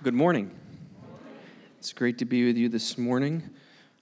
Good 0.00 0.14
morning. 0.14 0.52
It's 1.80 1.92
great 1.92 2.18
to 2.18 2.24
be 2.24 2.46
with 2.46 2.56
you 2.56 2.68
this 2.68 2.96
morning. 2.96 3.42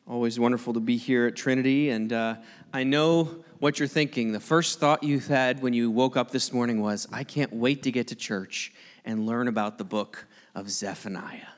Always 0.06 0.38
wonderful 0.38 0.74
to 0.74 0.80
be 0.80 0.98
here 0.98 1.26
at 1.26 1.36
Trinity. 1.36 1.88
And 1.88 2.12
uh, 2.12 2.34
I 2.70 2.84
know 2.84 3.42
what 3.60 3.78
you're 3.78 3.88
thinking. 3.88 4.32
The 4.32 4.40
first 4.40 4.78
thought 4.78 5.02
you 5.02 5.20
had 5.20 5.62
when 5.62 5.72
you 5.72 5.90
woke 5.90 6.18
up 6.18 6.30
this 6.30 6.52
morning 6.52 6.82
was, 6.82 7.08
I 7.10 7.24
can't 7.24 7.50
wait 7.50 7.82
to 7.84 7.90
get 7.90 8.08
to 8.08 8.14
church 8.14 8.74
and 9.06 9.24
learn 9.24 9.48
about 9.48 9.78
the 9.78 9.84
book 9.84 10.26
of 10.54 10.68
Zephaniah. 10.68 11.48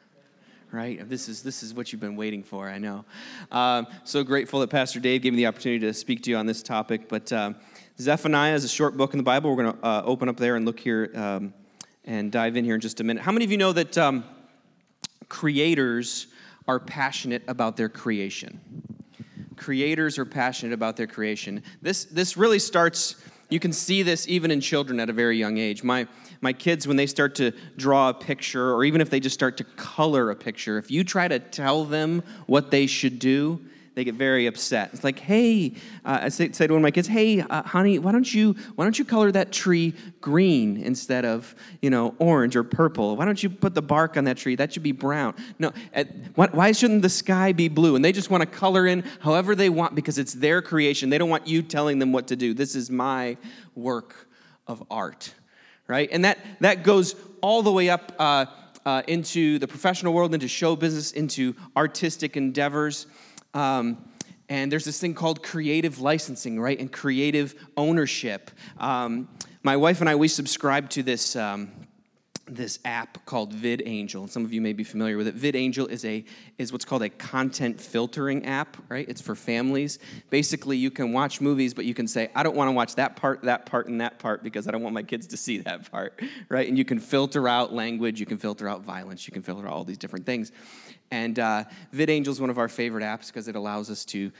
Right? 0.70 1.08
This 1.08 1.28
is, 1.28 1.42
this 1.42 1.64
is 1.64 1.74
what 1.74 1.90
you've 1.90 2.00
been 2.00 2.14
waiting 2.14 2.44
for, 2.44 2.68
I 2.68 2.78
know. 2.78 3.04
Um, 3.50 3.88
so 4.04 4.22
grateful 4.22 4.60
that 4.60 4.70
Pastor 4.70 5.00
Dave 5.00 5.22
gave 5.22 5.32
me 5.32 5.38
the 5.38 5.46
opportunity 5.46 5.84
to 5.84 5.92
speak 5.92 6.22
to 6.22 6.30
you 6.30 6.36
on 6.36 6.46
this 6.46 6.62
topic. 6.62 7.08
But 7.08 7.32
um, 7.32 7.56
Zephaniah 7.98 8.54
is 8.54 8.62
a 8.62 8.68
short 8.68 8.96
book 8.96 9.14
in 9.14 9.18
the 9.18 9.24
Bible. 9.24 9.50
We're 9.50 9.64
going 9.64 9.76
to 9.76 9.84
uh, 9.84 10.02
open 10.04 10.28
up 10.28 10.36
there 10.36 10.54
and 10.54 10.64
look 10.64 10.78
here. 10.78 11.10
Um, 11.16 11.54
and 12.08 12.32
dive 12.32 12.56
in 12.56 12.64
here 12.64 12.74
in 12.74 12.80
just 12.80 13.00
a 13.00 13.04
minute. 13.04 13.22
How 13.22 13.32
many 13.32 13.44
of 13.44 13.50
you 13.50 13.58
know 13.58 13.72
that 13.72 13.98
um, 13.98 14.24
creators 15.28 16.28
are 16.66 16.78
passionate 16.78 17.42
about 17.48 17.76
their 17.76 17.88
creation? 17.88 18.60
Creators 19.56 20.18
are 20.18 20.24
passionate 20.24 20.72
about 20.72 20.96
their 20.96 21.06
creation. 21.06 21.62
This, 21.82 22.04
this 22.04 22.36
really 22.36 22.58
starts, 22.58 23.16
you 23.48 23.58
can 23.58 23.72
see 23.72 24.02
this 24.02 24.28
even 24.28 24.50
in 24.50 24.60
children 24.60 25.00
at 25.00 25.10
a 25.10 25.12
very 25.12 25.36
young 25.36 25.58
age. 25.58 25.82
My, 25.82 26.06
my 26.40 26.52
kids, 26.52 26.86
when 26.86 26.96
they 26.96 27.06
start 27.06 27.34
to 27.36 27.52
draw 27.76 28.10
a 28.10 28.14
picture, 28.14 28.72
or 28.72 28.84
even 28.84 29.00
if 29.00 29.10
they 29.10 29.20
just 29.20 29.34
start 29.34 29.56
to 29.56 29.64
color 29.64 30.30
a 30.30 30.36
picture, 30.36 30.78
if 30.78 30.90
you 30.90 31.02
try 31.02 31.26
to 31.26 31.38
tell 31.38 31.84
them 31.84 32.22
what 32.46 32.70
they 32.70 32.86
should 32.86 33.18
do, 33.18 33.60
they 33.98 34.04
get 34.04 34.14
very 34.14 34.46
upset. 34.46 34.90
It's 34.92 35.02
like, 35.02 35.18
hey, 35.18 35.72
uh, 36.04 36.20
I 36.22 36.28
say, 36.28 36.52
say, 36.52 36.68
to 36.68 36.72
one 36.72 36.82
of 36.82 36.84
my 36.84 36.92
kids, 36.92 37.08
hey, 37.08 37.40
uh, 37.40 37.64
honey, 37.64 37.98
why 37.98 38.12
don't 38.12 38.32
you 38.32 38.54
why 38.76 38.84
don't 38.84 38.96
you 38.96 39.04
color 39.04 39.32
that 39.32 39.50
tree 39.50 39.92
green 40.20 40.76
instead 40.76 41.24
of 41.24 41.52
you 41.82 41.90
know 41.90 42.14
orange 42.20 42.54
or 42.54 42.62
purple? 42.62 43.16
Why 43.16 43.24
don't 43.24 43.42
you 43.42 43.50
put 43.50 43.74
the 43.74 43.82
bark 43.82 44.16
on 44.16 44.22
that 44.24 44.36
tree? 44.36 44.54
That 44.54 44.72
should 44.72 44.84
be 44.84 44.92
brown. 44.92 45.34
No, 45.58 45.72
at, 45.92 46.06
why 46.36 46.70
shouldn't 46.70 47.02
the 47.02 47.08
sky 47.08 47.50
be 47.50 47.66
blue? 47.66 47.96
And 47.96 48.04
they 48.04 48.12
just 48.12 48.30
want 48.30 48.42
to 48.42 48.46
color 48.46 48.86
in 48.86 49.02
however 49.18 49.56
they 49.56 49.68
want 49.68 49.96
because 49.96 50.16
it's 50.16 50.32
their 50.32 50.62
creation. 50.62 51.10
They 51.10 51.18
don't 51.18 51.28
want 51.28 51.48
you 51.48 51.60
telling 51.60 51.98
them 51.98 52.12
what 52.12 52.28
to 52.28 52.36
do. 52.36 52.54
This 52.54 52.76
is 52.76 52.92
my 52.92 53.36
work 53.74 54.28
of 54.68 54.80
art, 54.92 55.34
right? 55.88 56.08
And 56.12 56.24
that 56.24 56.38
that 56.60 56.84
goes 56.84 57.16
all 57.40 57.64
the 57.64 57.72
way 57.72 57.90
up. 57.90 58.12
Uh, 58.16 58.46
uh, 58.86 59.02
into 59.06 59.58
the 59.58 59.68
professional 59.68 60.14
world, 60.14 60.32
into 60.32 60.48
show 60.48 60.74
business, 60.74 61.12
into 61.12 61.54
artistic 61.76 62.38
endeavors. 62.38 63.06
Um, 63.54 64.08
and 64.48 64.72
there's 64.72 64.84
this 64.84 65.00
thing 65.00 65.14
called 65.14 65.42
creative 65.42 66.00
licensing, 66.00 66.58
right? 66.58 66.78
And 66.78 66.90
creative 66.90 67.54
ownership. 67.76 68.50
Um, 68.78 69.28
my 69.62 69.76
wife 69.76 70.00
and 70.00 70.08
I, 70.08 70.14
we 70.14 70.28
subscribe 70.28 70.88
to 70.90 71.02
this. 71.02 71.36
Um, 71.36 71.70
this 72.50 72.78
app 72.84 73.24
called 73.26 73.54
VidAngel. 73.54 74.22
And 74.22 74.30
Some 74.30 74.44
of 74.44 74.52
you 74.52 74.60
may 74.60 74.72
be 74.72 74.84
familiar 74.84 75.16
with 75.16 75.28
it. 75.28 75.36
VidAngel 75.36 75.88
is 75.90 76.04
a 76.04 76.24
is 76.56 76.72
what's 76.72 76.84
called 76.84 77.02
a 77.02 77.08
content 77.08 77.80
filtering 77.80 78.44
app, 78.46 78.76
right? 78.88 79.08
It's 79.08 79.20
for 79.20 79.34
families. 79.34 79.98
Basically, 80.30 80.76
you 80.76 80.90
can 80.90 81.12
watch 81.12 81.40
movies, 81.40 81.74
but 81.74 81.84
you 81.84 81.94
can 81.94 82.08
say, 82.08 82.30
I 82.34 82.42
don't 82.42 82.56
want 82.56 82.68
to 82.68 82.72
watch 82.72 82.94
that 82.96 83.16
part, 83.16 83.42
that 83.42 83.66
part, 83.66 83.88
and 83.88 84.00
that 84.00 84.18
part 84.18 84.42
because 84.42 84.66
I 84.66 84.70
don't 84.70 84.82
want 84.82 84.94
my 84.94 85.02
kids 85.02 85.26
to 85.28 85.36
see 85.36 85.58
that 85.58 85.90
part, 85.90 86.20
right? 86.48 86.68
And 86.68 86.76
you 86.76 86.84
can 86.84 86.98
filter 86.98 87.48
out 87.48 87.72
language, 87.72 88.20
you 88.20 88.26
can 88.26 88.38
filter 88.38 88.68
out 88.68 88.82
violence, 88.82 89.26
you 89.26 89.32
can 89.32 89.42
filter 89.42 89.66
out 89.66 89.72
all 89.72 89.84
these 89.84 89.98
different 89.98 90.26
things. 90.26 90.52
And 91.10 91.38
uh, 91.38 91.64
VidAngel 91.94 92.28
is 92.28 92.40
one 92.40 92.50
of 92.50 92.58
our 92.58 92.68
favorite 92.68 93.02
apps 93.02 93.28
because 93.28 93.48
it 93.48 93.56
allows 93.56 93.90
us 93.90 94.04
to 94.06 94.30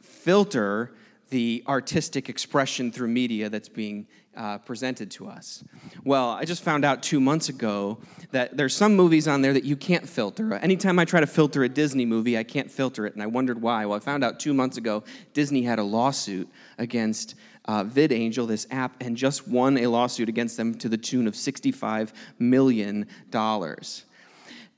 filter 0.00 0.92
the 1.30 1.62
artistic 1.66 2.28
expression 2.28 2.92
through 2.92 3.08
media 3.08 3.50
that's 3.50 3.68
being 3.68 4.06
uh, 4.36 4.58
presented 4.58 5.10
to 5.10 5.26
us. 5.26 5.64
Well, 6.04 6.30
I 6.30 6.44
just 6.44 6.62
found 6.62 6.84
out 6.84 7.02
two 7.02 7.20
months 7.20 7.48
ago 7.48 7.98
that 8.30 8.56
there's 8.56 8.76
some 8.76 8.94
movies 8.94 9.26
on 9.26 9.42
there 9.42 9.52
that 9.52 9.64
you 9.64 9.76
can't 9.76 10.08
filter. 10.08 10.54
Anytime 10.54 10.98
I 10.98 11.04
try 11.04 11.20
to 11.20 11.26
filter 11.26 11.64
a 11.64 11.68
Disney 11.68 12.04
movie, 12.04 12.38
I 12.38 12.44
can't 12.44 12.70
filter 12.70 13.06
it, 13.06 13.14
and 13.14 13.22
I 13.22 13.26
wondered 13.26 13.60
why. 13.60 13.86
Well, 13.86 13.96
I 13.96 14.00
found 14.00 14.22
out 14.22 14.38
two 14.38 14.54
months 14.54 14.76
ago 14.76 15.04
Disney 15.32 15.62
had 15.62 15.78
a 15.78 15.82
lawsuit 15.82 16.48
against 16.78 17.34
uh, 17.64 17.82
VidAngel, 17.82 18.46
this 18.46 18.66
app, 18.70 18.94
and 19.00 19.16
just 19.16 19.48
won 19.48 19.78
a 19.78 19.86
lawsuit 19.88 20.28
against 20.28 20.56
them 20.56 20.74
to 20.74 20.88
the 20.88 20.98
tune 20.98 21.26
of 21.26 21.34
$65 21.34 22.12
million. 22.38 23.06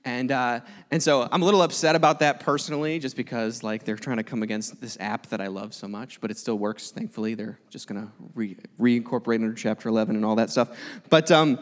And, 0.09 0.33
uh, 0.33 0.61
and 0.91 1.03
so 1.03 1.29
I'm 1.31 1.43
a 1.43 1.45
little 1.45 1.61
upset 1.61 1.95
about 1.95 2.21
that 2.21 2.41
personally, 2.41 2.99
just 2.99 3.15
because 3.15 3.63
like 3.63 3.85
they're 3.85 3.95
trying 3.95 4.17
to 4.17 4.23
come 4.23 4.43
against 4.43 4.81
this 4.81 4.97
app 5.01 5.27
that 5.27 5.43
I 5.43 5.49
love 5.49 5.75
so 5.75 5.87
much, 5.87 6.19
but 6.23 6.31
it 6.31 6.39
still 6.39 6.59
works. 6.59 6.91
Thankfully, 6.91 7.35
they're 7.35 7.59
just 7.69 7.89
to 7.89 8.09
re- 8.35 8.57
reincorporate 8.81 9.35
under 9.35 9.53
Chapter 9.53 9.91
11 9.91 10.17
and 10.17 10.25
all 10.25 10.37
that 10.37 10.49
stuff. 10.49 10.71
But 11.11 11.31
um, 11.31 11.59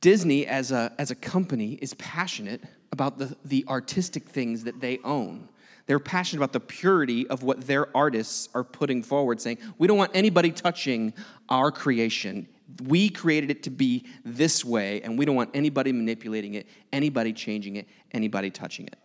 Disney, 0.00 0.46
as 0.46 0.70
a 0.70 0.92
as 0.98 1.10
a 1.10 1.16
company, 1.16 1.72
is 1.82 1.94
passionate 1.94 2.62
about 2.92 3.18
the 3.18 3.36
the 3.44 3.64
artistic 3.68 4.28
things 4.28 4.62
that 4.62 4.80
they 4.80 5.00
own. 5.02 5.48
They're 5.86 5.98
passionate 5.98 6.38
about 6.38 6.52
the 6.52 6.60
purity 6.60 7.26
of 7.26 7.42
what 7.42 7.62
their 7.62 7.94
artists 7.96 8.48
are 8.54 8.62
putting 8.62 9.02
forward, 9.02 9.40
saying, 9.40 9.58
We 9.78 9.88
don't 9.88 9.98
want 9.98 10.12
anybody 10.14 10.52
touching 10.52 11.12
our 11.48 11.72
creation 11.72 12.46
we 12.84 13.08
created 13.08 13.50
it 13.50 13.62
to 13.64 13.70
be 13.70 14.06
this 14.24 14.64
way, 14.64 15.02
and 15.02 15.18
we 15.18 15.24
don't 15.24 15.36
want 15.36 15.50
anybody 15.54 15.92
manipulating 15.92 16.54
it, 16.54 16.66
anybody 16.92 17.32
changing 17.32 17.76
it, 17.76 17.88
anybody 18.12 18.50
touching 18.50 18.86
it. 18.86 18.96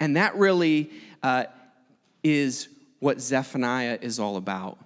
And 0.00 0.16
that 0.16 0.36
really 0.36 0.90
uh, 1.22 1.44
is 2.22 2.68
what 3.00 3.20
Zephaniah 3.20 3.98
is 4.00 4.18
all 4.18 4.36
about. 4.36 4.78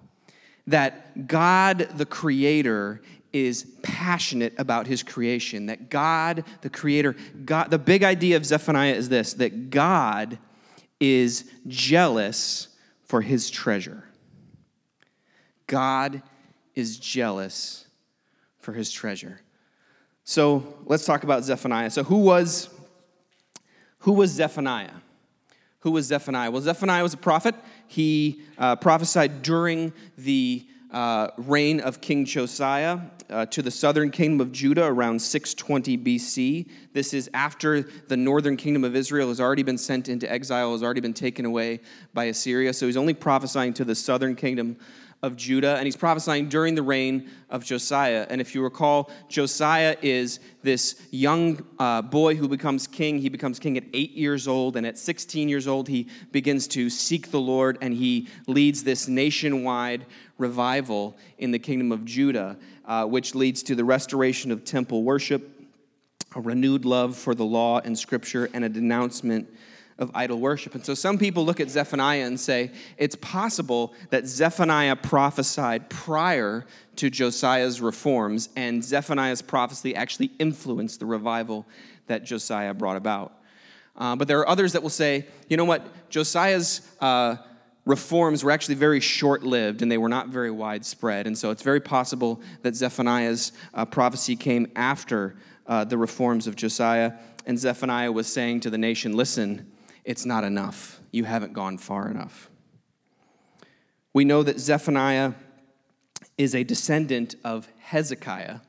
That 0.66 1.26
God, 1.26 1.88
the 1.96 2.06
Creator, 2.06 3.02
is 3.32 3.66
passionate 3.82 4.54
about 4.58 4.86
his 4.86 5.02
creation. 5.02 5.66
That 5.66 5.90
God, 5.90 6.44
the 6.60 6.70
Creator, 6.70 7.16
God, 7.44 7.70
the 7.70 7.78
big 7.78 8.04
idea 8.04 8.36
of 8.36 8.46
Zephaniah 8.46 8.94
is 8.94 9.08
this 9.08 9.34
that 9.34 9.70
God 9.70 10.38
is 11.00 11.50
jealous 11.66 12.68
for 13.04 13.22
his 13.22 13.50
treasure. 13.50 14.04
God 15.66 16.22
is 16.74 16.98
jealous 16.98 17.81
for 18.62 18.72
his 18.72 18.90
treasure. 18.90 19.40
So 20.24 20.76
let's 20.86 21.04
talk 21.04 21.24
about 21.24 21.44
Zephaniah. 21.44 21.90
So 21.90 22.04
who 22.04 22.18
was 22.18 22.70
who 23.98 24.12
was 24.12 24.30
Zephaniah? 24.30 24.94
Who 25.80 25.90
was 25.90 26.06
Zephaniah? 26.06 26.50
Well, 26.50 26.62
Zephaniah 26.62 27.02
was 27.02 27.14
a 27.14 27.18
prophet. 27.18 27.54
He 27.88 28.40
uh, 28.56 28.76
prophesied 28.76 29.42
during 29.42 29.92
the 30.16 30.66
uh, 30.92 31.28
reign 31.36 31.80
of 31.80 32.00
King 32.00 32.24
Josiah 32.24 33.00
uh, 33.30 33.46
to 33.46 33.62
the 33.62 33.70
southern 33.70 34.10
kingdom 34.10 34.40
of 34.40 34.52
Judah 34.52 34.84
around 34.84 35.20
620 35.20 35.98
BC. 35.98 36.68
This 36.92 37.14
is 37.14 37.30
after 37.32 37.82
the 37.82 38.16
northern 38.16 38.56
kingdom 38.56 38.84
of 38.84 38.94
Israel 38.94 39.28
has 39.28 39.40
already 39.40 39.62
been 39.62 39.78
sent 39.78 40.08
into 40.08 40.30
exile, 40.30 40.72
has 40.72 40.82
already 40.82 41.00
been 41.00 41.14
taken 41.14 41.44
away 41.44 41.80
by 42.12 42.24
Assyria. 42.24 42.72
So 42.74 42.86
he's 42.86 42.96
only 42.96 43.14
prophesying 43.14 43.72
to 43.74 43.84
the 43.84 43.94
southern 43.94 44.36
kingdom 44.36 44.76
of 45.22 45.36
Judah, 45.36 45.76
and 45.76 45.84
he's 45.84 45.96
prophesying 45.96 46.48
during 46.48 46.74
the 46.74 46.82
reign 46.82 47.30
of 47.48 47.64
Josiah. 47.64 48.26
And 48.28 48.40
if 48.40 48.56
you 48.56 48.62
recall, 48.62 49.08
Josiah 49.28 49.96
is 50.02 50.40
this 50.62 51.00
young 51.12 51.64
uh, 51.78 52.02
boy 52.02 52.34
who 52.34 52.48
becomes 52.48 52.88
king. 52.88 53.18
He 53.18 53.28
becomes 53.28 53.60
king 53.60 53.76
at 53.76 53.84
eight 53.92 54.12
years 54.12 54.48
old, 54.48 54.76
and 54.76 54.84
at 54.84 54.98
16 54.98 55.48
years 55.48 55.68
old, 55.68 55.86
he 55.86 56.08
begins 56.32 56.66
to 56.68 56.90
seek 56.90 57.30
the 57.30 57.40
Lord, 57.40 57.78
and 57.80 57.94
he 57.94 58.28
leads 58.48 58.82
this 58.82 59.06
nationwide 59.06 60.06
revival 60.38 61.16
in 61.38 61.52
the 61.52 61.58
kingdom 61.58 61.92
of 61.92 62.04
Judah, 62.04 62.56
uh, 62.84 63.04
which 63.04 63.36
leads 63.36 63.62
to 63.62 63.76
the 63.76 63.84
restoration 63.84 64.50
of 64.50 64.64
temple 64.64 65.04
worship, 65.04 65.48
a 66.34 66.40
renewed 66.40 66.84
love 66.84 67.16
for 67.16 67.36
the 67.36 67.44
law 67.44 67.78
and 67.78 67.96
scripture, 67.96 68.50
and 68.54 68.64
a 68.64 68.68
denouncement 68.68 69.48
of 69.98 70.10
idol 70.14 70.40
worship. 70.40 70.74
And 70.74 70.84
so 70.84 70.94
some 70.94 71.18
people 71.18 71.44
look 71.44 71.60
at 71.60 71.70
Zephaniah 71.70 72.24
and 72.26 72.38
say 72.38 72.72
it's 72.96 73.16
possible 73.16 73.94
that 74.10 74.26
Zephaniah 74.26 74.96
prophesied 74.96 75.88
prior 75.90 76.66
to 76.96 77.10
Josiah's 77.10 77.80
reforms, 77.80 78.48
and 78.56 78.84
Zephaniah's 78.84 79.42
prophecy 79.42 79.94
actually 79.94 80.30
influenced 80.38 81.00
the 81.00 81.06
revival 81.06 81.66
that 82.06 82.24
Josiah 82.24 82.74
brought 82.74 82.96
about. 82.96 83.38
Uh, 83.96 84.16
but 84.16 84.28
there 84.28 84.40
are 84.40 84.48
others 84.48 84.72
that 84.72 84.82
will 84.82 84.90
say, 84.90 85.26
you 85.48 85.56
know 85.56 85.64
what, 85.64 86.10
Josiah's 86.10 86.80
uh, 87.00 87.36
reforms 87.84 88.44
were 88.44 88.50
actually 88.50 88.76
very 88.76 89.00
short 89.00 89.42
lived 89.42 89.82
and 89.82 89.90
they 89.90 89.98
were 89.98 90.08
not 90.08 90.28
very 90.28 90.50
widespread. 90.50 91.26
And 91.26 91.36
so 91.36 91.50
it's 91.50 91.62
very 91.62 91.80
possible 91.80 92.40
that 92.62 92.74
Zephaniah's 92.74 93.52
uh, 93.74 93.84
prophecy 93.84 94.36
came 94.36 94.70
after 94.76 95.36
uh, 95.66 95.84
the 95.84 95.98
reforms 95.98 96.46
of 96.46 96.56
Josiah. 96.56 97.12
And 97.46 97.58
Zephaniah 97.58 98.12
was 98.12 98.32
saying 98.32 98.60
to 98.60 98.70
the 98.70 98.78
nation, 98.78 99.16
listen, 99.16 99.71
it's 100.04 100.26
not 100.26 100.44
enough. 100.44 101.00
You 101.10 101.24
haven't 101.24 101.52
gone 101.52 101.78
far 101.78 102.10
enough. 102.10 102.50
We 104.12 104.24
know 104.24 104.42
that 104.42 104.58
Zephaniah 104.58 105.32
is 106.36 106.54
a 106.54 106.64
descendant 106.64 107.34
of 107.44 107.68
Hezekiah. 107.78 108.60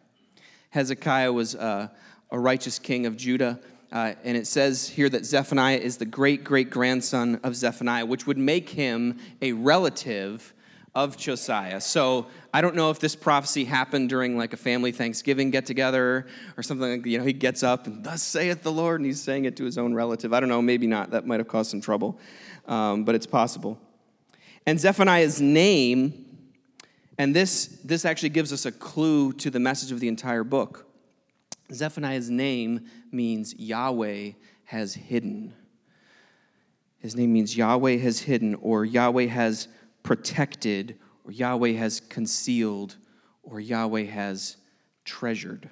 Hezekiah 0.69 1.31
was 1.31 1.55
a, 1.55 1.91
a 2.31 2.39
righteous 2.39 2.79
king 2.79 3.05
of 3.05 3.17
Judah. 3.17 3.59
Uh, 3.91 4.13
and 4.23 4.35
it 4.35 4.47
says 4.47 4.89
here 4.89 5.09
that 5.09 5.25
Zephaniah 5.25 5.77
is 5.77 5.97
the 5.97 6.05
great 6.05 6.43
great 6.43 6.69
grandson 6.69 7.39
of 7.43 7.55
Zephaniah, 7.55 8.05
which 8.05 8.25
would 8.25 8.37
make 8.37 8.69
him 8.69 9.19
a 9.41 9.51
relative 9.51 10.52
of 10.95 11.17
Josiah. 11.17 11.81
So 11.81 12.27
I 12.53 12.61
don't 12.61 12.75
know 12.75 12.91
if 12.91 12.99
this 12.99 13.15
prophecy 13.15 13.65
happened 13.65 14.09
during 14.09 14.37
like 14.37 14.53
a 14.53 14.57
family 14.57 14.91
Thanksgiving 14.91 15.49
get 15.49 15.65
together 15.65 16.27
or 16.55 16.63
something 16.63 16.97
like 16.97 17.05
you 17.05 17.17
know 17.17 17.23
he 17.23 17.33
gets 17.33 17.63
up 17.63 17.87
and 17.87 18.03
thus 18.03 18.21
saith 18.21 18.61
the 18.61 18.71
Lord 18.71 18.99
and 18.99 19.05
he's 19.07 19.21
saying 19.21 19.45
it 19.45 19.57
to 19.57 19.63
his 19.63 19.77
own 19.77 19.93
relative. 19.93 20.33
I 20.33 20.39
don't 20.39 20.49
know, 20.49 20.61
maybe 20.61 20.85
not. 20.85 21.11
That 21.11 21.25
might 21.25 21.39
have 21.39 21.47
caused 21.47 21.71
some 21.71 21.81
trouble, 21.81 22.19
um, 22.67 23.05
but 23.05 23.15
it's 23.15 23.25
possible. 23.25 23.79
And 24.65 24.79
Zephaniah's 24.79 25.41
name, 25.41 26.25
and 27.17 27.35
this 27.35 27.79
this 27.83 28.05
actually 28.05 28.29
gives 28.29 28.53
us 28.53 28.65
a 28.65 28.71
clue 28.71 29.33
to 29.33 29.49
the 29.49 29.59
message 29.59 29.91
of 29.91 29.99
the 29.99 30.07
entire 30.07 30.43
book. 30.43 30.85
Zephaniah's 31.71 32.29
name 32.29 32.85
means 33.11 33.55
Yahweh 33.55 34.31
has 34.65 34.93
hidden. 34.93 35.53
His 36.99 37.15
name 37.15 37.33
means 37.33 37.57
Yahweh 37.57 37.97
has 37.97 38.19
hidden, 38.19 38.55
or 38.55 38.85
Yahweh 38.85 39.25
has 39.25 39.67
protected, 40.03 40.97
or 41.25 41.31
Yahweh 41.31 41.71
has 41.71 41.99
concealed, 41.99 42.97
or 43.41 43.59
Yahweh 43.59 44.03
has 44.03 44.57
treasured. 45.05 45.69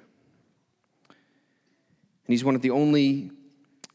And 1.12 2.32
he's 2.32 2.44
one 2.44 2.54
of 2.54 2.62
the 2.62 2.70
only, 2.70 3.30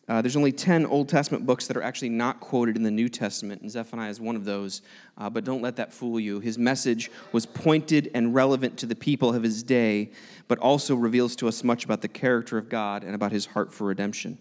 uh, 0.07 0.21
there's 0.21 0.35
only 0.35 0.51
10 0.51 0.85
Old 0.85 1.09
Testament 1.09 1.45
books 1.45 1.67
that 1.67 1.77
are 1.77 1.81
actually 1.81 2.09
not 2.09 2.39
quoted 2.39 2.75
in 2.75 2.83
the 2.83 2.91
New 2.91 3.09
Testament, 3.09 3.61
and 3.61 3.71
Zephaniah 3.71 4.09
is 4.09 4.19
one 4.19 4.35
of 4.35 4.45
those. 4.45 4.81
Uh, 5.17 5.29
but 5.29 5.43
don't 5.43 5.61
let 5.61 5.75
that 5.77 5.93
fool 5.93 6.19
you. 6.19 6.39
His 6.39 6.57
message 6.57 7.09
was 7.31 7.45
pointed 7.45 8.11
and 8.13 8.33
relevant 8.35 8.77
to 8.77 8.85
the 8.85 8.95
people 8.95 9.33
of 9.33 9.43
his 9.43 9.63
day, 9.63 10.11
but 10.47 10.57
also 10.59 10.95
reveals 10.95 11.35
to 11.37 11.47
us 11.47 11.63
much 11.63 11.85
about 11.85 12.01
the 12.01 12.07
character 12.07 12.57
of 12.57 12.69
God 12.69 13.03
and 13.03 13.15
about 13.15 13.31
his 13.31 13.47
heart 13.47 13.73
for 13.73 13.87
redemption. 13.87 14.37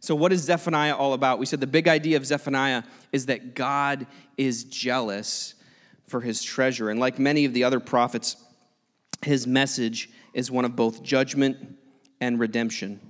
So, 0.00 0.14
what 0.14 0.32
is 0.32 0.42
Zephaniah 0.42 0.94
all 0.94 1.12
about? 1.12 1.38
We 1.38 1.46
said 1.46 1.60
the 1.60 1.66
big 1.66 1.88
idea 1.88 2.16
of 2.16 2.26
Zephaniah 2.26 2.82
is 3.12 3.26
that 3.26 3.54
God 3.54 4.06
is 4.36 4.64
jealous 4.64 5.54
for 6.04 6.20
his 6.20 6.42
treasure. 6.42 6.90
And 6.90 7.00
like 7.00 7.18
many 7.18 7.44
of 7.44 7.52
the 7.52 7.64
other 7.64 7.80
prophets, 7.80 8.36
his 9.22 9.46
message 9.46 10.10
is 10.34 10.50
one 10.50 10.64
of 10.64 10.76
both 10.76 11.02
judgment 11.02 11.56
and 12.20 12.38
redemption. 12.38 13.00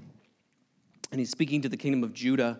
And 1.10 1.20
he's 1.20 1.30
speaking 1.30 1.62
to 1.62 1.68
the 1.68 1.76
kingdom 1.76 2.02
of 2.02 2.14
Judah, 2.14 2.58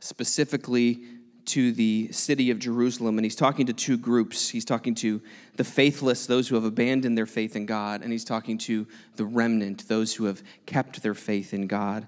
specifically 0.00 1.02
to 1.44 1.72
the 1.72 2.10
city 2.12 2.50
of 2.50 2.58
Jerusalem, 2.58 3.18
and 3.18 3.24
he's 3.24 3.36
talking 3.36 3.66
to 3.66 3.72
two 3.72 3.98
groups. 3.98 4.48
He's 4.48 4.64
talking 4.64 4.94
to 4.96 5.20
the 5.56 5.64
faithless, 5.64 6.26
those 6.26 6.48
who 6.48 6.54
have 6.54 6.64
abandoned 6.64 7.18
their 7.18 7.26
faith 7.26 7.56
in 7.56 7.66
God, 7.66 8.02
and 8.02 8.12
he's 8.12 8.24
talking 8.24 8.58
to 8.58 8.86
the 9.16 9.24
remnant, 9.24 9.88
those 9.88 10.14
who 10.14 10.24
have 10.24 10.42
kept 10.66 11.02
their 11.02 11.14
faith 11.14 11.52
in 11.52 11.66
God. 11.66 12.06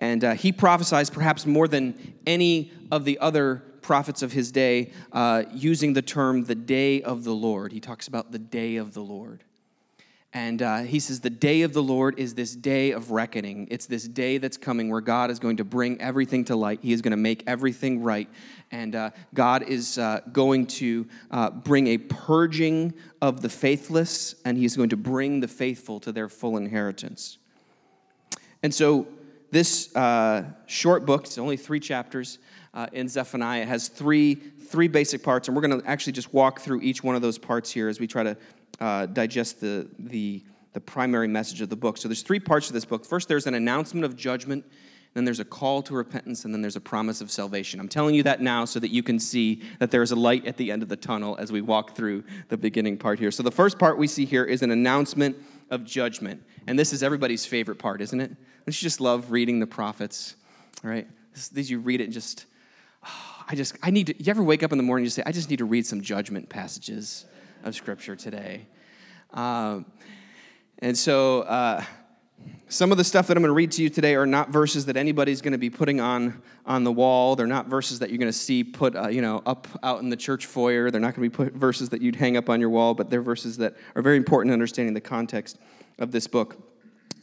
And 0.00 0.24
uh, 0.24 0.32
he 0.32 0.50
prophesies 0.50 1.10
perhaps 1.10 1.46
more 1.46 1.68
than 1.68 2.14
any 2.26 2.72
of 2.90 3.04
the 3.04 3.18
other 3.18 3.62
prophets 3.82 4.22
of 4.22 4.32
his 4.32 4.50
day 4.50 4.92
uh, 5.12 5.44
using 5.52 5.92
the 5.92 6.02
term 6.02 6.44
the 6.44 6.54
day 6.54 7.02
of 7.02 7.24
the 7.24 7.34
Lord. 7.34 7.72
He 7.72 7.80
talks 7.80 8.08
about 8.08 8.32
the 8.32 8.38
day 8.38 8.76
of 8.76 8.94
the 8.94 9.02
Lord. 9.02 9.44
And 10.32 10.62
uh, 10.62 10.78
he 10.78 11.00
says, 11.00 11.20
The 11.20 11.30
day 11.30 11.62
of 11.62 11.72
the 11.72 11.82
Lord 11.82 12.18
is 12.18 12.34
this 12.34 12.54
day 12.54 12.92
of 12.92 13.10
reckoning. 13.10 13.66
It's 13.70 13.86
this 13.86 14.06
day 14.06 14.38
that's 14.38 14.56
coming 14.56 14.88
where 14.88 15.00
God 15.00 15.30
is 15.30 15.40
going 15.40 15.56
to 15.56 15.64
bring 15.64 16.00
everything 16.00 16.44
to 16.46 16.56
light. 16.56 16.78
He 16.82 16.92
is 16.92 17.02
going 17.02 17.10
to 17.10 17.16
make 17.16 17.42
everything 17.48 18.02
right. 18.02 18.28
And 18.70 18.94
uh, 18.94 19.10
God 19.34 19.64
is 19.64 19.98
uh, 19.98 20.20
going 20.32 20.68
to 20.68 21.08
uh, 21.32 21.50
bring 21.50 21.88
a 21.88 21.98
purging 21.98 22.94
of 23.20 23.40
the 23.40 23.48
faithless, 23.48 24.36
and 24.44 24.56
He's 24.56 24.76
going 24.76 24.90
to 24.90 24.96
bring 24.96 25.40
the 25.40 25.48
faithful 25.48 25.98
to 26.00 26.12
their 26.12 26.28
full 26.28 26.56
inheritance. 26.56 27.38
And 28.62 28.72
so, 28.72 29.08
this 29.50 29.94
uh, 29.96 30.44
short 30.66 31.04
book, 31.04 31.24
it's 31.24 31.38
only 31.38 31.56
three 31.56 31.80
chapters 31.80 32.38
uh, 32.72 32.86
in 32.92 33.08
Zephaniah, 33.08 33.66
has 33.66 33.88
three, 33.88 34.34
three 34.34 34.88
basic 34.88 35.22
parts, 35.22 35.48
and 35.48 35.56
we're 35.56 35.66
going 35.66 35.80
to 35.80 35.88
actually 35.88 36.12
just 36.12 36.32
walk 36.32 36.60
through 36.60 36.80
each 36.82 37.02
one 37.02 37.16
of 37.16 37.22
those 37.22 37.38
parts 37.38 37.70
here 37.70 37.88
as 37.88 37.98
we 37.98 38.06
try 38.06 38.22
to 38.22 38.36
uh, 38.80 39.06
digest 39.06 39.60
the, 39.60 39.88
the, 39.98 40.42
the 40.72 40.80
primary 40.80 41.28
message 41.28 41.60
of 41.60 41.68
the 41.68 41.76
book. 41.76 41.98
So 41.98 42.08
there's 42.08 42.22
three 42.22 42.40
parts 42.40 42.68
to 42.68 42.72
this 42.72 42.84
book. 42.84 43.04
First, 43.04 43.28
there's 43.28 43.46
an 43.46 43.54
announcement 43.54 44.04
of 44.04 44.16
judgment, 44.16 44.64
then 45.14 45.24
there's 45.24 45.40
a 45.40 45.44
call 45.44 45.82
to 45.82 45.94
repentance, 45.94 46.44
and 46.44 46.54
then 46.54 46.62
there's 46.62 46.76
a 46.76 46.80
promise 46.80 47.20
of 47.20 47.32
salvation. 47.32 47.80
I'm 47.80 47.88
telling 47.88 48.14
you 48.14 48.22
that 48.22 48.40
now 48.40 48.64
so 48.64 48.78
that 48.78 48.92
you 48.92 49.02
can 49.02 49.18
see 49.18 49.62
that 49.80 49.90
there 49.90 50.02
is 50.02 50.12
a 50.12 50.16
light 50.16 50.46
at 50.46 50.56
the 50.56 50.70
end 50.70 50.84
of 50.84 50.88
the 50.88 50.96
tunnel 50.96 51.36
as 51.40 51.50
we 51.50 51.60
walk 51.60 51.96
through 51.96 52.22
the 52.48 52.56
beginning 52.56 52.96
part 52.96 53.18
here. 53.18 53.32
So 53.32 53.42
the 53.42 53.50
first 53.50 53.78
part 53.78 53.98
we 53.98 54.06
see 54.06 54.24
here 54.24 54.44
is 54.44 54.62
an 54.62 54.70
announcement 54.70 55.36
of 55.70 55.84
judgment. 55.84 56.42
And 56.66 56.78
this 56.78 56.92
is 56.92 57.02
everybody's 57.02 57.46
favorite 57.46 57.78
part, 57.78 58.00
isn't 58.00 58.20
it? 58.20 58.28
Don't 58.28 58.66
you 58.66 58.72
just 58.72 59.00
love 59.00 59.30
reading 59.30 59.60
the 59.60 59.66
prophets? 59.66 60.36
right? 60.82 61.06
These 61.52 61.70
you 61.70 61.78
read 61.78 62.00
it 62.00 62.04
and 62.04 62.12
just, 62.12 62.46
oh, 63.04 63.44
I 63.48 63.54
just, 63.56 63.76
I 63.82 63.90
need 63.90 64.08
to, 64.08 64.22
you 64.22 64.30
ever 64.30 64.42
wake 64.42 64.62
up 64.62 64.72
in 64.72 64.78
the 64.78 64.84
morning 64.84 65.02
and 65.02 65.06
just 65.06 65.16
say, 65.16 65.22
I 65.26 65.32
just 65.32 65.50
need 65.50 65.58
to 65.58 65.64
read 65.64 65.84
some 65.84 66.00
judgment 66.00 66.48
passages 66.48 67.26
of 67.64 67.74
Scripture 67.74 68.14
today? 68.14 68.66
Um, 69.32 69.86
and 70.78 70.96
so, 70.96 71.42
uh, 71.42 71.82
some 72.70 72.92
of 72.92 72.98
the 72.98 73.04
stuff 73.04 73.26
that 73.26 73.36
I'm 73.36 73.42
going 73.42 73.48
to 73.50 73.54
read 73.54 73.72
to 73.72 73.82
you 73.82 73.90
today 73.90 74.14
are 74.14 74.26
not 74.26 74.50
verses 74.50 74.86
that 74.86 74.96
anybody's 74.96 75.42
going 75.42 75.52
to 75.52 75.58
be 75.58 75.70
putting 75.70 76.00
on 76.00 76.40
on 76.64 76.84
the 76.84 76.92
wall. 76.92 77.34
They're 77.34 77.48
not 77.48 77.66
verses 77.66 77.98
that 77.98 78.10
you're 78.10 78.18
going 78.18 78.32
to 78.32 78.38
see 78.38 78.62
put, 78.62 78.94
uh, 78.94 79.08
you 79.08 79.22
know, 79.22 79.42
up 79.44 79.66
out 79.82 80.00
in 80.02 80.08
the 80.08 80.16
church 80.16 80.46
foyer. 80.46 80.90
They're 80.90 81.00
not 81.00 81.16
going 81.16 81.28
to 81.28 81.44
be 81.44 81.58
verses 81.58 81.88
that 81.88 82.00
you'd 82.00 82.14
hang 82.14 82.36
up 82.36 82.48
on 82.48 82.60
your 82.60 82.70
wall, 82.70 82.94
but 82.94 83.10
they're 83.10 83.22
verses 83.22 83.56
that 83.56 83.74
are 83.96 84.02
very 84.02 84.16
important 84.16 84.50
in 84.50 84.52
understanding 84.52 84.94
the 84.94 85.00
context 85.00 85.58
of 85.98 86.12
this 86.12 86.28
book. 86.28 86.56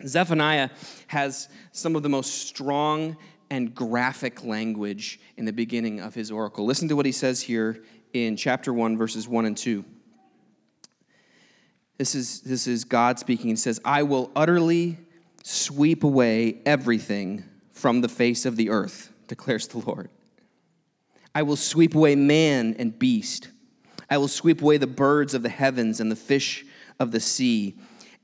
Zephaniah 0.05 0.69
has 1.07 1.47
some 1.71 1.95
of 1.95 2.03
the 2.03 2.09
most 2.09 2.47
strong 2.47 3.15
and 3.49 3.73
graphic 3.73 4.43
language 4.43 5.19
in 5.37 5.45
the 5.45 5.53
beginning 5.53 6.01
of 6.01 6.13
his 6.13 6.29
oracle. 6.29 6.65
Listen 6.65 6.89
to 6.89 6.95
what 6.95 7.05
he 7.05 7.11
says 7.13 7.41
here 7.41 7.81
in 8.11 8.35
chapter 8.35 8.73
1, 8.73 8.97
verses 8.97 9.29
1 9.29 9.45
and 9.45 9.57
2. 9.57 9.85
This 11.97 12.13
is, 12.13 12.41
this 12.41 12.67
is 12.67 12.83
God 12.83 13.17
speaking. 13.17 13.49
He 13.49 13.55
says, 13.55 13.79
I 13.83 14.03
will 14.03 14.29
utterly 14.35 14.97
sweep 15.47 16.03
away 16.03 16.59
everything 16.65 17.41
from 17.71 18.01
the 18.01 18.09
face 18.09 18.45
of 18.45 18.57
the 18.57 18.69
earth, 18.69 19.13
declares 19.29 19.65
the 19.67 19.77
Lord. 19.77 20.09
I 21.33 21.43
will 21.43 21.55
sweep 21.55 21.95
away 21.95 22.15
man 22.15 22.75
and 22.77 22.97
beast. 22.99 23.49
I 24.09 24.17
will 24.17 24.27
sweep 24.27 24.61
away 24.61 24.75
the 24.77 24.87
birds 24.87 25.33
of 25.33 25.43
the 25.43 25.49
heavens 25.49 26.01
and 26.01 26.11
the 26.11 26.17
fish 26.17 26.65
of 26.99 27.11
the 27.11 27.21
sea 27.21 27.77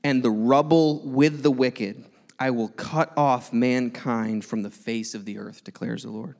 and 0.03 0.21
the 0.21 0.31
rubble 0.31 0.99
with 1.07 1.43
the 1.43 1.51
wicked. 1.51 2.03
I 2.39 2.49
will 2.49 2.67
cut 2.67 3.13
off 3.15 3.53
mankind 3.53 4.43
from 4.43 4.61
the 4.61 4.69
face 4.69 5.15
of 5.15 5.23
the 5.23 5.37
earth, 5.37 5.63
declares 5.63 6.03
the 6.03 6.11
Lord. 6.11 6.35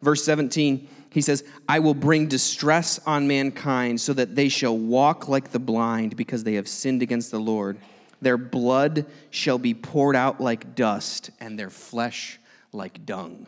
Verse 0.00 0.22
17, 0.22 0.88
he 1.10 1.20
says, 1.20 1.42
I 1.68 1.80
will 1.80 1.94
bring 1.94 2.28
distress 2.28 3.00
on 3.04 3.26
mankind 3.26 4.00
so 4.00 4.12
that 4.12 4.36
they 4.36 4.48
shall 4.48 4.78
walk 4.78 5.26
like 5.26 5.50
the 5.50 5.58
blind 5.58 6.16
because 6.16 6.44
they 6.44 6.54
have 6.54 6.68
sinned 6.68 7.02
against 7.02 7.32
the 7.32 7.40
Lord. 7.40 7.78
Their 8.20 8.36
blood 8.36 9.06
shall 9.30 9.58
be 9.58 9.74
poured 9.74 10.16
out 10.16 10.40
like 10.40 10.74
dust 10.74 11.30
and 11.40 11.58
their 11.58 11.70
flesh 11.70 12.38
like 12.72 13.06
dung. 13.06 13.46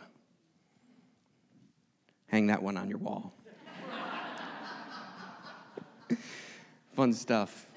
Hang 2.27 2.47
that 2.47 2.63
one 2.63 2.77
on 2.77 2.89
your 2.89 2.97
wall. 2.97 3.33
Fun 6.95 7.13
stuff. 7.13 7.67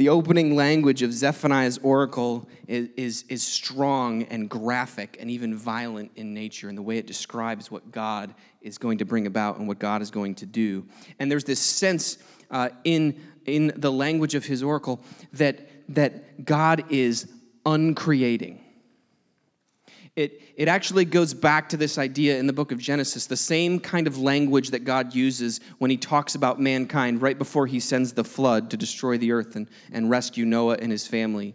The 0.00 0.08
opening 0.08 0.56
language 0.56 1.02
of 1.02 1.12
Zephaniah's 1.12 1.76
oracle 1.82 2.48
is, 2.66 2.88
is, 2.96 3.24
is, 3.28 3.42
strong 3.42 4.22
and 4.24 4.48
graphic 4.48 5.18
and 5.20 5.30
even 5.30 5.54
violent 5.54 6.12
in 6.16 6.32
nature 6.32 6.70
in 6.70 6.74
the 6.74 6.80
way 6.80 6.96
it 6.96 7.06
describes 7.06 7.70
what 7.70 7.92
God 7.92 8.34
is 8.62 8.78
going 8.78 8.96
to 8.98 9.04
bring 9.04 9.26
about 9.26 9.58
and 9.58 9.68
what 9.68 9.78
God 9.78 10.00
is 10.00 10.10
going 10.10 10.36
to 10.36 10.46
do. 10.46 10.86
And 11.18 11.30
there's 11.30 11.44
this 11.44 11.60
sense 11.60 12.16
uh, 12.50 12.70
in, 12.84 13.20
in 13.46 13.72
the 13.76 13.92
language 13.92 14.34
of 14.34 14.44
his 14.46 14.62
oracle 14.62 15.00
that, 15.32 15.60
that 15.94 16.44
God 16.44 16.84
is 16.90 17.30
uncreating. 17.64 18.64
It, 20.16 20.42
it 20.56 20.68
actually 20.68 21.04
goes 21.04 21.32
back 21.32 21.68
to 21.70 21.76
this 21.76 21.96
idea 21.96 22.38
in 22.38 22.46
the 22.46 22.52
book 22.52 22.72
of 22.72 22.78
Genesis, 22.78 23.26
the 23.26 23.36
same 23.36 23.78
kind 23.78 24.06
of 24.06 24.18
language 24.18 24.70
that 24.70 24.80
God 24.80 25.14
uses 25.14 25.60
when 25.78 25.90
he 25.90 25.96
talks 25.96 26.34
about 26.34 26.60
mankind 26.60 27.22
right 27.22 27.38
before 27.38 27.66
he 27.66 27.80
sends 27.80 28.12
the 28.12 28.24
flood 28.24 28.70
to 28.70 28.76
destroy 28.76 29.16
the 29.16 29.32
earth 29.32 29.56
and, 29.56 29.68
and 29.92 30.10
rescue 30.10 30.44
Noah 30.44 30.78
and 30.80 30.90
his 30.90 31.06
family. 31.06 31.54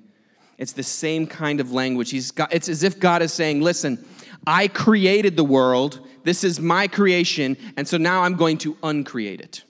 It's 0.57 0.71
the 0.71 0.83
same 0.83 1.27
kind 1.27 1.59
of 1.59 1.73
language. 1.73 2.11
He's 2.11 2.31
got, 2.31 2.53
it's 2.53 2.69
as 2.69 2.81
if 2.81 2.97
God 2.97 3.21
is 3.21 3.33
saying, 3.33 3.61
Listen, 3.61 4.03
I 4.47 4.69
created 4.69 5.35
the 5.35 5.43
world, 5.43 6.07
this 6.23 6.43
is 6.43 6.59
my 6.59 6.87
creation, 6.87 7.57
and 7.75 7.87
so 7.87 7.97
now 7.97 8.21
I'm 8.21 8.35
going 8.35 8.57
to 8.59 8.77
uncreate 8.81 9.41
it. 9.41 9.63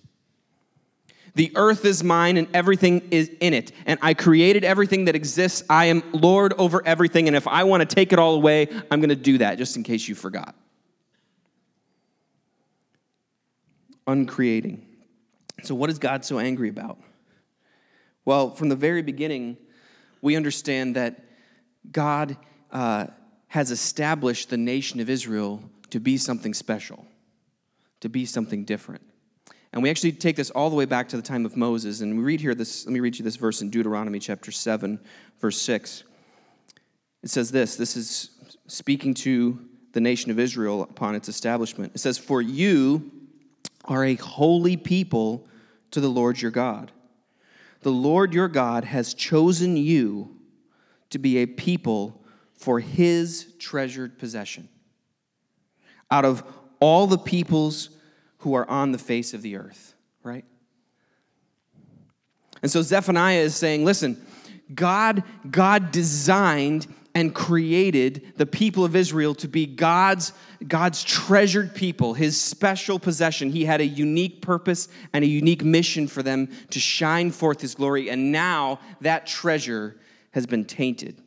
The 1.36 1.52
earth 1.56 1.84
is 1.84 2.04
mine 2.04 2.38
and 2.38 2.48
everything 2.54 3.10
is 3.12 3.30
in 3.42 3.54
it. 3.54 3.74
And 3.86 4.00
I 4.02 4.14
created 4.14 4.64
everything 4.64 5.06
that 5.06 5.16
exists. 5.16 5.64
I 5.70 5.86
am 5.86 6.02
Lord 6.14 6.54
over 6.58 6.86
everything. 6.86 7.28
And 7.28 7.36
if 7.36 7.48
I 7.48 7.66
want 7.66 7.88
to 7.88 7.94
take 7.94 8.14
it 8.14 8.20
all 8.20 8.36
away, 8.36 8.70
I'm 8.90 9.02
going 9.02 9.10
to 9.10 9.16
do 9.16 9.38
that, 9.40 9.58
just 9.58 9.76
in 9.76 9.84
case 9.84 10.08
you 10.08 10.16
forgot. 10.16 10.56
Uncreating. 14.08 14.88
So, 15.64 15.76
what 15.76 15.90
is 15.90 16.00
God 16.00 16.24
so 16.24 16.40
angry 16.40 16.70
about? 16.70 17.00
Well, 18.24 18.52
from 18.52 18.70
the 18.70 18.76
very 18.76 19.02
beginning, 19.02 19.58
we 20.22 20.36
understand 20.36 20.96
that 20.96 21.24
God 21.92 22.38
uh, 22.72 23.08
has 23.48 23.72
established 23.72 24.50
the 24.50 24.58
nation 24.58 25.00
of 25.00 25.10
Israel 25.10 25.62
to 25.90 26.00
be 26.00 26.18
something 26.18 26.54
special, 26.54 27.06
to 28.00 28.10
be 28.10 28.26
something 28.26 28.64
different. 28.64 29.02
And 29.76 29.84
we 29.84 29.90
actually 29.90 30.14
take 30.14 30.38
this 30.38 30.52
all 30.52 30.70
the 30.70 30.76
way 30.76 30.86
back 30.86 31.10
to 31.10 31.18
the 31.18 31.22
time 31.22 31.46
of 31.46 31.58
Moses. 31.58 32.00
And 32.00 32.18
we 32.18 32.24
read 32.24 32.40
here 32.40 32.56
this, 32.56 32.86
let 32.86 32.94
me 32.94 33.02
read 33.02 33.18
you 33.18 33.26
this 33.26 33.36
verse 33.36 33.62
in 33.62 33.70
Deuteronomy 33.70 34.20
chapter 34.20 34.50
7, 34.50 34.98
verse 35.42 35.62
6. 35.62 36.06
It 37.24 37.30
says 37.30 37.52
this 37.52 37.76
this 37.76 37.98
is 37.98 38.30
speaking 38.68 39.14
to 39.16 39.60
the 39.92 40.00
nation 40.00 40.32
of 40.32 40.40
Israel 40.40 40.84
upon 40.84 41.14
its 41.14 41.28
establishment. 41.28 41.92
It 41.94 41.98
says, 41.98 42.18
For 42.18 42.42
you 42.42 43.12
are 43.84 44.06
a 44.06 44.16
holy 44.16 44.78
people 44.78 45.46
to 45.92 46.00
the 46.00 46.08
Lord 46.08 46.42
your 46.42 46.52
God. 46.52 46.94
The 47.82 47.92
Lord 47.92 48.34
your 48.34 48.48
God 48.48 48.86
has 48.86 49.14
chosen 49.14 49.76
you 49.76 50.38
to 51.10 51.20
be 51.20 51.40
a 51.40 51.46
people 51.46 52.24
for 52.54 52.80
his 52.80 53.54
treasured 53.60 54.18
possession 54.20 54.70
out 56.10 56.24
of 56.24 56.44
all 56.80 57.08
the 57.08 57.18
peoples 57.18 57.90
who 58.46 58.54
are 58.54 58.70
on 58.70 58.92
the 58.92 58.98
face 59.00 59.34
of 59.34 59.42
the 59.42 59.56
earth, 59.56 59.96
right? 60.22 60.46
And 62.62 62.70
so 62.70 62.84
Zephaniah 62.84 63.40
is 63.40 63.56
saying, 63.56 63.84
listen, 63.84 64.24
God, 64.72 65.24
God 65.50 65.92
designed 65.92 66.86
and 67.16 67.34
created 67.34 68.34
the 68.38 68.46
people 68.46 68.86
of 68.86 68.96
Israel 68.96 69.34
to 69.34 69.48
be 69.48 69.66
God's, 69.66 70.32
God's 70.68 71.04
treasured 71.04 71.74
people, 71.74 72.14
his 72.14 72.40
special 72.40 73.00
possession. 73.00 73.50
He 73.50 73.66
had 73.66 73.82
a 73.82 73.86
unique 73.86 74.44
purpose 74.44 74.90
and 75.12 75.24
a 75.24 75.28
unique 75.28 75.64
mission 75.64 76.08
for 76.08 76.22
them 76.22 76.50
to 76.70 76.80
shine 76.80 77.32
forth 77.32 77.62
his 77.62 77.74
glory. 77.74 78.12
And 78.12 78.32
now 78.32 78.80
that 79.02 79.26
treasure 79.26 79.96
has 80.34 80.46
been 80.46 80.66
tainted. 80.66 81.20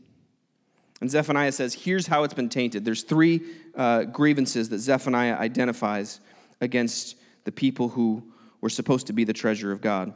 And 1.01 1.11
Zephaniah 1.11 1.51
says, 1.51 1.75
here's 1.75 2.07
how 2.07 2.23
it's 2.23 2.35
been 2.35 2.49
tainted. 2.49 2.85
There's 2.85 3.03
three 3.03 3.41
uh, 3.75 4.05
grievances 4.05 4.69
that 4.69 4.79
Zephaniah 4.79 5.35
identifies 5.35 6.21
against 6.61 7.17
the 7.45 7.53
people 7.53 7.89
who 7.89 8.23
were 8.61 8.69
supposed 8.69 9.07
to 9.07 9.13
be 9.13 9.25
the 9.25 9.33
treasure 9.33 9.73
of 9.73 9.81
God. 9.81 10.13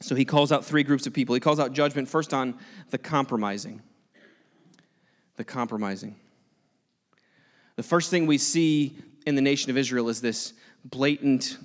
So 0.00 0.14
he 0.14 0.24
calls 0.24 0.52
out 0.52 0.64
three 0.64 0.82
groups 0.82 1.06
of 1.06 1.12
people. 1.12 1.34
He 1.34 1.40
calls 1.40 1.58
out 1.58 1.72
judgment 1.72 2.08
first 2.08 2.32
on 2.32 2.58
the 2.90 2.98
compromising. 2.98 3.82
The 5.36 5.44
compromising. 5.44 6.16
The 7.76 7.82
first 7.82 8.10
thing 8.10 8.26
we 8.26 8.38
see 8.38 8.96
in 9.26 9.34
the 9.34 9.42
nation 9.42 9.70
of 9.70 9.76
Israel 9.76 10.08
is 10.08 10.20
this 10.20 10.52
blatant 10.84 11.58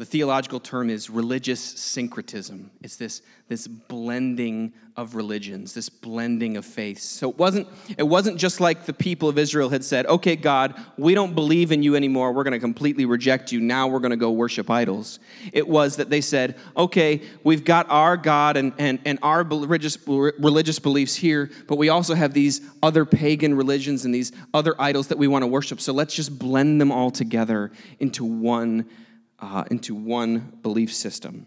the 0.00 0.06
theological 0.06 0.60
term 0.60 0.88
is 0.88 1.10
religious 1.10 1.60
syncretism. 1.60 2.70
It's 2.80 2.96
this, 2.96 3.20
this 3.48 3.68
blending 3.68 4.72
of 4.96 5.14
religions, 5.14 5.74
this 5.74 5.90
blending 5.90 6.56
of 6.56 6.64
faiths. 6.64 7.04
So 7.04 7.28
it 7.28 7.36
wasn't, 7.36 7.68
it 7.98 8.04
wasn't 8.04 8.38
just 8.38 8.60
like 8.60 8.86
the 8.86 8.94
people 8.94 9.28
of 9.28 9.36
Israel 9.36 9.68
had 9.68 9.84
said, 9.84 10.06
okay, 10.06 10.36
God, 10.36 10.74
we 10.96 11.12
don't 11.12 11.34
believe 11.34 11.70
in 11.70 11.82
you 11.82 11.96
anymore. 11.96 12.32
We're 12.32 12.44
going 12.44 12.52
to 12.52 12.58
completely 12.58 13.04
reject 13.04 13.52
you. 13.52 13.60
Now 13.60 13.88
we're 13.88 13.98
going 13.98 14.12
to 14.12 14.16
go 14.16 14.30
worship 14.30 14.70
idols. 14.70 15.18
It 15.52 15.68
was 15.68 15.96
that 15.96 16.08
they 16.08 16.22
said, 16.22 16.56
okay, 16.78 17.20
we've 17.44 17.66
got 17.66 17.86
our 17.90 18.16
God 18.16 18.56
and, 18.56 18.72
and, 18.78 19.00
and 19.04 19.18
our 19.20 19.42
religious, 19.42 19.98
religious 20.06 20.78
beliefs 20.78 21.14
here, 21.14 21.50
but 21.68 21.76
we 21.76 21.90
also 21.90 22.14
have 22.14 22.32
these 22.32 22.62
other 22.82 23.04
pagan 23.04 23.52
religions 23.52 24.06
and 24.06 24.14
these 24.14 24.32
other 24.54 24.74
idols 24.80 25.08
that 25.08 25.18
we 25.18 25.28
want 25.28 25.42
to 25.42 25.46
worship. 25.46 25.78
So 25.78 25.92
let's 25.92 26.14
just 26.14 26.38
blend 26.38 26.80
them 26.80 26.90
all 26.90 27.10
together 27.10 27.70
into 27.98 28.24
one 28.24 28.86
uh, 29.40 29.64
into 29.70 29.94
one 29.94 30.58
belief 30.62 30.92
system. 30.92 31.46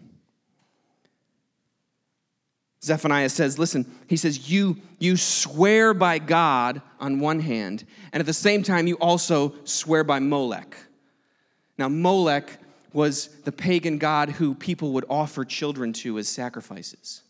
Zephaniah 2.82 3.30
says, 3.30 3.58
listen, 3.58 3.90
he 4.08 4.16
says, 4.16 4.50
you, 4.50 4.76
you 4.98 5.16
swear 5.16 5.94
by 5.94 6.18
God 6.18 6.82
on 7.00 7.18
one 7.18 7.40
hand, 7.40 7.84
and 8.12 8.20
at 8.20 8.26
the 8.26 8.32
same 8.34 8.62
time, 8.62 8.86
you 8.86 8.96
also 8.96 9.54
swear 9.64 10.04
by 10.04 10.18
Molech. 10.18 10.76
Now, 11.78 11.88
Molech 11.88 12.58
was 12.92 13.28
the 13.44 13.52
pagan 13.52 13.98
god 13.98 14.30
who 14.30 14.54
people 14.54 14.92
would 14.92 15.04
offer 15.10 15.44
children 15.44 15.92
to 15.92 16.16
as 16.18 16.28
sacrifices. 16.28 17.23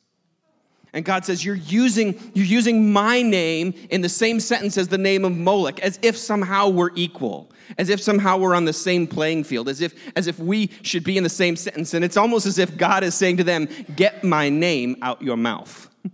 And 0.94 1.04
God 1.04 1.26
says, 1.26 1.44
You're 1.44 1.56
using, 1.56 2.18
you're 2.34 2.46
using 2.46 2.92
my 2.92 3.20
name 3.20 3.74
in 3.90 4.00
the 4.00 4.08
same 4.08 4.38
sentence 4.38 4.78
as 4.78 4.86
the 4.88 4.96
name 4.96 5.24
of 5.24 5.36
Moloch, 5.36 5.80
as 5.80 5.98
if 6.02 6.16
somehow 6.16 6.68
we're 6.68 6.92
equal, 6.94 7.50
as 7.76 7.88
if 7.90 8.00
somehow 8.00 8.38
we're 8.38 8.54
on 8.54 8.64
the 8.64 8.72
same 8.72 9.08
playing 9.08 9.42
field, 9.42 9.68
as 9.68 9.80
if, 9.80 9.92
as 10.16 10.28
if 10.28 10.38
we 10.38 10.70
should 10.82 11.02
be 11.02 11.16
in 11.18 11.24
the 11.24 11.28
same 11.28 11.56
sentence. 11.56 11.94
And 11.94 12.04
it's 12.04 12.16
almost 12.16 12.46
as 12.46 12.58
if 12.58 12.76
God 12.76 13.02
is 13.02 13.16
saying 13.16 13.38
to 13.38 13.44
them, 13.44 13.68
Get 13.96 14.22
my 14.22 14.48
name 14.48 14.96
out 15.02 15.20
your 15.20 15.36
mouth. 15.36 15.88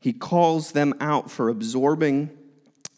he 0.00 0.14
calls 0.14 0.72
them 0.72 0.94
out 1.00 1.30
for 1.30 1.50
absorbing 1.50 2.30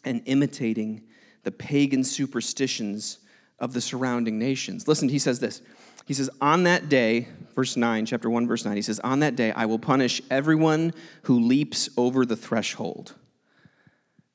and 0.05 0.21
imitating 0.25 1.03
the 1.43 1.51
pagan 1.51 2.05
superstitions 2.05 3.19
of 3.59 3.73
the 3.73 3.81
surrounding 3.81 4.39
nations. 4.39 4.87
Listen, 4.87 5.09
he 5.09 5.19
says 5.19 5.41
this 5.41 5.61
he 6.09 6.15
says, 6.15 6.27
On 6.41 6.63
that 6.63 6.89
day, 6.89 7.27
verse 7.53 7.77
9, 7.77 8.07
chapter 8.07 8.31
1, 8.31 8.47
verse 8.47 8.65
9, 8.65 8.75
he 8.75 8.81
says, 8.81 8.99
On 9.01 9.19
that 9.19 9.35
day 9.35 9.51
I 9.51 9.67
will 9.67 9.77
punish 9.77 10.23
everyone 10.31 10.91
who 11.23 11.39
leaps 11.39 11.87
over 11.97 12.25
the 12.25 12.35
threshold. 12.35 13.13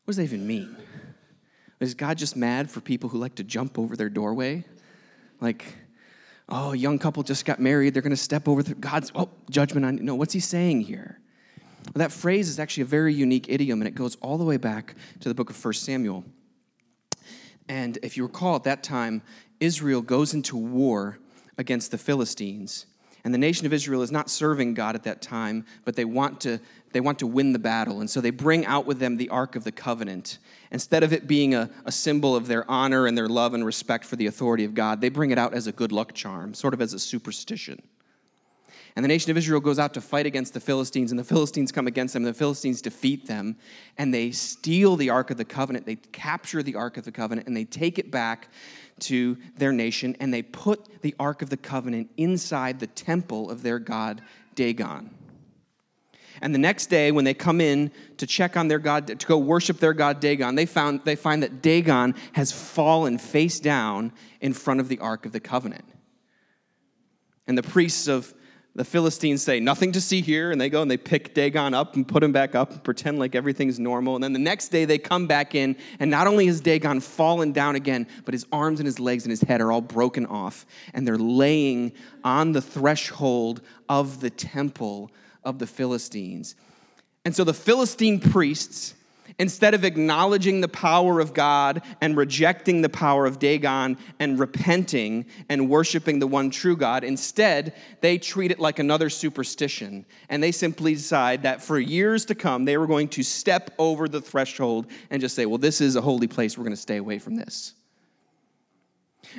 What 0.05 0.13
does 0.13 0.19
that 0.19 0.23
even 0.23 0.47
mean? 0.47 0.77
Is 1.81 1.95
God 1.95 2.17
just 2.17 2.37
mad 2.37 2.71
for 2.71 2.81
people 2.81 3.11
who 3.11 3.19
like 3.19 3.35
to 3.35 3.43
jump 3.43 3.77
over 3.77 3.97
their 3.97 4.09
doorway? 4.09 4.65
Like, 5.41 5.65
oh, 6.49 6.75
a 6.75 6.77
young 6.77 7.01
couple 7.01 7.25
just 7.25 7.45
got 7.45 7.59
married, 7.59 7.93
they're 7.93 8.03
going 8.03 8.11
to 8.11 8.17
step 8.17 8.47
over 8.47 8.63
the, 8.63 8.77
God's 8.77 9.11
oh, 9.17 9.31
judgment 9.51 9.85
on. 9.85 9.99
you. 9.99 10.05
No, 10.05 10.15
what's 10.15 10.33
he 10.33 10.39
saying 10.39 10.83
here? 10.83 11.19
Well, 11.87 11.99
that 11.99 12.13
phrase 12.13 12.49
is 12.49 12.61
actually 12.61 12.83
a 12.83 12.87
very 12.87 13.13
unique 13.13 13.47
idiom, 13.49 13.81
and 13.81 13.89
it 13.89 13.97
goes 13.97 14.15
all 14.21 14.39
the 14.39 14.45
way 14.45 14.59
back 14.59 14.95
to 15.19 15.29
the 15.29 15.35
book 15.35 15.51
of 15.51 15.65
1 15.65 15.75
Samuel. 15.75 16.25
And 17.69 17.99
if 18.05 18.17
you 18.17 18.23
recall, 18.23 18.55
at 18.55 18.63
that 18.63 18.85
time, 18.85 19.23
Israel 19.59 20.03
goes 20.03 20.35
into 20.35 20.57
war 20.57 21.19
against 21.59 21.91
the 21.91 21.99
Philistines. 21.99 22.87
And 23.25 23.33
the 23.33 23.39
nation 23.39 23.65
of 23.65 23.73
Israel 23.73 24.03
is 24.03 24.13
not 24.13 24.29
serving 24.29 24.75
God 24.75 24.95
at 24.95 25.05
that 25.05 25.23
time, 25.23 25.65
but 25.87 25.97
they 25.97 26.05
want 26.05 26.43
to, 26.43 26.61
they 26.93 27.01
want 27.01 27.19
to 27.21 27.27
win 27.27 27.55
the 27.55 27.59
battle. 27.59 28.01
And 28.01 28.11
so 28.11 28.21
they 28.21 28.31
bring 28.31 28.67
out 28.67 28.85
with 28.85 28.99
them 28.99 29.17
the 29.17 29.31
Ark 29.31 29.57
of 29.57 29.65
the 29.65 29.73
Covenant. 29.73 30.39
Instead 30.71 31.03
of 31.03 31.13
it 31.15 31.27
being 31.27 31.55
a, 31.55 31.71
a 31.87 31.93
symbol 31.93 32.37
of 32.37 32.49
their 32.49 32.71
honor 32.71 33.07
and 33.07 33.17
their 33.17 33.29
love 33.29 33.55
and 33.55 33.65
respect 33.65 34.05
for 34.05 34.17
the 34.17 34.27
authority 34.27 34.65
of 34.65 34.75
God, 34.75 35.01
they 35.01 35.09
bring 35.09 35.31
it 35.31 35.39
out 35.39 35.55
as 35.55 35.67
a 35.67 35.73
good 35.73 35.91
luck 35.91 36.13
charm, 36.13 36.53
sort 36.53 36.75
of 36.75 36.83
as 36.83 36.93
a 36.93 36.99
superstition. 36.99 37.81
And 38.97 39.03
the 39.03 39.09
nation 39.09 39.33
of 39.33 39.37
Israel 39.37 39.59
goes 39.59 39.79
out 39.81 39.95
to 39.95 40.01
fight 40.01 40.25
against 40.25 40.55
the 40.55 40.61
Philistines, 40.61 41.11
and 41.11 41.19
the 41.19 41.25
Philistines 41.25 41.73
come 41.73 41.89
against 41.89 42.15
them, 42.15 42.25
and 42.25 42.33
the 42.33 42.39
Philistines 42.39 42.81
defeat 42.81 43.27
them, 43.27 43.57
and 43.99 44.15
they 44.15 44.31
steal 44.31 44.95
the 44.95 45.11
Ark 45.11 45.31
of 45.31 45.37
the 45.37 45.45
Covenant. 45.45 45.85
They 45.85 45.97
capture 45.97 46.63
the 46.63 46.77
Ark 46.77 46.97
of 46.97 47.05
the 47.05 47.11
Covenant, 47.11 47.49
and 47.49 47.57
they 47.57 47.65
take 47.65 47.99
it 47.99 48.13
back 48.13 48.49
to 49.01 49.37
their 49.57 49.73
nation, 49.73 50.17
and 50.21 50.33
they 50.33 50.43
put 50.43 51.03
the 51.03 51.15
Ark 51.19 51.43
of 51.43 51.51
the 51.51 51.57
Covenant 51.57 52.11
inside 52.17 52.81
the 52.81 52.87
temple 52.87 53.51
of 53.51 53.63
their 53.63 53.79
god, 53.79 54.23
Dagon. 54.55 55.11
And 56.41 56.55
the 56.55 56.59
next 56.59 56.87
day, 56.87 57.13
when 57.13 57.25
they 57.25 57.35
come 57.35 57.61
in 57.61 57.91
to 58.17 58.27
check 58.27 58.57
on 58.57 58.69
their 58.69 58.79
God, 58.79 59.07
to 59.07 59.27
go 59.27 59.39
worship 59.39 59.79
their 59.79 59.93
God 59.93 60.21
Dagon, 60.21 60.55
they, 60.57 60.67
found, 60.67 61.01
they 61.05 61.17
find 61.17 61.43
that 61.43 61.63
Dagon 61.63 62.15
has 62.33 62.53
fallen 62.53 63.19
face 63.19 63.61
down 63.61 64.13
in 64.41 64.53
front 64.53 64.81
of 64.81 64.89
the 64.89 64.99
Ark 64.99 65.27
of 65.27 65.33
the 65.33 65.41
Covenant. 65.41 65.85
And 67.47 67.57
the 67.57 67.63
priests 67.63 68.09
of 68.09 68.35
the 68.77 68.85
Philistines 68.85 69.43
say, 69.43 69.61
Nothing 69.61 69.93
to 69.93 70.01
see 70.01 70.21
here. 70.21 70.51
And 70.51 70.61
they 70.61 70.69
go 70.69 70.83
and 70.83 70.91
they 70.91 70.97
pick 70.97 71.33
Dagon 71.33 71.75
up 71.75 71.95
and 71.95 72.07
put 72.07 72.23
him 72.23 72.33
back 72.33 72.55
up 72.55 72.73
and 72.73 72.83
pretend 72.83 73.19
like 73.19 73.35
everything's 73.35 73.79
normal. 73.79 74.17
And 74.17 74.25
then 74.25 74.33
the 74.33 74.39
next 74.39 74.69
day 74.69 74.85
they 74.85 74.99
come 74.99 75.27
back 75.27 75.55
in, 75.55 75.77
and 76.01 76.11
not 76.11 76.27
only 76.27 76.47
has 76.47 76.61
Dagon 76.61 77.01
fallen 77.01 77.53
down 77.53 77.77
again, 77.77 78.07
but 78.25 78.35
his 78.35 78.47
arms 78.51 78.81
and 78.81 78.87
his 78.87 78.99
legs 78.99 79.25
and 79.25 79.31
his 79.31 79.43
head 79.43 79.61
are 79.61 79.71
all 79.71 79.81
broken 79.81 80.27
off. 80.27 80.67
And 80.93 81.07
they're 81.07 81.19
laying 81.19 81.93
on 82.25 82.53
the 82.53 82.63
threshold 82.63 83.61
of 83.89 84.21
the 84.21 84.31
temple 84.31 85.11
of 85.45 85.59
the 85.59 85.67
Philistines. 85.67 86.57
And 87.25 87.35
so 87.35 87.45
the 87.45 87.55
Philistine 87.55 88.19
priests 88.19 88.95
Instead 89.39 89.75
of 89.75 89.85
acknowledging 89.85 90.61
the 90.61 90.69
power 90.69 91.19
of 91.19 91.35
God 91.35 91.83
and 92.01 92.17
rejecting 92.17 92.83
the 92.83 92.89
power 92.89 93.27
of 93.27 93.39
Dagon 93.39 93.99
and 94.21 94.39
repenting 94.39 95.27
and 95.49 95.69
worshiping 95.69 96.21
the 96.21 96.27
one 96.27 96.51
true 96.51 96.77
God, 96.77 97.03
instead, 97.03 97.75
they 98.01 98.17
treat 98.17 98.53
it 98.53 98.61
like 98.61 98.79
another 98.79 99.11
superstition. 99.11 100.07
And 100.29 100.43
they 100.43 100.53
simply 100.53 100.95
decide 100.95 101.43
that 101.43 101.63
for 101.63 101.79
years 101.79 102.25
to 102.27 102.35
come, 102.35 102.65
they 102.65 102.79
were 102.79 102.87
going 102.87 103.09
to 103.09 103.23
step 103.25 103.73
over 103.79 104.09
the 104.09 104.21
threshold 104.21 104.87
and 105.11 105.21
just 105.21 105.35
say, 105.35 105.47
well, 105.47 105.59
this 105.59 105.81
is 105.81 105.97
a 105.97 106.01
holy 106.01 106.29
place. 106.29 106.57
We're 106.57 106.65
going 106.65 106.77
to 106.77 106.81
stay 106.81 106.99
away 106.99 107.19
from 107.19 107.35
this. 107.35 107.75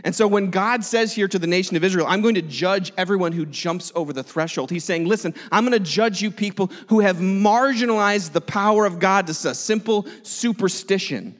And 0.03 0.13
so 0.13 0.27
when 0.27 0.49
God 0.49 0.83
says 0.83 1.13
here 1.13 1.27
to 1.27 1.39
the 1.39 1.47
nation 1.47 1.77
of 1.77 1.83
Israel, 1.83 2.05
I'm 2.07 2.21
going 2.21 2.35
to 2.35 2.41
judge 2.41 2.91
everyone 2.97 3.31
who 3.31 3.45
jumps 3.45 3.91
over 3.95 4.11
the 4.13 4.23
threshold, 4.23 4.71
he's 4.71 4.83
saying, 4.83 5.07
listen, 5.07 5.33
I'm 5.51 5.63
going 5.65 5.71
to 5.71 5.79
judge 5.79 6.21
you 6.21 6.31
people 6.31 6.71
who 6.87 6.99
have 6.99 7.17
marginalized 7.17 8.33
the 8.33 8.41
power 8.41 8.85
of 8.85 8.99
God 8.99 9.27
to 9.27 9.49
a 9.49 9.55
simple 9.55 10.05
superstition. 10.23 11.39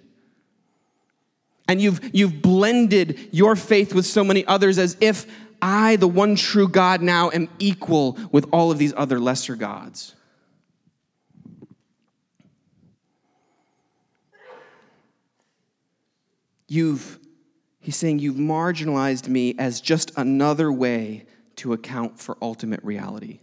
And 1.68 1.82
you've, 1.82 2.00
you've 2.14 2.42
blended 2.42 3.30
your 3.32 3.56
faith 3.56 3.94
with 3.94 4.06
so 4.06 4.24
many 4.24 4.46
others 4.46 4.78
as 4.78 4.96
if 5.02 5.26
I, 5.62 5.96
the 5.96 6.08
one 6.08 6.36
true 6.36 6.68
God, 6.68 7.02
now 7.02 7.32
am 7.32 7.50
equal 7.60 8.20
with 8.32 8.48
all 8.52 8.72
of 8.72 8.78
these 8.78 8.94
other 8.96 9.20
lesser 9.20 9.56
gods. 9.56 10.14
You've 16.68 17.20
he's 17.86 17.96
saying, 17.96 18.18
you've 18.18 18.38
marginalized 18.38 19.28
me 19.28 19.54
as 19.60 19.80
just 19.80 20.12
another 20.18 20.72
way 20.72 21.24
to 21.56 21.72
account 21.72 22.20
for 22.20 22.36
ultimate 22.42 22.84
reality. 22.84 23.42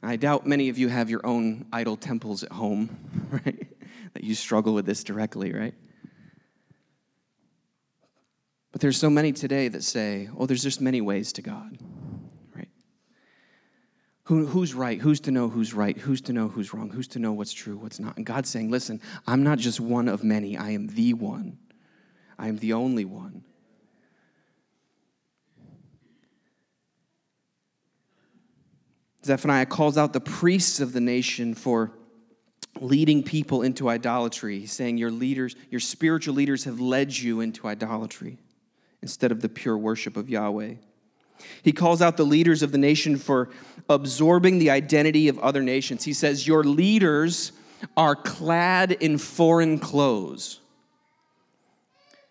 I 0.00 0.14
doubt 0.14 0.46
many 0.46 0.68
of 0.68 0.78
you 0.78 0.86
have 0.86 1.10
your 1.10 1.26
own 1.26 1.66
idol 1.72 1.96
temples 1.96 2.44
at 2.44 2.52
home, 2.52 2.96
right? 3.32 3.66
That 4.14 4.22
you 4.22 4.36
struggle 4.36 4.74
with 4.74 4.86
this 4.86 5.02
directly, 5.02 5.52
right? 5.52 5.74
But 8.70 8.80
there's 8.80 8.96
so 8.96 9.10
many 9.10 9.32
today 9.32 9.66
that 9.66 9.82
say, 9.82 10.28
oh, 10.38 10.46
there's 10.46 10.62
just 10.62 10.80
many 10.80 11.00
ways 11.00 11.32
to 11.32 11.42
God? 11.42 11.78
Who, 14.26 14.46
who's 14.46 14.74
right? 14.74 15.00
Who's 15.00 15.20
to 15.20 15.30
know 15.30 15.48
who's 15.48 15.72
right? 15.72 15.96
Who's 15.96 16.20
to 16.22 16.32
know 16.32 16.48
who's 16.48 16.74
wrong? 16.74 16.90
Who's 16.90 17.06
to 17.08 17.20
know 17.20 17.32
what's 17.32 17.52
true, 17.52 17.76
what's 17.76 18.00
not? 18.00 18.16
And 18.16 18.26
God's 18.26 18.48
saying, 18.48 18.72
listen, 18.72 19.00
I'm 19.24 19.44
not 19.44 19.58
just 19.58 19.78
one 19.78 20.08
of 20.08 20.24
many, 20.24 20.56
I 20.56 20.70
am 20.70 20.88
the 20.88 21.14
one. 21.14 21.58
I 22.36 22.48
am 22.48 22.58
the 22.58 22.72
only 22.72 23.04
one. 23.04 23.44
Zephaniah 29.24 29.66
calls 29.66 29.96
out 29.96 30.12
the 30.12 30.20
priests 30.20 30.80
of 30.80 30.92
the 30.92 31.00
nation 31.00 31.54
for 31.54 31.92
leading 32.80 33.22
people 33.22 33.62
into 33.62 33.88
idolatry. 33.88 34.58
He's 34.60 34.72
saying, 34.72 34.98
Your 34.98 35.10
leaders, 35.10 35.54
your 35.70 35.80
spiritual 35.80 36.34
leaders 36.34 36.64
have 36.64 36.80
led 36.80 37.16
you 37.16 37.40
into 37.40 37.66
idolatry 37.66 38.38
instead 39.02 39.30
of 39.30 39.40
the 39.40 39.48
pure 39.48 39.78
worship 39.78 40.16
of 40.16 40.28
Yahweh. 40.28 40.74
He 41.62 41.72
calls 41.72 42.02
out 42.02 42.16
the 42.16 42.24
leaders 42.24 42.62
of 42.62 42.72
the 42.72 42.78
nation 42.78 43.16
for 43.16 43.50
absorbing 43.88 44.58
the 44.58 44.70
identity 44.70 45.28
of 45.28 45.38
other 45.38 45.62
nations. 45.62 46.04
He 46.04 46.12
says, 46.12 46.46
Your 46.46 46.64
leaders 46.64 47.52
are 47.96 48.16
clad 48.16 48.92
in 48.92 49.18
foreign 49.18 49.78
clothes. 49.78 50.60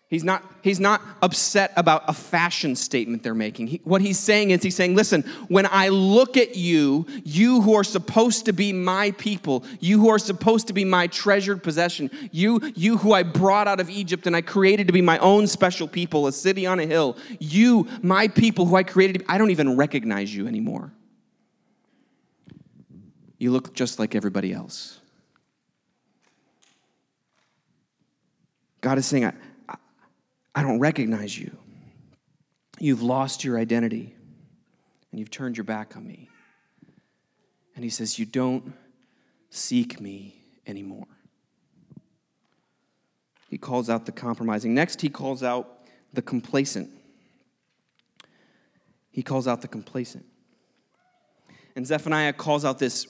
He's 0.08 0.22
not, 0.22 0.44
he's 0.62 0.78
not 0.78 1.02
upset 1.20 1.72
about 1.76 2.04
a 2.06 2.12
fashion 2.12 2.76
statement 2.76 3.24
they're 3.24 3.34
making. 3.34 3.66
He, 3.66 3.80
what 3.82 4.00
he's 4.00 4.20
saying 4.20 4.52
is, 4.52 4.62
he's 4.62 4.76
saying, 4.76 4.94
listen, 4.94 5.22
when 5.48 5.66
I 5.68 5.88
look 5.88 6.36
at 6.36 6.54
you, 6.54 7.06
you 7.24 7.60
who 7.60 7.74
are 7.74 7.82
supposed 7.82 8.44
to 8.44 8.52
be 8.52 8.72
my 8.72 9.10
people, 9.12 9.64
you 9.80 9.98
who 9.98 10.08
are 10.08 10.20
supposed 10.20 10.68
to 10.68 10.72
be 10.72 10.84
my 10.84 11.08
treasured 11.08 11.60
possession, 11.64 12.08
you, 12.30 12.60
you 12.76 12.98
who 12.98 13.14
I 13.14 13.24
brought 13.24 13.66
out 13.66 13.80
of 13.80 13.90
Egypt 13.90 14.28
and 14.28 14.36
I 14.36 14.42
created 14.42 14.86
to 14.86 14.92
be 14.92 15.02
my 15.02 15.18
own 15.18 15.48
special 15.48 15.88
people, 15.88 16.28
a 16.28 16.32
city 16.32 16.66
on 16.66 16.78
a 16.78 16.86
hill, 16.86 17.16
you, 17.40 17.88
my 18.00 18.28
people 18.28 18.64
who 18.66 18.76
I 18.76 18.84
created, 18.84 19.24
I 19.28 19.38
don't 19.38 19.50
even 19.50 19.76
recognize 19.76 20.32
you 20.32 20.46
anymore. 20.46 20.92
You 23.38 23.50
look 23.50 23.74
just 23.74 23.98
like 23.98 24.14
everybody 24.14 24.52
else. 24.52 25.00
God 28.80 28.98
is 28.98 29.06
saying, 29.06 29.24
I, 29.24 29.32
I 30.56 30.62
don't 30.62 30.80
recognize 30.80 31.38
you. 31.38 31.54
You've 32.80 33.02
lost 33.02 33.44
your 33.44 33.58
identity 33.58 34.16
and 35.10 35.20
you've 35.20 35.30
turned 35.30 35.58
your 35.58 35.64
back 35.64 35.96
on 35.96 36.06
me. 36.06 36.30
And 37.74 37.84
he 37.84 37.90
says, 37.90 38.18
You 38.18 38.24
don't 38.24 38.72
seek 39.50 40.00
me 40.00 40.34
anymore. 40.66 41.06
He 43.50 43.58
calls 43.58 43.90
out 43.90 44.06
the 44.06 44.12
compromising. 44.12 44.74
Next, 44.74 45.02
he 45.02 45.10
calls 45.10 45.42
out 45.42 45.86
the 46.14 46.22
complacent. 46.22 46.90
He 49.10 49.22
calls 49.22 49.46
out 49.46 49.60
the 49.60 49.68
complacent. 49.68 50.24
And 51.76 51.86
Zephaniah 51.86 52.32
calls 52.32 52.64
out 52.64 52.78
this, 52.78 53.06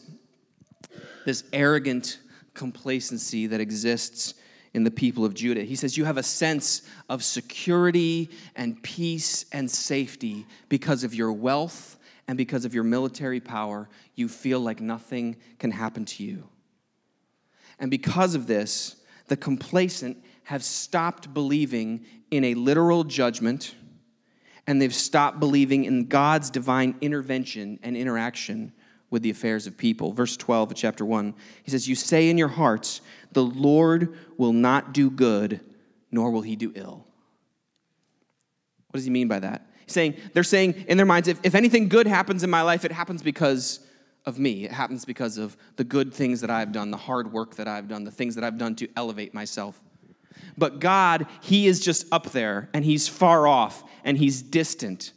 this 1.24 1.44
arrogant 1.52 2.18
complacency 2.54 3.46
that 3.46 3.60
exists 3.60 4.34
in 4.76 4.84
the 4.84 4.90
people 4.90 5.24
of 5.24 5.32
Judah. 5.32 5.62
He 5.62 5.74
says, 5.74 5.96
You 5.96 6.04
have 6.04 6.18
a 6.18 6.22
sense 6.22 6.82
of 7.08 7.24
security 7.24 8.28
and 8.54 8.80
peace 8.82 9.46
and 9.50 9.70
safety 9.70 10.46
because 10.68 11.02
of 11.02 11.14
your 11.14 11.32
wealth 11.32 11.98
and 12.28 12.36
because 12.36 12.66
of 12.66 12.74
your 12.74 12.84
military 12.84 13.40
power. 13.40 13.88
You 14.14 14.28
feel 14.28 14.60
like 14.60 14.78
nothing 14.78 15.36
can 15.58 15.70
happen 15.70 16.04
to 16.04 16.22
you. 16.22 16.46
And 17.78 17.90
because 17.90 18.34
of 18.34 18.46
this, 18.46 18.96
the 19.28 19.36
complacent 19.36 20.22
have 20.44 20.62
stopped 20.62 21.32
believing 21.32 22.04
in 22.30 22.44
a 22.44 22.52
literal 22.52 23.02
judgment 23.02 23.74
and 24.66 24.82
they've 24.82 24.94
stopped 24.94 25.40
believing 25.40 25.86
in 25.86 26.04
God's 26.04 26.50
divine 26.50 26.96
intervention 27.00 27.78
and 27.82 27.96
interaction 27.96 28.72
with 29.08 29.22
the 29.22 29.30
affairs 29.30 29.66
of 29.66 29.76
people. 29.76 30.12
Verse 30.12 30.36
12 30.36 30.72
of 30.72 30.76
chapter 30.76 31.04
1, 31.04 31.34
he 31.62 31.70
says, 31.70 31.88
You 31.88 31.94
say 31.94 32.28
in 32.28 32.36
your 32.36 32.48
hearts, 32.48 33.00
the 33.36 33.44
Lord 33.44 34.16
will 34.38 34.54
not 34.54 34.94
do 34.94 35.10
good, 35.10 35.60
nor 36.10 36.30
will 36.30 36.40
he 36.40 36.56
do 36.56 36.72
ill. 36.74 37.06
What 38.88 38.94
does 38.94 39.04
he 39.04 39.10
mean 39.10 39.28
by 39.28 39.40
that? 39.40 39.66
He's 39.84 39.92
saying, 39.92 40.16
they're 40.32 40.42
saying 40.42 40.86
in 40.88 40.96
their 40.96 41.04
minds, 41.04 41.28
if, 41.28 41.38
if 41.42 41.54
anything 41.54 41.90
good 41.90 42.06
happens 42.06 42.42
in 42.42 42.48
my 42.48 42.62
life, 42.62 42.86
it 42.86 42.92
happens 42.92 43.22
because 43.22 43.80
of 44.24 44.38
me. 44.38 44.64
It 44.64 44.72
happens 44.72 45.04
because 45.04 45.36
of 45.36 45.54
the 45.76 45.84
good 45.84 46.14
things 46.14 46.40
that 46.40 46.48
I've 46.48 46.72
done, 46.72 46.90
the 46.90 46.96
hard 46.96 47.30
work 47.30 47.56
that 47.56 47.68
I've 47.68 47.88
done, 47.88 48.04
the 48.04 48.10
things 48.10 48.36
that 48.36 48.42
I've 48.42 48.56
done 48.56 48.74
to 48.76 48.88
elevate 48.96 49.34
myself. 49.34 49.78
But 50.56 50.80
God, 50.80 51.26
He 51.42 51.66
is 51.66 51.78
just 51.78 52.06
up 52.10 52.30
there 52.30 52.70
and 52.72 52.86
He's 52.86 53.06
far 53.06 53.46
off 53.46 53.84
and 54.02 54.16
He's 54.16 54.40
distant. 54.40 55.12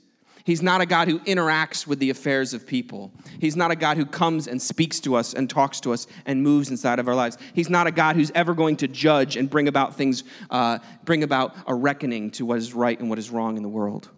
He's 0.50 0.64
not 0.64 0.82
a 0.82 0.88
God 0.88 1.08
who 1.08 1.20
interacts 1.20 1.86
with 1.86 2.00
the 2.00 2.10
affairs 2.10 2.56
of 2.56 2.66
people. 2.66 3.12
He's 3.38 3.56
not 3.56 3.70
a 3.70 3.76
God 3.76 3.98
who 3.98 4.06
comes 4.08 4.48
and 4.48 4.60
speaks 4.60 5.00
to 5.02 5.14
us 5.14 5.36
and 5.36 5.48
talks 5.48 5.80
to 5.82 5.94
us 5.94 6.08
and 6.26 6.42
moves 6.42 6.72
inside 6.72 6.98
of 6.98 7.08
our 7.08 7.14
lives. 7.14 7.38
He's 7.54 7.70
not 7.70 7.86
a 7.86 7.92
God 7.92 8.16
who's 8.16 8.32
ever 8.34 8.56
going 8.56 8.78
to 8.78 8.88
judge 8.88 9.38
and 9.38 9.48
bring 9.48 9.68
about 9.68 9.96
things, 9.96 10.24
uh, 10.50 10.80
bring 11.06 11.22
about 11.22 11.56
a 11.68 11.76
reckoning 11.76 12.32
to 12.32 12.48
what 12.48 12.58
is 12.58 12.74
right 12.74 13.00
and 13.00 13.12
what 13.12 13.20
is 13.20 13.30
wrong 13.30 13.58
in 13.58 13.62
the 13.62 13.70
world. 13.70 14.10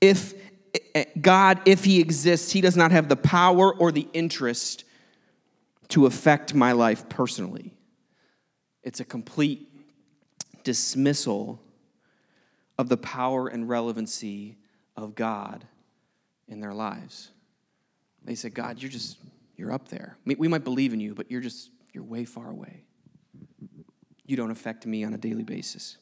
If 0.00 0.34
eh, 0.92 1.04
God, 1.20 1.60
if 1.64 1.84
He 1.84 2.00
exists, 2.00 2.50
He 2.50 2.60
does 2.60 2.76
not 2.76 2.90
have 2.90 3.08
the 3.08 3.14
power 3.14 3.72
or 3.72 3.92
the 3.92 4.08
interest 4.12 4.82
to 5.90 6.06
affect 6.06 6.52
my 6.52 6.72
life 6.72 7.08
personally. 7.08 7.74
It's 8.82 8.98
a 8.98 9.04
complete 9.04 9.68
dismissal 10.64 11.60
of 12.78 12.88
the 12.88 12.96
power 12.96 13.48
and 13.48 13.68
relevancy 13.68 14.58
of 14.96 15.14
God 15.14 15.66
in 16.48 16.60
their 16.60 16.74
lives. 16.74 17.30
They 18.24 18.34
said, 18.34 18.54
God, 18.54 18.80
you're 18.80 18.90
just, 18.90 19.18
you're 19.56 19.72
up 19.72 19.88
there. 19.88 20.16
We 20.24 20.48
might 20.48 20.64
believe 20.64 20.92
in 20.92 21.00
you, 21.00 21.14
but 21.14 21.30
you're 21.30 21.40
just, 21.40 21.70
you're 21.92 22.04
way 22.04 22.24
far 22.24 22.50
away. 22.50 22.84
You 24.26 24.36
don't 24.36 24.50
affect 24.50 24.86
me 24.86 25.04
on 25.04 25.14
a 25.14 25.18
daily 25.18 25.42
basis. 25.42 25.98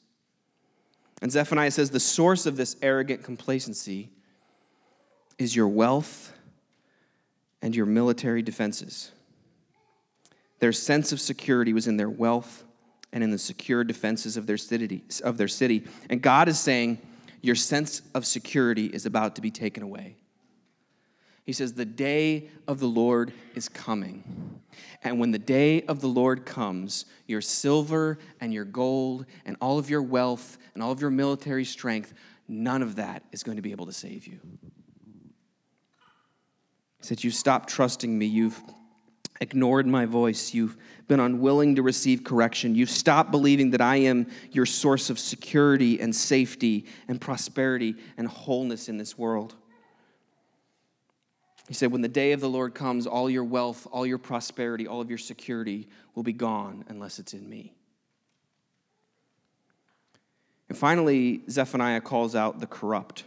And 1.22 1.30
Zephaniah 1.30 1.70
says 1.70 1.90
the 1.90 2.00
source 2.00 2.46
of 2.46 2.56
this 2.56 2.76
arrogant 2.82 3.22
complacency 3.24 4.10
is 5.38 5.56
your 5.56 5.68
wealth 5.68 6.32
and 7.62 7.74
your 7.74 7.86
military 7.86 8.42
defenses. 8.42 9.10
Their 10.60 10.72
sense 10.72 11.12
of 11.12 11.20
security 11.20 11.72
was 11.72 11.86
in 11.86 11.96
their 11.96 12.10
wealth 12.10 12.64
and 13.12 13.24
in 13.24 13.30
the 13.30 13.38
secure 13.38 13.84
defenses 13.84 14.36
of 14.36 14.46
their 14.46 14.56
city, 14.56 15.04
of 15.24 15.36
their 15.36 15.48
city. 15.48 15.84
And 16.08 16.22
God 16.22 16.48
is 16.48 16.58
saying, 16.58 16.98
Your 17.40 17.54
sense 17.54 18.02
of 18.14 18.24
security 18.24 18.86
is 18.86 19.06
about 19.06 19.36
to 19.36 19.40
be 19.40 19.50
taken 19.50 19.82
away. 19.82 20.16
He 21.44 21.52
says, 21.52 21.72
The 21.72 21.84
day 21.84 22.48
of 22.68 22.78
the 22.78 22.86
Lord 22.86 23.32
is 23.54 23.68
coming. 23.68 24.60
And 25.02 25.18
when 25.18 25.32
the 25.32 25.38
day 25.38 25.82
of 25.82 26.00
the 26.00 26.06
Lord 26.06 26.44
comes, 26.44 27.06
your 27.26 27.40
silver 27.40 28.18
and 28.40 28.52
your 28.52 28.64
gold 28.64 29.26
and 29.44 29.56
all 29.60 29.78
of 29.78 29.90
your 29.90 30.02
wealth 30.02 30.58
and 30.74 30.82
all 30.82 30.92
of 30.92 31.00
your 31.00 31.10
military 31.10 31.64
strength, 31.64 32.14
none 32.46 32.82
of 32.82 32.96
that 32.96 33.24
is 33.32 33.42
going 33.42 33.56
to 33.56 33.62
be 33.62 33.72
able 33.72 33.86
to 33.86 33.92
save 33.92 34.26
you. 34.26 34.38
He 36.98 37.06
said, 37.06 37.24
You've 37.24 37.34
stopped 37.34 37.68
trusting 37.68 38.16
me. 38.16 38.26
You've 38.26 38.60
ignored 39.40 39.86
my 39.86 40.04
voice. 40.04 40.52
You've 40.52 40.76
been 41.08 41.20
unwilling 41.20 41.76
to 41.76 41.82
receive 41.82 42.24
correction. 42.24 42.74
You've 42.74 42.90
stopped 42.90 43.30
believing 43.30 43.70
that 43.70 43.80
I 43.80 43.96
am 43.96 44.26
your 44.52 44.66
source 44.66 45.10
of 45.10 45.18
security 45.18 46.00
and 46.00 46.14
safety 46.14 46.86
and 47.08 47.20
prosperity 47.20 47.96
and 48.16 48.28
wholeness 48.28 48.88
in 48.88 48.98
this 48.98 49.16
world. 49.16 49.54
He 51.68 51.74
said, 51.74 51.90
When 51.90 52.02
the 52.02 52.08
day 52.08 52.32
of 52.32 52.40
the 52.40 52.48
Lord 52.48 52.74
comes, 52.74 53.06
all 53.06 53.30
your 53.30 53.44
wealth, 53.44 53.86
all 53.90 54.04
your 54.04 54.18
prosperity, 54.18 54.86
all 54.86 55.00
of 55.00 55.08
your 55.08 55.18
security 55.18 55.88
will 56.14 56.22
be 56.22 56.32
gone 56.32 56.84
unless 56.88 57.18
it's 57.18 57.32
in 57.32 57.48
me. 57.48 57.72
And 60.68 60.76
finally, 60.76 61.42
Zephaniah 61.48 62.00
calls 62.00 62.36
out 62.36 62.60
the 62.60 62.66
corrupt. 62.66 63.24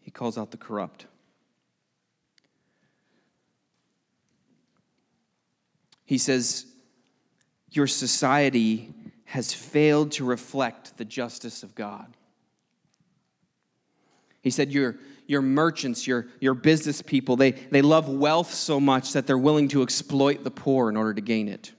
He 0.00 0.10
calls 0.10 0.38
out 0.38 0.50
the 0.50 0.56
corrupt. 0.56 1.06
He 6.10 6.18
says, 6.18 6.66
Your 7.70 7.86
society 7.86 8.92
has 9.26 9.54
failed 9.54 10.10
to 10.10 10.24
reflect 10.24 10.98
the 10.98 11.04
justice 11.04 11.62
of 11.62 11.76
God. 11.76 12.16
He 14.42 14.50
said, 14.50 14.72
Your, 14.72 14.96
your 15.28 15.40
merchants, 15.40 16.08
your, 16.08 16.26
your 16.40 16.54
business 16.54 17.00
people, 17.00 17.36
they, 17.36 17.52
they 17.52 17.80
love 17.80 18.08
wealth 18.08 18.52
so 18.52 18.80
much 18.80 19.12
that 19.12 19.28
they're 19.28 19.38
willing 19.38 19.68
to 19.68 19.82
exploit 19.82 20.42
the 20.42 20.50
poor 20.50 20.90
in 20.90 20.96
order 20.96 21.14
to 21.14 21.20
gain 21.20 21.46
it. 21.46 21.70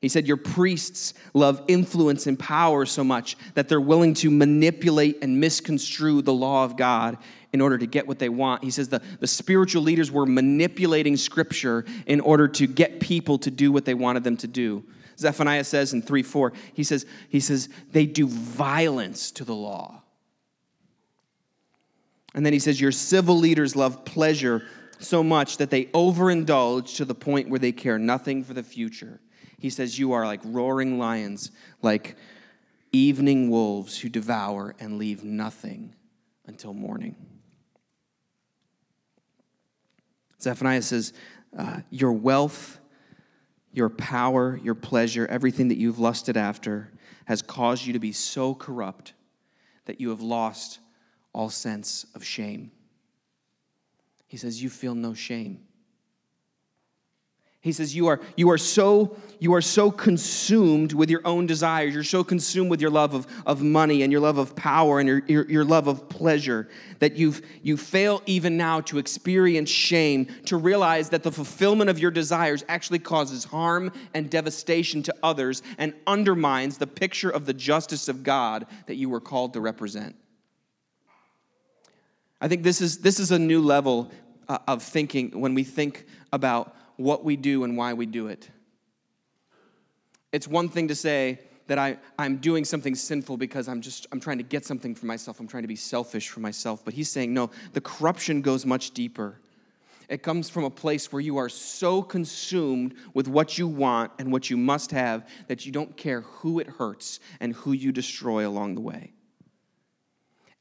He 0.00 0.08
said, 0.08 0.28
Your 0.28 0.36
priests 0.36 1.12
love 1.34 1.60
influence 1.66 2.28
and 2.28 2.38
power 2.38 2.86
so 2.86 3.02
much 3.02 3.36
that 3.54 3.68
they're 3.68 3.80
willing 3.80 4.14
to 4.14 4.30
manipulate 4.30 5.18
and 5.22 5.40
misconstrue 5.40 6.22
the 6.22 6.32
law 6.32 6.64
of 6.64 6.76
God 6.76 7.18
in 7.52 7.60
order 7.60 7.78
to 7.78 7.86
get 7.86 8.06
what 8.06 8.18
they 8.18 8.28
want. 8.28 8.64
He 8.64 8.70
says 8.70 8.88
the, 8.88 9.02
the 9.20 9.26
spiritual 9.26 9.82
leaders 9.82 10.10
were 10.10 10.26
manipulating 10.26 11.16
scripture 11.16 11.84
in 12.06 12.20
order 12.20 12.48
to 12.48 12.66
get 12.66 13.00
people 13.00 13.38
to 13.38 13.50
do 13.50 13.70
what 13.70 13.84
they 13.84 13.94
wanted 13.94 14.24
them 14.24 14.36
to 14.38 14.46
do. 14.46 14.84
Zephaniah 15.18 15.64
says 15.64 15.92
in 15.92 16.02
3 16.02 16.22
4, 16.22 16.52
he 16.72 16.84
says, 16.84 17.06
he 17.28 17.40
says, 17.40 17.68
they 17.92 18.06
do 18.06 18.26
violence 18.26 19.30
to 19.32 19.44
the 19.44 19.54
law. 19.54 20.02
And 22.34 22.46
then 22.46 22.52
he 22.52 22.58
says, 22.58 22.80
Your 22.80 22.92
civil 22.92 23.36
leaders 23.36 23.76
love 23.76 24.04
pleasure 24.04 24.62
so 24.98 25.22
much 25.22 25.58
that 25.58 25.70
they 25.70 25.86
overindulge 25.86 26.96
to 26.96 27.04
the 27.04 27.14
point 27.14 27.48
where 27.48 27.58
they 27.58 27.72
care 27.72 27.98
nothing 27.98 28.44
for 28.44 28.54
the 28.54 28.62
future. 28.62 29.20
He 29.58 29.70
says, 29.70 29.98
You 29.98 30.12
are 30.12 30.26
like 30.26 30.40
roaring 30.44 30.98
lions, 30.98 31.50
like 31.82 32.16
evening 32.90 33.50
wolves 33.50 33.98
who 33.98 34.08
devour 34.08 34.74
and 34.78 34.98
leave 34.98 35.24
nothing 35.24 35.94
until 36.46 36.72
morning. 36.72 37.16
Zephaniah 40.42 40.82
says, 40.82 41.12
uh, 41.56 41.80
Your 41.90 42.12
wealth, 42.12 42.80
your 43.72 43.88
power, 43.88 44.58
your 44.62 44.74
pleasure, 44.74 45.26
everything 45.26 45.68
that 45.68 45.78
you've 45.78 45.98
lusted 45.98 46.36
after 46.36 46.90
has 47.26 47.42
caused 47.42 47.86
you 47.86 47.92
to 47.92 47.98
be 47.98 48.12
so 48.12 48.54
corrupt 48.54 49.14
that 49.84 50.00
you 50.00 50.10
have 50.10 50.20
lost 50.20 50.80
all 51.32 51.48
sense 51.48 52.06
of 52.14 52.24
shame. 52.24 52.70
He 54.26 54.36
says, 54.36 54.62
You 54.62 54.70
feel 54.70 54.94
no 54.94 55.14
shame. 55.14 55.60
He 57.62 57.70
says, 57.70 57.94
you 57.94 58.08
are, 58.08 58.20
you, 58.36 58.50
are 58.50 58.58
so, 58.58 59.16
you 59.38 59.54
are 59.54 59.60
so 59.60 59.92
consumed 59.92 60.92
with 60.92 61.08
your 61.08 61.20
own 61.24 61.46
desires. 61.46 61.94
You're 61.94 62.02
so 62.02 62.24
consumed 62.24 62.70
with 62.70 62.80
your 62.80 62.90
love 62.90 63.14
of, 63.14 63.24
of 63.46 63.62
money 63.62 64.02
and 64.02 64.10
your 64.10 64.20
love 64.20 64.36
of 64.36 64.56
power 64.56 64.98
and 64.98 65.08
your, 65.08 65.22
your, 65.28 65.48
your 65.48 65.64
love 65.64 65.86
of 65.86 66.08
pleasure 66.08 66.68
that 66.98 67.14
you've, 67.14 67.40
you 67.62 67.76
fail 67.76 68.20
even 68.26 68.56
now 68.56 68.80
to 68.80 68.98
experience 68.98 69.70
shame, 69.70 70.26
to 70.46 70.56
realize 70.56 71.10
that 71.10 71.22
the 71.22 71.30
fulfillment 71.30 71.88
of 71.88 72.00
your 72.00 72.10
desires 72.10 72.64
actually 72.68 72.98
causes 72.98 73.44
harm 73.44 73.92
and 74.12 74.28
devastation 74.28 75.00
to 75.04 75.14
others 75.22 75.62
and 75.78 75.94
undermines 76.04 76.78
the 76.78 76.86
picture 76.88 77.30
of 77.30 77.46
the 77.46 77.54
justice 77.54 78.08
of 78.08 78.24
God 78.24 78.66
that 78.86 78.96
you 78.96 79.08
were 79.08 79.20
called 79.20 79.52
to 79.52 79.60
represent. 79.60 80.16
I 82.40 82.48
think 82.48 82.64
this 82.64 82.80
is, 82.80 82.98
this 82.98 83.20
is 83.20 83.30
a 83.30 83.38
new 83.38 83.62
level 83.62 84.10
uh, 84.48 84.58
of 84.66 84.82
thinking 84.82 85.40
when 85.40 85.54
we 85.54 85.62
think 85.62 86.06
about 86.32 86.74
what 86.96 87.24
we 87.24 87.36
do 87.36 87.64
and 87.64 87.76
why 87.76 87.94
we 87.94 88.06
do 88.06 88.28
it. 88.28 88.50
It's 90.32 90.48
one 90.48 90.68
thing 90.68 90.88
to 90.88 90.94
say 90.94 91.40
that 91.66 91.78
I, 91.78 91.98
I'm 92.18 92.38
doing 92.38 92.64
something 92.64 92.94
sinful 92.94 93.36
because 93.36 93.68
I'm 93.68 93.80
just 93.80 94.06
I'm 94.12 94.20
trying 94.20 94.38
to 94.38 94.44
get 94.44 94.64
something 94.64 94.94
for 94.94 95.06
myself. 95.06 95.40
I'm 95.40 95.48
trying 95.48 95.62
to 95.62 95.68
be 95.68 95.76
selfish 95.76 96.28
for 96.28 96.40
myself. 96.40 96.84
But 96.84 96.94
he's 96.94 97.10
saying, 97.10 97.32
no, 97.32 97.50
the 97.72 97.80
corruption 97.80 98.42
goes 98.42 98.66
much 98.66 98.92
deeper. 98.92 99.38
It 100.08 100.22
comes 100.22 100.50
from 100.50 100.64
a 100.64 100.70
place 100.70 101.12
where 101.12 101.20
you 101.20 101.38
are 101.38 101.48
so 101.48 102.02
consumed 102.02 102.94
with 103.14 103.28
what 103.28 103.56
you 103.56 103.66
want 103.66 104.12
and 104.18 104.30
what 104.30 104.50
you 104.50 104.56
must 104.56 104.90
have 104.90 105.26
that 105.48 105.64
you 105.64 105.72
don't 105.72 105.96
care 105.96 106.22
who 106.22 106.58
it 106.58 106.66
hurts 106.66 107.20
and 107.40 107.54
who 107.54 107.72
you 107.72 107.92
destroy 107.92 108.46
along 108.46 108.74
the 108.74 108.80
way. 108.80 109.12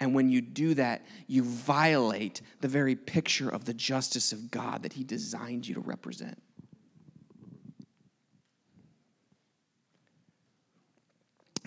And 0.02 0.16
when 0.16 0.30
you 0.30 0.42
do 0.42 0.74
that, 0.74 1.06
you 1.28 1.44
violate 1.44 2.42
the 2.60 2.68
very 2.68 2.96
picture 2.96 3.48
of 3.48 3.66
the 3.66 3.74
justice 3.74 4.34
of 4.34 4.50
God 4.50 4.82
that 4.82 4.94
He 4.94 5.04
designed 5.04 5.68
you 5.68 5.76
to 5.76 5.80
represent. 5.80 6.42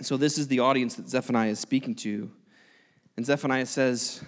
So, 0.02 0.16
this 0.16 0.36
is 0.36 0.48
the 0.48 0.58
audience 0.58 0.96
that 0.96 1.08
Zephaniah 1.08 1.50
is 1.50 1.60
speaking 1.60 1.94
to. 1.96 2.28
And 3.16 3.24
Zephaniah 3.24 3.66
says, 3.66 4.20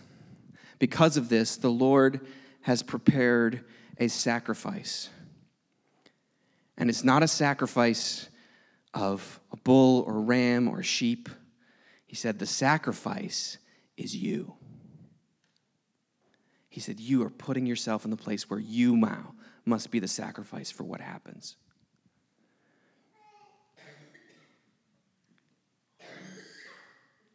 Because 0.79 1.17
of 1.17 1.29
this, 1.29 1.57
the 1.57 1.69
Lord 1.69 2.25
has 2.61 2.85
prepared 2.85 3.65
a 3.99 4.07
sacrifice. 4.07 5.09
And 6.79 6.89
it's 6.89 7.03
not 7.03 7.25
a 7.25 7.29
sacrifice 7.29 8.29
of 8.95 9.41
a 9.51 9.57
bull 9.57 10.05
or 10.07 10.21
ram 10.21 10.69
or 10.69 10.85
sheep. 10.85 11.29
He 12.07 12.15
said, 12.15 12.39
The 12.39 12.47
sacrifice 12.47 13.59
is 13.97 14.15
you. 14.15 14.55
He 16.69 16.81
said, 16.81 17.01
You 17.01 17.23
are 17.25 17.31
putting 17.31 17.67
yourself 17.67 18.05
in 18.05 18.11
the 18.11 18.17
place 18.17 18.51
where 18.51 18.61
you 18.61 18.97
now 18.97 19.35
must 19.65 19.91
be 19.91 19.99
the 19.99 20.09
sacrifice 20.09 20.71
for 20.71 20.85
what 20.85 21.01
happens. 21.01 21.57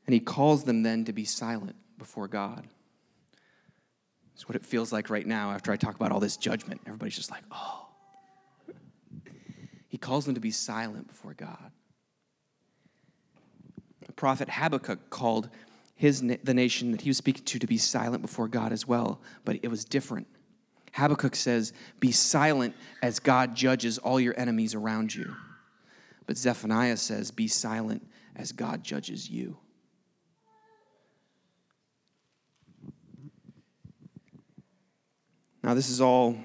And 0.05 0.13
he 0.13 0.19
calls 0.19 0.63
them 0.63 0.83
then 0.83 1.05
to 1.05 1.13
be 1.13 1.25
silent 1.25 1.75
before 1.97 2.27
God. 2.27 2.67
It's 4.33 4.47
what 4.49 4.55
it 4.55 4.65
feels 4.65 4.91
like 4.91 5.09
right 5.09 5.25
now 5.25 5.51
after 5.51 5.71
I 5.71 5.77
talk 5.77 5.95
about 5.95 6.11
all 6.11 6.19
this 6.19 6.37
judgment. 6.37 6.81
Everybody's 6.85 7.15
just 7.15 7.31
like, 7.31 7.43
oh. 7.51 7.87
He 9.87 9.97
calls 9.97 10.25
them 10.25 10.35
to 10.35 10.41
be 10.41 10.51
silent 10.51 11.07
before 11.07 11.33
God. 11.33 11.71
The 14.05 14.13
prophet 14.13 14.49
Habakkuk 14.49 15.09
called 15.09 15.49
his, 16.01 16.19
the 16.21 16.53
nation 16.55 16.91
that 16.93 17.01
he 17.01 17.11
was 17.11 17.17
speaking 17.17 17.45
to 17.45 17.59
to 17.59 17.67
be 17.67 17.77
silent 17.77 18.23
before 18.23 18.47
God 18.47 18.71
as 18.71 18.87
well, 18.87 19.21
but 19.45 19.59
it 19.61 19.67
was 19.67 19.85
different. 19.85 20.25
Habakkuk 20.93 21.35
says, 21.35 21.73
Be 21.99 22.11
silent 22.11 22.73
as 23.03 23.19
God 23.19 23.53
judges 23.53 23.99
all 23.99 24.19
your 24.19 24.33
enemies 24.35 24.73
around 24.73 25.13
you. 25.13 25.35
But 26.25 26.37
Zephaniah 26.37 26.97
says, 26.97 27.29
Be 27.29 27.47
silent 27.47 28.07
as 28.35 28.51
God 28.51 28.83
judges 28.83 29.29
you. 29.29 29.57
Now, 35.63 35.75
this 35.75 35.91
is 35.91 36.01
all 36.01 36.35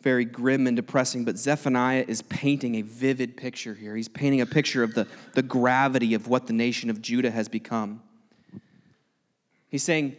very 0.00 0.24
grim 0.24 0.66
and 0.66 0.76
depressing, 0.76 1.24
but 1.24 1.36
Zephaniah 1.36 2.04
is 2.06 2.22
painting 2.22 2.76
a 2.76 2.82
vivid 2.82 3.36
picture 3.36 3.74
here. 3.74 3.96
He's 3.96 4.08
painting 4.08 4.40
a 4.40 4.46
picture 4.46 4.82
of 4.82 4.94
the, 4.94 5.06
the 5.34 5.42
gravity 5.42 6.14
of 6.14 6.28
what 6.28 6.46
the 6.46 6.52
nation 6.52 6.88
of 6.88 7.02
Judah 7.02 7.30
has 7.30 7.48
become. 7.48 8.02
He's 9.68 9.82
saying, 9.82 10.16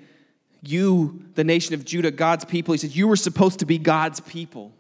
You, 0.61 1.25
the 1.35 1.43
nation 1.43 1.73
of 1.73 1.85
Judah, 1.85 2.11
God's 2.11 2.45
people, 2.45 2.73
he 2.73 2.77
says, 2.77 2.95
You 2.95 3.07
were 3.07 3.15
supposed 3.15 3.59
to 3.59 3.65
be 3.65 3.77
God's 3.77 4.19
people. 4.19 4.73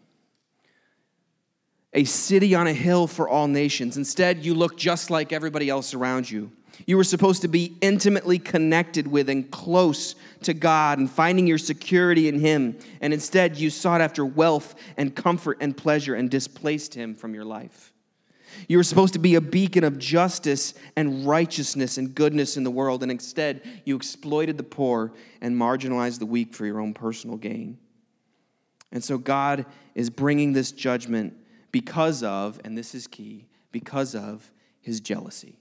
A 1.93 2.03
city 2.03 2.53
on 2.53 2.67
a 2.67 2.73
hill 2.73 3.07
for 3.07 3.27
all 3.27 3.47
nations. 3.47 3.97
Instead, 3.97 4.45
you 4.45 4.53
look 4.53 4.77
just 4.77 5.09
like 5.09 5.33
everybody 5.33 5.69
else 5.69 5.93
around 5.93 6.29
you. 6.29 6.51
You 6.85 6.97
were 6.97 7.03
supposed 7.03 7.41
to 7.41 7.47
be 7.47 7.75
intimately 7.81 8.39
connected 8.39 9.07
with 9.07 9.29
and 9.29 9.49
close 9.51 10.15
to 10.43 10.53
God 10.53 10.99
and 10.99 11.09
finding 11.09 11.45
your 11.45 11.57
security 11.57 12.27
in 12.27 12.39
Him. 12.39 12.77
And 13.01 13.13
instead, 13.13 13.57
you 13.57 13.69
sought 13.69 14.01
after 14.01 14.25
wealth 14.25 14.75
and 14.97 15.15
comfort 15.15 15.57
and 15.61 15.75
pleasure 15.75 16.15
and 16.15 16.29
displaced 16.29 16.93
Him 16.93 17.15
from 17.15 17.33
your 17.33 17.45
life. 17.45 17.93
You 18.67 18.77
were 18.77 18.83
supposed 18.83 19.13
to 19.13 19.19
be 19.19 19.35
a 19.35 19.41
beacon 19.41 19.83
of 19.83 19.99
justice 19.99 20.73
and 20.95 21.25
righteousness 21.25 21.97
and 21.97 22.13
goodness 22.13 22.57
in 22.57 22.63
the 22.63 22.71
world, 22.71 23.03
and 23.03 23.11
instead, 23.11 23.61
you 23.85 23.95
exploited 23.95 24.57
the 24.57 24.63
poor 24.63 25.13
and 25.41 25.55
marginalized 25.55 26.19
the 26.19 26.25
weak 26.25 26.53
for 26.53 26.65
your 26.65 26.79
own 26.79 26.93
personal 26.93 27.37
gain. 27.37 27.77
And 28.91 29.03
so, 29.03 29.17
God 29.17 29.65
is 29.95 30.09
bringing 30.09 30.53
this 30.53 30.71
judgment 30.71 31.35
because 31.71 32.23
of, 32.23 32.59
and 32.63 32.77
this 32.77 32.95
is 32.95 33.05
key, 33.05 33.47
because 33.71 34.15
of 34.15 34.51
His 34.81 34.99
jealousy. 34.99 35.59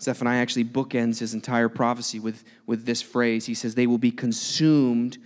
Zephaniah 0.00 0.40
actually 0.40 0.64
bookends 0.64 1.18
his 1.18 1.34
entire 1.34 1.68
prophecy 1.68 2.18
with, 2.18 2.44
with 2.66 2.84
this 2.86 3.02
phrase. 3.02 3.46
He 3.46 3.54
says, 3.54 3.74
They 3.74 3.86
will 3.86 3.98
be 3.98 4.10
consumed 4.10 5.18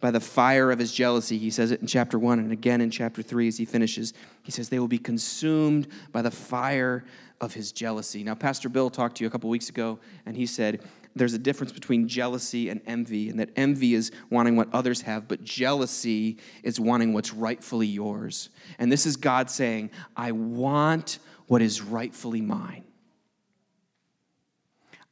by 0.00 0.10
the 0.10 0.20
fire 0.20 0.70
of 0.70 0.78
his 0.78 0.92
jealousy. 0.92 1.38
He 1.38 1.50
says 1.50 1.70
it 1.70 1.80
in 1.80 1.86
chapter 1.86 2.18
1 2.18 2.38
and 2.38 2.52
again 2.52 2.80
in 2.80 2.90
chapter 2.90 3.22
3 3.22 3.48
as 3.48 3.56
he 3.56 3.64
finishes. 3.64 4.14
He 4.42 4.52
says, 4.52 4.68
They 4.68 4.78
will 4.78 4.88
be 4.88 4.98
consumed 4.98 5.88
by 6.12 6.22
the 6.22 6.30
fire 6.30 7.04
of 7.40 7.54
his 7.54 7.72
jealousy. 7.72 8.22
Now, 8.24 8.34
Pastor 8.34 8.68
Bill 8.68 8.90
talked 8.90 9.16
to 9.16 9.24
you 9.24 9.28
a 9.28 9.30
couple 9.30 9.48
weeks 9.48 9.68
ago, 9.68 9.98
and 10.26 10.36
he 10.36 10.46
said, 10.46 10.82
there's 11.18 11.34
a 11.34 11.38
difference 11.38 11.72
between 11.72 12.08
jealousy 12.08 12.68
and 12.68 12.80
envy, 12.86 13.28
and 13.28 13.38
that 13.40 13.50
envy 13.56 13.94
is 13.94 14.12
wanting 14.30 14.56
what 14.56 14.68
others 14.72 15.02
have, 15.02 15.28
but 15.28 15.42
jealousy 15.42 16.38
is 16.62 16.78
wanting 16.78 17.12
what's 17.12 17.32
rightfully 17.32 17.86
yours. 17.86 18.50
And 18.78 18.90
this 18.90 19.06
is 19.06 19.16
God 19.16 19.50
saying, 19.50 19.90
I 20.16 20.32
want 20.32 21.18
what 21.46 21.62
is 21.62 21.82
rightfully 21.82 22.40
mine. 22.40 22.84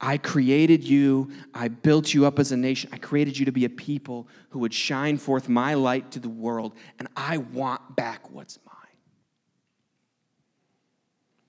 I 0.01 0.19
created 0.19 0.85
you. 0.85 1.31
I 1.55 1.69
built 1.69 2.13
you 2.13 2.27
up 2.27 2.39
as 2.39 2.53
a 2.53 2.57
nation. 2.57 2.91
I 2.93 2.99
created 2.99 3.39
you 3.39 3.47
to 3.47 3.53
be 3.53 3.65
a 3.65 3.71
people 3.71 4.29
who 4.51 4.59
would 4.59 4.75
shine 4.75 5.17
forth 5.17 5.49
my 5.49 5.75
light 5.75 6.11
to 6.13 6.21
the 6.21 6.29
world, 6.29 6.75
and 6.99 7.09
I 7.17 7.39
want 7.39 7.97
back 7.97 8.31
what's 8.31 8.59
mine. 8.67 8.75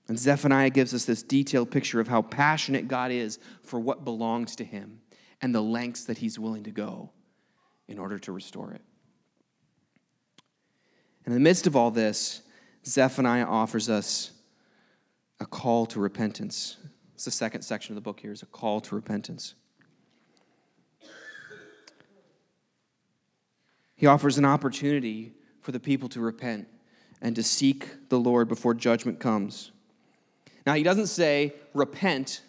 And 0.08 0.18
Zephaniah 0.18 0.70
gives 0.70 0.94
us 0.94 1.04
this 1.04 1.22
detailed 1.22 1.70
picture 1.70 2.00
of 2.00 2.08
how 2.08 2.22
passionate 2.22 2.88
God 2.88 3.10
is 3.10 3.38
for 3.62 3.78
what 3.78 4.04
belongs 4.04 4.56
to 4.56 4.64
him 4.64 5.00
and 5.42 5.54
the 5.54 5.60
lengths 5.60 6.04
that 6.04 6.18
he's 6.18 6.38
willing 6.38 6.64
to 6.64 6.70
go 6.70 7.10
in 7.86 7.98
order 7.98 8.18
to 8.18 8.32
restore 8.32 8.72
it. 8.72 8.80
In 11.26 11.34
the 11.34 11.40
midst 11.40 11.66
of 11.66 11.76
all 11.76 11.90
this, 11.90 12.40
Zephaniah 12.86 13.44
offers 13.44 13.90
us 13.90 14.30
a 15.40 15.44
call 15.44 15.84
to 15.86 16.00
repentance. 16.00 16.78
It's 17.18 17.24
the 17.24 17.32
second 17.32 17.62
section 17.62 17.90
of 17.90 17.94
the 17.96 18.00
book 18.00 18.20
here 18.20 18.30
is 18.30 18.44
a 18.44 18.46
call 18.46 18.80
to 18.80 18.94
repentance. 18.94 19.54
He 23.96 24.06
offers 24.06 24.38
an 24.38 24.44
opportunity 24.44 25.32
for 25.60 25.72
the 25.72 25.80
people 25.80 26.08
to 26.10 26.20
repent 26.20 26.68
and 27.20 27.34
to 27.34 27.42
seek 27.42 28.08
the 28.08 28.20
Lord 28.20 28.46
before 28.46 28.72
judgment 28.72 29.18
comes. 29.18 29.72
Now, 30.64 30.74
he 30.74 30.84
doesn't 30.84 31.08
say 31.08 31.54
repent 31.74 32.42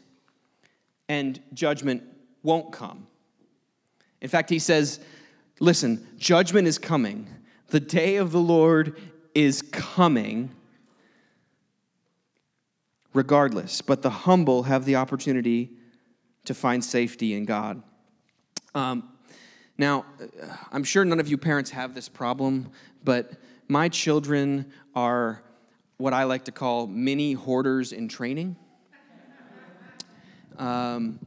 and 1.08 1.41
judgment 1.51 2.03
won't 2.43 2.71
come. 2.71 3.08
In 4.21 4.29
fact, 4.29 4.51
he 4.51 4.60
says, 4.60 4.99
listen, 5.60 6.08
judgment 6.15 6.67
is 6.67 6.77
coming. 6.77 7.27
The 7.69 7.79
day 7.79 8.17
of 8.17 8.32
the 8.32 8.39
Lord 8.39 9.01
is 9.34 9.63
coming 9.63 10.51
regardless, 13.13 13.82
but 13.82 14.02
the 14.02 14.10
humble 14.10 14.63
have 14.63 14.86
the 14.86 14.95
opportunity 14.95 15.72
to 16.45 16.54
find 16.54 16.84
safety 16.84 17.34
in 17.34 17.45
God. 17.45 17.82
Um, 18.76 19.10
now, 19.78 20.06
I'm 20.72 20.84
sure 20.84 21.06
none 21.06 21.19
of 21.19 21.28
you 21.28 21.38
parents 21.38 21.72
have 21.72 21.95
this 21.95 22.10
problem, 22.10 22.72
but 23.04 23.32
my 23.67 23.89
children 23.89 24.72
are 24.95 25.41
what 25.98 26.13
I 26.13 26.24
like 26.24 26.45
to 26.45 26.52
call 26.52 26.88
mini 26.88 27.34
hoarders 27.34 27.91
in 27.91 28.08
training. 28.08 28.56
Um, 30.58 31.19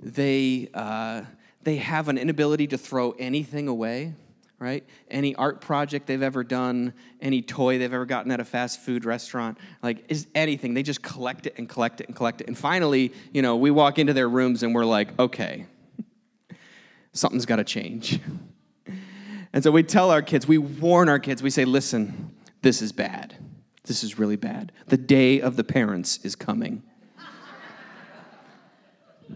they, 0.00 0.68
uh, 0.74 1.22
they 1.62 1.76
have 1.76 2.08
an 2.08 2.18
inability 2.18 2.66
to 2.68 2.78
throw 2.78 3.12
anything 3.12 3.68
away, 3.68 4.14
right? 4.62 4.84
Any 5.10 5.34
art 5.34 5.60
project 5.60 6.06
they've 6.06 6.22
ever 6.22 6.44
done, 6.44 6.94
any 7.20 7.42
toy 7.42 7.78
they've 7.78 7.92
ever 7.92 8.06
gotten 8.06 8.30
at 8.30 8.38
a 8.38 8.44
fast 8.44 8.80
food 8.80 9.04
restaurant, 9.04 9.58
like 9.82 10.04
is 10.08 10.28
anything. 10.36 10.72
They 10.72 10.84
just 10.84 11.02
collect 11.02 11.48
it 11.48 11.54
and 11.58 11.68
collect 11.68 12.00
it 12.00 12.06
and 12.06 12.14
collect 12.14 12.40
it. 12.40 12.46
And 12.46 12.56
finally, 12.56 13.12
you 13.32 13.42
know, 13.42 13.56
we 13.56 13.72
walk 13.72 13.98
into 13.98 14.12
their 14.12 14.28
rooms 14.28 14.62
and 14.62 14.72
we're 14.72 14.84
like, 14.84 15.18
okay, 15.18 15.66
something's 17.12 17.44
got 17.44 17.56
to 17.56 17.64
change. 17.64 18.20
And 19.54 19.62
so 19.62 19.70
we 19.70 19.82
tell 19.82 20.10
our 20.10 20.22
kids, 20.22 20.48
we 20.48 20.56
warn 20.56 21.10
our 21.10 21.18
kids, 21.18 21.42
we 21.42 21.50
say, 21.50 21.66
listen, 21.66 22.34
this 22.62 22.80
is 22.80 22.90
bad. 22.90 23.36
This 23.84 24.02
is 24.02 24.18
really 24.18 24.36
bad. 24.36 24.72
The 24.86 24.96
day 24.96 25.42
of 25.42 25.56
the 25.56 25.64
parents 25.64 26.20
is 26.22 26.34
coming. 26.34 26.82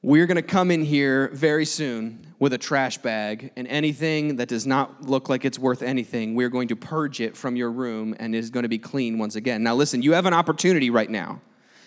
We're 0.00 0.26
going 0.26 0.36
to 0.36 0.42
come 0.42 0.70
in 0.70 0.84
here 0.84 1.28
very 1.34 1.64
soon 1.64 2.31
with 2.42 2.52
a 2.52 2.58
trash 2.58 2.98
bag, 2.98 3.52
and 3.54 3.68
anything 3.68 4.34
that 4.34 4.48
does 4.48 4.66
not 4.66 5.02
look 5.02 5.28
like 5.28 5.44
it's 5.44 5.60
worth 5.60 5.80
anything, 5.80 6.34
we're 6.34 6.48
going 6.48 6.66
to 6.66 6.74
purge 6.74 7.20
it 7.20 7.36
from 7.36 7.54
your 7.54 7.70
room 7.70 8.16
and 8.18 8.34
is 8.34 8.50
going 8.50 8.64
to 8.64 8.68
be 8.68 8.80
clean 8.80 9.16
once 9.16 9.36
again. 9.36 9.62
Now, 9.62 9.76
listen, 9.76 10.02
you 10.02 10.14
have 10.14 10.26
an 10.26 10.34
opportunity 10.34 10.90
right 10.90 11.08
now. 11.08 11.40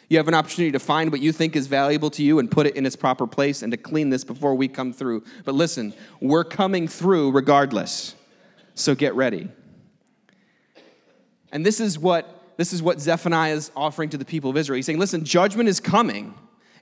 You 0.08 0.16
have 0.16 0.30
an 0.30 0.34
opportunity 0.34 0.72
to 0.72 0.80
find 0.80 1.12
what 1.12 1.20
you 1.20 1.34
think 1.34 1.58
is 1.58 1.68
valuable 1.68 2.10
to 2.12 2.24
you 2.24 2.40
and 2.40 2.50
put 2.50 2.68
it 2.68 2.78
in 2.78 2.86
its 2.86 2.96
proper 2.96 3.28
place 3.28 3.64
and 3.64 3.72
to 3.74 3.78
clean 3.78 4.12
this 4.12 4.24
before 4.24 4.56
we 4.56 4.70
come 4.70 4.94
through. 4.94 5.26
But 5.44 5.56
listen, 5.56 5.94
we're 6.22 6.46
coming 6.46 6.88
through 6.88 7.32
regardless. 7.32 8.16
So 8.76 8.96
get 8.96 9.14
ready. 9.14 9.50
And 11.52 11.66
this 11.66 11.82
is 11.82 12.00
what 12.00 12.32
this 12.56 12.72
is 12.72 12.82
what 12.82 13.02
Zephaniah 13.02 13.56
is 13.56 13.72
offering 13.76 14.08
to 14.12 14.18
the 14.18 14.24
people 14.24 14.52
of 14.52 14.56
Israel. 14.56 14.78
He's 14.78 14.86
saying, 14.86 15.00
listen, 15.00 15.26
judgment 15.26 15.68
is 15.68 15.82
coming. 15.82 16.34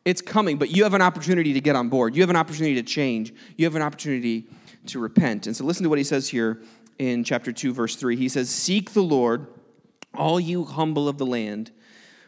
It's 0.05 0.21
coming, 0.21 0.57
but 0.57 0.69
you 0.69 0.83
have 0.83 0.93
an 0.93 1.01
opportunity 1.01 1.53
to 1.53 1.61
get 1.61 1.75
on 1.75 1.89
board. 1.89 2.15
You 2.15 2.21
have 2.21 2.29
an 2.29 2.35
opportunity 2.35 2.75
to 2.75 2.83
change. 2.83 3.33
You 3.57 3.65
have 3.65 3.75
an 3.75 3.81
opportunity 3.81 4.47
to 4.87 4.99
repent. 4.99 5.47
And 5.47 5.55
so 5.55 5.63
listen 5.63 5.83
to 5.83 5.89
what 5.89 5.97
he 5.97 6.03
says 6.03 6.27
here 6.27 6.61
in 6.99 7.23
chapter 7.23 7.51
2, 7.51 7.73
verse 7.73 7.95
3. 7.95 8.17
He 8.17 8.27
says, 8.27 8.49
Seek 8.49 8.91
the 8.91 9.01
Lord, 9.01 9.47
all 10.13 10.39
you 10.39 10.65
humble 10.65 11.07
of 11.07 11.17
the 11.17 11.25
land, 11.25 11.71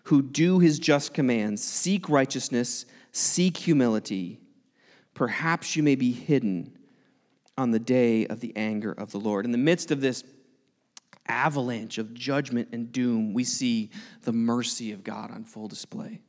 who 0.03 0.21
do 0.21 0.59
his 0.59 0.79
just 0.79 1.13
commands. 1.13 1.63
Seek 1.63 2.07
righteousness, 2.07 2.85
seek 3.11 3.57
humility. 3.57 4.39
Perhaps 5.13 5.75
you 5.75 5.83
may 5.83 5.95
be 5.95 6.11
hidden 6.11 6.77
on 7.57 7.71
the 7.71 7.79
day 7.79 8.25
of 8.27 8.39
the 8.39 8.53
anger 8.55 8.91
of 8.91 9.11
the 9.11 9.19
Lord. 9.19 9.45
In 9.45 9.51
the 9.51 9.57
midst 9.57 9.91
of 9.91 10.01
this 10.01 10.23
avalanche 11.27 11.97
of 11.97 12.13
judgment 12.13 12.69
and 12.71 12.91
doom, 12.91 13.33
we 13.33 13.43
see 13.43 13.89
the 14.23 14.33
mercy 14.33 14.91
of 14.91 15.03
God 15.03 15.31
on 15.31 15.43
full 15.43 15.67
display. 15.67 16.21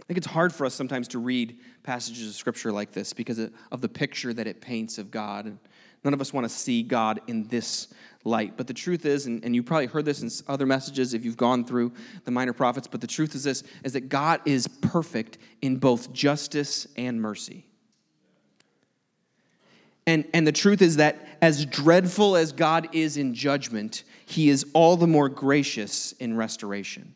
I 0.00 0.04
think 0.06 0.18
it's 0.18 0.26
hard 0.26 0.54
for 0.54 0.66
us 0.66 0.74
sometimes 0.74 1.08
to 1.08 1.18
read 1.18 1.58
passages 1.82 2.28
of 2.28 2.34
scripture 2.34 2.70
like 2.70 2.92
this 2.92 3.12
because 3.12 3.38
of 3.38 3.80
the 3.80 3.88
picture 3.88 4.32
that 4.32 4.46
it 4.46 4.60
paints 4.60 4.98
of 4.98 5.10
God. 5.10 5.58
None 6.04 6.14
of 6.14 6.20
us 6.20 6.32
want 6.32 6.44
to 6.44 6.48
see 6.48 6.82
God 6.82 7.20
in 7.26 7.48
this 7.48 7.88
light. 8.22 8.56
But 8.56 8.66
the 8.66 8.74
truth 8.74 9.04
is, 9.04 9.26
and, 9.26 9.44
and 9.44 9.54
you 9.54 9.62
probably 9.62 9.86
heard 9.86 10.04
this 10.04 10.22
in 10.22 10.30
other 10.46 10.66
messages 10.66 11.14
if 11.14 11.24
you've 11.24 11.36
gone 11.36 11.64
through 11.64 11.92
the 12.24 12.30
minor 12.30 12.52
prophets, 12.52 12.86
but 12.86 13.00
the 13.00 13.06
truth 13.06 13.34
is 13.34 13.44
this 13.44 13.64
is 13.82 13.94
that 13.94 14.08
God 14.08 14.40
is 14.44 14.68
perfect 14.68 15.38
in 15.62 15.78
both 15.78 16.12
justice 16.12 16.86
and 16.96 17.20
mercy. 17.20 17.66
And, 20.06 20.24
and 20.32 20.46
the 20.46 20.52
truth 20.52 20.82
is 20.82 20.96
that 20.96 21.38
as 21.42 21.66
dreadful 21.66 22.36
as 22.36 22.52
God 22.52 22.88
is 22.92 23.16
in 23.16 23.34
judgment, 23.34 24.04
he 24.24 24.48
is 24.48 24.64
all 24.72 24.96
the 24.96 25.08
more 25.08 25.28
gracious 25.28 26.12
in 26.12 26.36
restoration. 26.36 27.14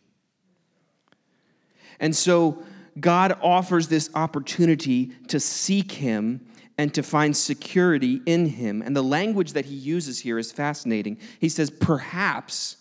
And 1.99 2.15
so 2.15 2.63
God 2.99 3.39
offers 3.43 3.89
this 3.89 4.11
opportunity 4.15 5.07
to 5.29 5.41
seek 5.41 5.93
him 5.93 6.47
and 6.79 6.95
to 6.95 7.03
find 7.03 7.37
security 7.37 8.23
in 8.27 8.47
him. 8.47 8.83
And 8.83 8.97
the 8.97 9.03
language 9.03 9.53
that 9.53 9.67
he 9.67 9.75
uses 9.75 10.21
here 10.21 10.39
is 10.39 10.53
fascinating. 10.53 11.19
He 11.39 11.49
says, 11.49 11.71
Perhaps 11.71 12.79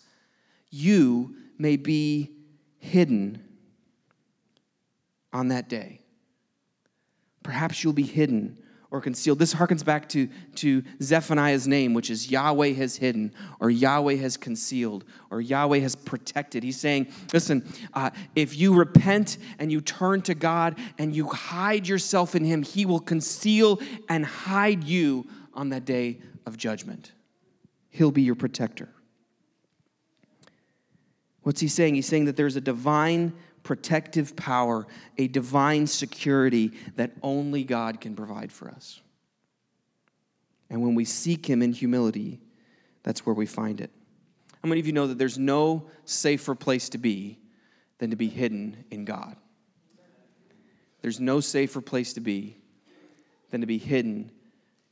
you 0.70 1.36
may 1.58 1.76
be 1.76 2.30
hidden 2.78 3.42
on 5.32 5.48
that 5.48 5.68
day. 5.68 6.00
Perhaps 7.42 7.82
you'll 7.82 7.92
be 7.92 8.02
hidden 8.02 8.58
or 8.90 9.00
concealed. 9.00 9.38
This 9.38 9.54
harkens 9.54 9.84
back 9.84 10.08
to, 10.10 10.28
to 10.56 10.82
Zephaniah's 11.00 11.68
name, 11.68 11.94
which 11.94 12.10
is 12.10 12.30
Yahweh 12.30 12.72
has 12.72 12.96
hidden, 12.96 13.32
or 13.60 13.70
Yahweh 13.70 14.16
has 14.16 14.36
concealed, 14.36 15.04
or 15.30 15.40
Yahweh 15.40 15.78
has 15.78 15.94
protected. 15.94 16.62
He's 16.62 16.80
saying, 16.80 17.08
listen, 17.32 17.64
uh, 17.94 18.10
if 18.34 18.56
you 18.56 18.74
repent 18.74 19.38
and 19.58 19.70
you 19.70 19.80
turn 19.80 20.22
to 20.22 20.34
God 20.34 20.78
and 20.98 21.14
you 21.14 21.28
hide 21.28 21.86
yourself 21.86 22.34
in 22.34 22.44
Him, 22.44 22.62
He 22.62 22.84
will 22.84 23.00
conceal 23.00 23.80
and 24.08 24.24
hide 24.26 24.84
you 24.84 25.26
on 25.54 25.68
that 25.70 25.84
day 25.84 26.20
of 26.46 26.56
judgment. 26.56 27.12
He'll 27.90 28.12
be 28.12 28.22
your 28.22 28.34
protector. 28.34 28.88
What's 31.42 31.60
he 31.60 31.68
saying? 31.68 31.94
He's 31.94 32.06
saying 32.06 32.26
that 32.26 32.36
there's 32.36 32.56
a 32.56 32.60
divine 32.60 33.32
protective 33.62 34.36
power, 34.36 34.86
a 35.18 35.28
divine 35.28 35.86
security 35.86 36.72
that 36.96 37.12
only 37.22 37.64
God 37.64 38.00
can 38.00 38.14
provide 38.14 38.52
for 38.52 38.68
us. 38.68 39.00
And 40.68 40.82
when 40.82 40.94
we 40.94 41.04
seek 41.04 41.46
Him 41.46 41.62
in 41.62 41.72
humility, 41.72 42.40
that's 43.02 43.26
where 43.26 43.34
we 43.34 43.46
find 43.46 43.80
it. 43.80 43.90
How 44.62 44.68
many 44.68 44.80
of 44.80 44.86
you 44.86 44.92
know 44.92 45.06
that 45.06 45.18
there's 45.18 45.38
no 45.38 45.86
safer 46.04 46.54
place 46.54 46.88
to 46.90 46.98
be 46.98 47.38
than 47.98 48.10
to 48.10 48.16
be 48.16 48.28
hidden 48.28 48.84
in 48.90 49.04
God? 49.04 49.36
There's 51.00 51.18
no 51.18 51.40
safer 51.40 51.80
place 51.80 52.12
to 52.14 52.20
be 52.20 52.56
than 53.50 53.62
to 53.62 53.66
be 53.66 53.78
hidden 53.78 54.30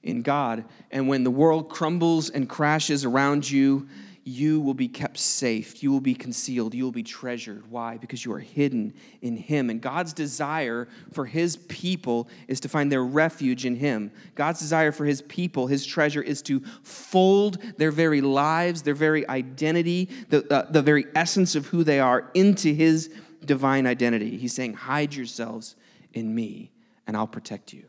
in 0.02 0.22
God. 0.22 0.64
And 0.90 1.06
when 1.08 1.22
the 1.22 1.30
world 1.30 1.68
crumbles 1.68 2.30
and 2.30 2.48
crashes 2.48 3.04
around 3.04 3.50
you, 3.50 3.88
you 4.24 4.60
will 4.60 4.74
be 4.74 4.88
kept 4.88 5.18
safe. 5.18 5.82
You 5.82 5.90
will 5.90 6.00
be 6.00 6.14
concealed. 6.14 6.74
You 6.74 6.84
will 6.84 6.92
be 6.92 7.02
treasured. 7.02 7.70
Why? 7.70 7.96
Because 7.96 8.24
you 8.24 8.32
are 8.32 8.38
hidden 8.38 8.94
in 9.22 9.36
Him. 9.36 9.70
And 9.70 9.80
God's 9.80 10.12
desire 10.12 10.88
for 11.12 11.24
His 11.24 11.56
people 11.56 12.28
is 12.46 12.60
to 12.60 12.68
find 12.68 12.92
their 12.92 13.04
refuge 13.04 13.64
in 13.64 13.76
Him. 13.76 14.10
God's 14.34 14.60
desire 14.60 14.92
for 14.92 15.04
His 15.04 15.22
people, 15.22 15.66
His 15.66 15.86
treasure, 15.86 16.22
is 16.22 16.42
to 16.42 16.60
fold 16.82 17.58
their 17.78 17.90
very 17.90 18.20
lives, 18.20 18.82
their 18.82 18.94
very 18.94 19.28
identity, 19.28 20.08
the, 20.28 20.46
uh, 20.52 20.70
the 20.70 20.82
very 20.82 21.06
essence 21.14 21.54
of 21.54 21.66
who 21.66 21.84
they 21.84 22.00
are 22.00 22.30
into 22.34 22.72
His 22.74 23.10
divine 23.44 23.86
identity. 23.86 24.36
He's 24.36 24.52
saying, 24.52 24.74
Hide 24.74 25.14
yourselves 25.14 25.76
in 26.12 26.34
me, 26.34 26.72
and 27.06 27.16
I'll 27.16 27.26
protect 27.26 27.72
you. 27.72 27.84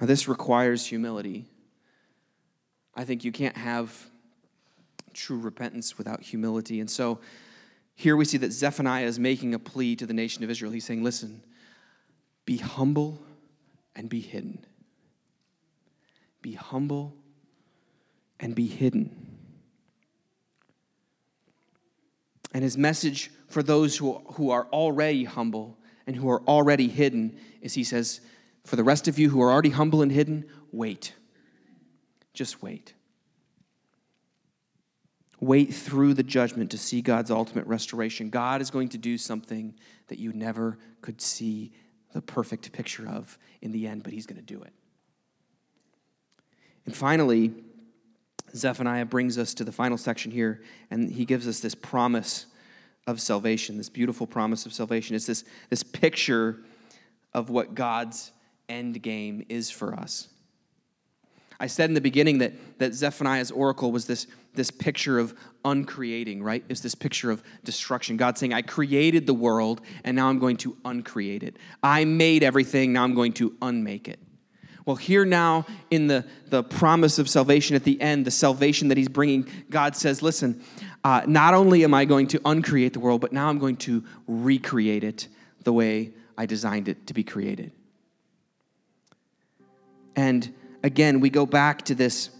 Now, 0.00 0.06
this 0.06 0.28
requires 0.28 0.86
humility. 0.86 1.46
I 2.96 3.04
think 3.04 3.22
you 3.22 3.30
can't 3.30 3.56
have 3.56 4.10
true 5.12 5.38
repentance 5.38 5.98
without 5.98 6.22
humility. 6.22 6.80
And 6.80 6.90
so 6.90 7.20
here 7.94 8.16
we 8.16 8.24
see 8.24 8.38
that 8.38 8.52
Zephaniah 8.52 9.04
is 9.04 9.18
making 9.18 9.54
a 9.54 9.58
plea 9.58 9.94
to 9.96 10.06
the 10.06 10.14
nation 10.14 10.42
of 10.42 10.50
Israel. 10.50 10.72
He's 10.72 10.84
saying, 10.84 11.04
Listen, 11.04 11.42
be 12.46 12.56
humble 12.56 13.20
and 13.94 14.08
be 14.08 14.20
hidden. 14.20 14.64
Be 16.40 16.52
humble 16.52 17.14
and 18.40 18.54
be 18.54 18.66
hidden. 18.66 19.36
And 22.52 22.62
his 22.62 22.78
message 22.78 23.30
for 23.48 23.62
those 23.62 23.96
who, 23.96 24.14
who 24.34 24.50
are 24.50 24.66
already 24.72 25.24
humble 25.24 25.76
and 26.06 26.16
who 26.16 26.30
are 26.30 26.42
already 26.42 26.88
hidden 26.88 27.38
is 27.60 27.74
he 27.74 27.84
says, 27.84 28.20
For 28.64 28.76
the 28.76 28.84
rest 28.84 29.08
of 29.08 29.18
you 29.18 29.30
who 29.30 29.42
are 29.42 29.50
already 29.50 29.70
humble 29.70 30.02
and 30.02 30.12
hidden, 30.12 30.46
wait. 30.72 31.12
Just 32.36 32.62
wait. 32.62 32.92
Wait 35.40 35.72
through 35.74 36.12
the 36.14 36.22
judgment 36.22 36.70
to 36.70 36.78
see 36.78 37.00
God's 37.00 37.30
ultimate 37.30 37.66
restoration. 37.66 38.28
God 38.30 38.60
is 38.60 38.70
going 38.70 38.90
to 38.90 38.98
do 38.98 39.16
something 39.16 39.74
that 40.08 40.18
you 40.18 40.32
never 40.32 40.78
could 41.00 41.20
see 41.20 41.72
the 42.12 42.20
perfect 42.20 42.70
picture 42.72 43.08
of 43.08 43.38
in 43.62 43.72
the 43.72 43.86
end, 43.86 44.02
but 44.02 44.12
He's 44.12 44.26
going 44.26 44.40
to 44.40 44.54
do 44.54 44.62
it. 44.62 44.72
And 46.84 46.94
finally, 46.94 47.52
Zephaniah 48.54 49.06
brings 49.06 49.38
us 49.38 49.54
to 49.54 49.64
the 49.64 49.72
final 49.72 49.96
section 49.96 50.30
here, 50.30 50.62
and 50.90 51.10
he 51.10 51.24
gives 51.24 51.48
us 51.48 51.60
this 51.60 51.74
promise 51.74 52.46
of 53.06 53.20
salvation, 53.20 53.78
this 53.78 53.88
beautiful 53.88 54.26
promise 54.26 54.66
of 54.66 54.72
salvation. 54.72 55.16
It's 55.16 55.26
this, 55.26 55.44
this 55.70 55.82
picture 55.82 56.58
of 57.32 57.50
what 57.50 57.74
God's 57.74 58.32
end 58.68 59.02
game 59.02 59.44
is 59.48 59.70
for 59.70 59.94
us. 59.94 60.28
I 61.58 61.66
said 61.66 61.90
in 61.90 61.94
the 61.94 62.00
beginning 62.00 62.38
that, 62.38 62.78
that 62.78 62.94
Zephaniah's 62.94 63.50
oracle 63.50 63.90
was 63.90 64.06
this, 64.06 64.26
this 64.54 64.70
picture 64.70 65.18
of 65.18 65.34
uncreating, 65.64 66.42
right? 66.42 66.64
It's 66.68 66.80
this 66.80 66.94
picture 66.94 67.30
of 67.30 67.42
destruction. 67.64 68.16
God 68.16 68.36
saying, 68.36 68.52
I 68.52 68.62
created 68.62 69.26
the 69.26 69.34
world, 69.34 69.80
and 70.04 70.16
now 70.16 70.28
I'm 70.28 70.38
going 70.38 70.58
to 70.58 70.76
uncreate 70.84 71.42
it. 71.42 71.56
I 71.82 72.04
made 72.04 72.42
everything, 72.42 72.92
now 72.92 73.04
I'm 73.04 73.14
going 73.14 73.32
to 73.34 73.54
unmake 73.62 74.08
it. 74.08 74.20
Well, 74.84 74.96
here 74.96 75.24
now 75.24 75.66
in 75.90 76.06
the, 76.06 76.24
the 76.48 76.62
promise 76.62 77.18
of 77.18 77.28
salvation 77.28 77.74
at 77.74 77.82
the 77.82 78.00
end, 78.00 78.24
the 78.24 78.30
salvation 78.30 78.88
that 78.88 78.96
he's 78.96 79.08
bringing, 79.08 79.48
God 79.68 79.96
says, 79.96 80.22
listen, 80.22 80.62
uh, 81.02 81.22
not 81.26 81.54
only 81.54 81.82
am 81.82 81.92
I 81.92 82.04
going 82.04 82.28
to 82.28 82.40
uncreate 82.44 82.92
the 82.92 83.00
world, 83.00 83.20
but 83.20 83.32
now 83.32 83.48
I'm 83.48 83.58
going 83.58 83.78
to 83.78 84.04
recreate 84.28 85.02
it 85.02 85.26
the 85.64 85.72
way 85.72 86.12
I 86.38 86.46
designed 86.46 86.88
it 86.88 87.08
to 87.08 87.14
be 87.14 87.24
created. 87.24 87.72
And 90.14 90.54
again, 90.86 91.18
we 91.18 91.28
go 91.30 91.44
back 91.44 91.82
to 91.82 91.96
this 91.96 92.30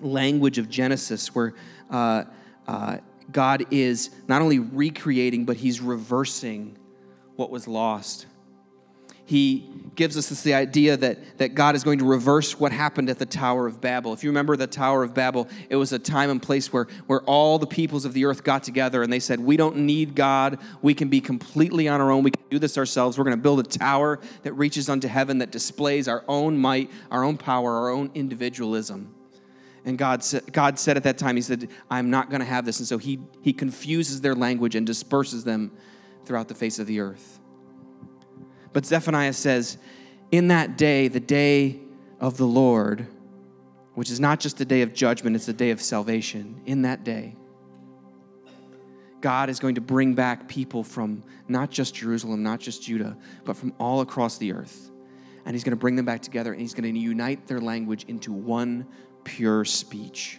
language 0.00 0.58
of 0.58 0.70
Genesis 0.70 1.34
where 1.34 1.52
uh, 1.90 2.22
uh, 2.68 2.98
God 3.32 3.66
is 3.72 4.10
not 4.28 4.40
only 4.40 4.60
recreating, 4.60 5.44
but 5.44 5.56
He's 5.56 5.80
reversing 5.80 6.78
what 7.34 7.50
was 7.50 7.66
lost. 7.66 8.26
He 9.26 9.68
gives 9.96 10.16
us 10.16 10.28
this 10.28 10.42
the 10.42 10.54
idea 10.54 10.96
that, 10.96 11.38
that 11.38 11.54
God 11.54 11.74
is 11.74 11.82
going 11.82 11.98
to 11.98 12.04
reverse 12.04 12.60
what 12.60 12.70
happened 12.70 13.10
at 13.10 13.18
the 13.18 13.26
Tower 13.26 13.66
of 13.66 13.80
Babel. 13.80 14.12
If 14.12 14.22
you 14.22 14.30
remember 14.30 14.56
the 14.56 14.68
Tower 14.68 15.02
of 15.02 15.14
Babel, 15.14 15.48
it 15.68 15.76
was 15.76 15.92
a 15.92 15.98
time 15.98 16.30
and 16.30 16.40
place 16.40 16.72
where, 16.72 16.86
where 17.06 17.22
all 17.22 17.58
the 17.58 17.66
peoples 17.66 18.04
of 18.04 18.12
the 18.12 18.24
earth 18.24 18.44
got 18.44 18.62
together 18.62 19.02
and 19.02 19.12
they 19.12 19.18
said, 19.18 19.40
We 19.40 19.56
don't 19.56 19.78
need 19.78 20.14
God. 20.14 20.58
We 20.80 20.94
can 20.94 21.08
be 21.08 21.20
completely 21.20 21.88
on 21.88 22.00
our 22.00 22.12
own. 22.12 22.22
We 22.22 22.30
can 22.30 22.42
do 22.50 22.58
this 22.60 22.78
ourselves. 22.78 23.18
We're 23.18 23.24
going 23.24 23.36
to 23.36 23.42
build 23.42 23.58
a 23.58 23.64
tower 23.64 24.20
that 24.44 24.52
reaches 24.52 24.88
unto 24.88 25.08
heaven 25.08 25.38
that 25.38 25.50
displays 25.50 26.06
our 26.06 26.24
own 26.28 26.56
might, 26.56 26.90
our 27.10 27.24
own 27.24 27.36
power, 27.36 27.74
our 27.74 27.90
own 27.90 28.10
individualism. 28.14 29.12
And 29.84 29.96
God, 29.98 30.24
God 30.52 30.78
said 30.78 30.96
at 30.96 31.02
that 31.04 31.18
time, 31.18 31.34
He 31.34 31.42
said, 31.42 31.68
I'm 31.90 32.10
not 32.10 32.30
going 32.30 32.40
to 32.40 32.46
have 32.46 32.64
this. 32.64 32.78
And 32.78 32.86
so 32.86 32.98
he, 32.98 33.20
he 33.42 33.52
confuses 33.52 34.20
their 34.20 34.34
language 34.34 34.76
and 34.76 34.86
disperses 34.86 35.42
them 35.42 35.72
throughout 36.24 36.48
the 36.48 36.54
face 36.54 36.78
of 36.78 36.86
the 36.86 37.00
earth. 37.00 37.40
But 38.76 38.84
Zephaniah 38.84 39.32
says, 39.32 39.78
in 40.30 40.48
that 40.48 40.76
day, 40.76 41.08
the 41.08 41.18
day 41.18 41.80
of 42.20 42.36
the 42.36 42.44
Lord, 42.44 43.06
which 43.94 44.10
is 44.10 44.20
not 44.20 44.38
just 44.38 44.60
a 44.60 44.66
day 44.66 44.82
of 44.82 44.92
judgment, 44.92 45.34
it's 45.34 45.48
a 45.48 45.54
day 45.54 45.70
of 45.70 45.80
salvation. 45.80 46.60
In 46.66 46.82
that 46.82 47.02
day, 47.02 47.36
God 49.22 49.48
is 49.48 49.60
going 49.60 49.76
to 49.76 49.80
bring 49.80 50.12
back 50.12 50.46
people 50.46 50.84
from 50.84 51.22
not 51.48 51.70
just 51.70 51.94
Jerusalem, 51.94 52.42
not 52.42 52.60
just 52.60 52.82
Judah, 52.82 53.16
but 53.46 53.56
from 53.56 53.72
all 53.80 54.02
across 54.02 54.36
the 54.36 54.52
earth. 54.52 54.90
And 55.46 55.54
He's 55.54 55.64
going 55.64 55.70
to 55.70 55.80
bring 55.80 55.96
them 55.96 56.04
back 56.04 56.20
together 56.20 56.52
and 56.52 56.60
He's 56.60 56.74
going 56.74 56.92
to 56.92 57.00
unite 57.00 57.46
their 57.46 57.62
language 57.62 58.04
into 58.08 58.30
one 58.30 58.86
pure 59.24 59.64
speech. 59.64 60.38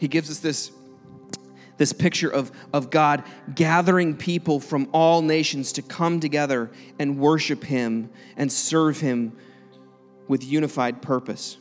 He 0.00 0.08
gives 0.08 0.32
us 0.32 0.40
this 0.40 0.72
this 1.82 1.92
picture 1.92 2.28
of, 2.28 2.52
of 2.72 2.90
God 2.90 3.24
gathering 3.56 4.16
people 4.16 4.60
from 4.60 4.88
all 4.92 5.20
nations 5.20 5.72
to 5.72 5.82
come 5.82 6.20
together 6.20 6.70
and 7.00 7.18
worship 7.18 7.64
Him 7.64 8.08
and 8.36 8.52
serve 8.52 9.00
Him 9.00 9.36
with 10.28 10.44
unified 10.44 11.02
purpose. 11.02 11.56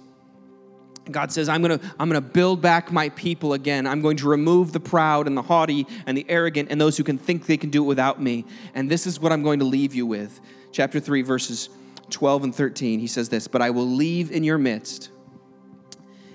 God 1.09 1.31
says, 1.31 1.49
I'm 1.49 1.63
going 1.63 1.79
to 1.79 1.85
I'm 1.97 2.07
going 2.07 2.21
to 2.21 2.29
build 2.29 2.61
back 2.61 2.91
my 2.91 3.09
people 3.09 3.53
again. 3.53 3.87
I'm 3.87 4.03
going 4.03 4.17
to 4.17 4.29
remove 4.29 4.73
the 4.73 4.79
proud 4.79 5.25
and 5.25 5.35
the 5.35 5.41
haughty 5.41 5.87
and 6.05 6.15
the 6.15 6.27
arrogant 6.29 6.69
and 6.69 6.79
those 6.79 6.97
who 6.97 7.03
can 7.03 7.17
think 7.17 7.47
they 7.47 7.57
can 7.57 7.71
do 7.71 7.83
it 7.83 7.87
without 7.87 8.21
me. 8.21 8.45
And 8.75 8.91
this 8.91 9.07
is 9.07 9.19
what 9.19 9.31
I'm 9.31 9.41
going 9.41 9.57
to 9.57 9.65
leave 9.65 9.95
you 9.95 10.05
with. 10.05 10.39
Chapter 10.71 10.99
3, 10.99 11.23
verses 11.23 11.69
12 12.11 12.43
and 12.43 12.55
13. 12.55 12.99
He 12.99 13.07
says 13.07 13.29
this 13.29 13.47
But 13.47 13.63
I 13.63 13.71
will 13.71 13.87
leave 13.87 14.31
in 14.31 14.43
your 14.43 14.59
midst 14.59 15.09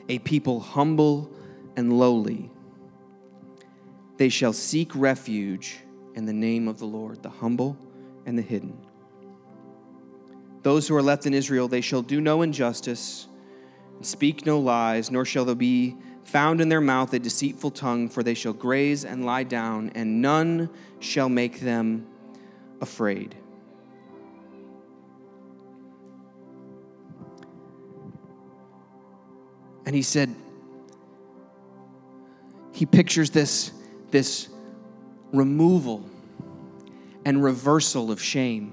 a 0.09 0.19
people 0.19 0.59
humble 0.59 1.31
and 1.77 1.97
lowly 1.97 2.51
they 4.17 4.29
shall 4.29 4.53
seek 4.53 4.95
refuge 4.95 5.79
in 6.15 6.25
the 6.25 6.33
name 6.33 6.69
of 6.69 6.79
the 6.79 6.87
Lord, 6.87 7.23
the 7.23 7.31
humble 7.31 7.77
and 8.25 8.39
the 8.39 8.43
hidden. 8.43 8.77
Those 10.63 10.89
who 10.89 10.97
are 10.97 11.03
left 11.03 11.27
in 11.27 11.35
Israel, 11.35 11.69
they 11.69 11.81
shall 11.81 12.03
do 12.03 12.21
no 12.21 12.43
injustice, 12.43 13.29
and 13.97 14.05
speak 14.05 14.47
no 14.47 14.59
lies, 14.59 15.11
nor 15.11 15.25
shall 15.25 15.45
there 15.45 15.55
be 15.55 15.97
found 16.25 16.61
in 16.61 16.69
their 16.69 16.81
mouth 16.81 17.13
a 17.13 17.19
deceitful 17.19 17.71
tongue, 17.71 18.09
for 18.09 18.23
they 18.23 18.35
shall 18.35 18.53
graze 18.53 19.05
and 19.05 19.25
lie 19.25 19.45
down, 19.45 19.91
and 19.95 20.21
none 20.21 20.69
shall 20.99 21.29
make 21.29 21.61
them 21.61 22.07
afraid. 22.81 23.37
And 29.85 29.95
he 29.95 30.03
said, 30.03 30.35
he 32.73 32.85
pictures 32.87 33.31
this 33.31 33.71
this 34.11 34.49
removal 35.33 36.05
and 37.25 37.43
reversal 37.43 38.11
of 38.11 38.23
shame. 38.23 38.73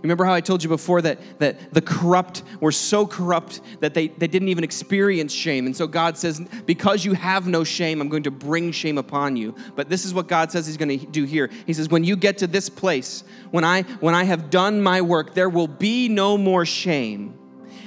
You 0.00 0.04
remember 0.04 0.24
how 0.24 0.32
I 0.32 0.40
told 0.40 0.62
you 0.62 0.70
before 0.70 1.02
that, 1.02 1.18
that 1.40 1.74
the 1.74 1.82
corrupt 1.82 2.42
were 2.58 2.72
so 2.72 3.06
corrupt 3.06 3.60
that 3.80 3.92
they, 3.92 4.08
they 4.08 4.28
didn't 4.28 4.48
even 4.48 4.64
experience 4.64 5.30
shame. 5.30 5.66
And 5.66 5.76
so 5.76 5.86
God 5.86 6.16
says, 6.16 6.40
Because 6.64 7.04
you 7.04 7.12
have 7.12 7.46
no 7.46 7.64
shame, 7.64 8.00
I'm 8.00 8.08
going 8.08 8.22
to 8.22 8.30
bring 8.30 8.72
shame 8.72 8.96
upon 8.96 9.36
you. 9.36 9.54
But 9.76 9.90
this 9.90 10.06
is 10.06 10.14
what 10.14 10.26
God 10.26 10.50
says 10.50 10.66
He's 10.66 10.78
going 10.78 10.98
to 10.98 11.06
do 11.06 11.24
here. 11.24 11.50
He 11.66 11.74
says, 11.74 11.90
When 11.90 12.02
you 12.02 12.16
get 12.16 12.38
to 12.38 12.46
this 12.46 12.70
place, 12.70 13.24
when 13.50 13.62
I, 13.62 13.82
when 14.00 14.14
I 14.14 14.24
have 14.24 14.48
done 14.48 14.80
my 14.80 15.02
work, 15.02 15.34
there 15.34 15.50
will 15.50 15.68
be 15.68 16.08
no 16.08 16.38
more 16.38 16.64
shame. 16.64 17.38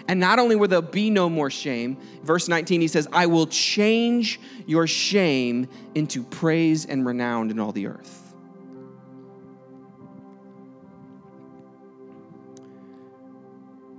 And 0.08 0.20
not 0.20 0.38
only 0.38 0.56
will 0.56 0.68
there 0.68 0.82
be 0.82 1.10
no 1.10 1.30
more 1.30 1.50
shame, 1.50 1.98
verse 2.24 2.48
19, 2.48 2.82
he 2.82 2.88
says, 2.88 3.08
I 3.14 3.26
will 3.26 3.48
change 3.48 4.40
your 4.66 4.86
shame 4.86 5.68
into 5.96 6.24
praise 6.24 6.86
and 6.86 7.06
renown 7.06 7.50
in 7.50 7.60
all 7.60 7.72
the 7.72 7.88
earth. 7.88 8.20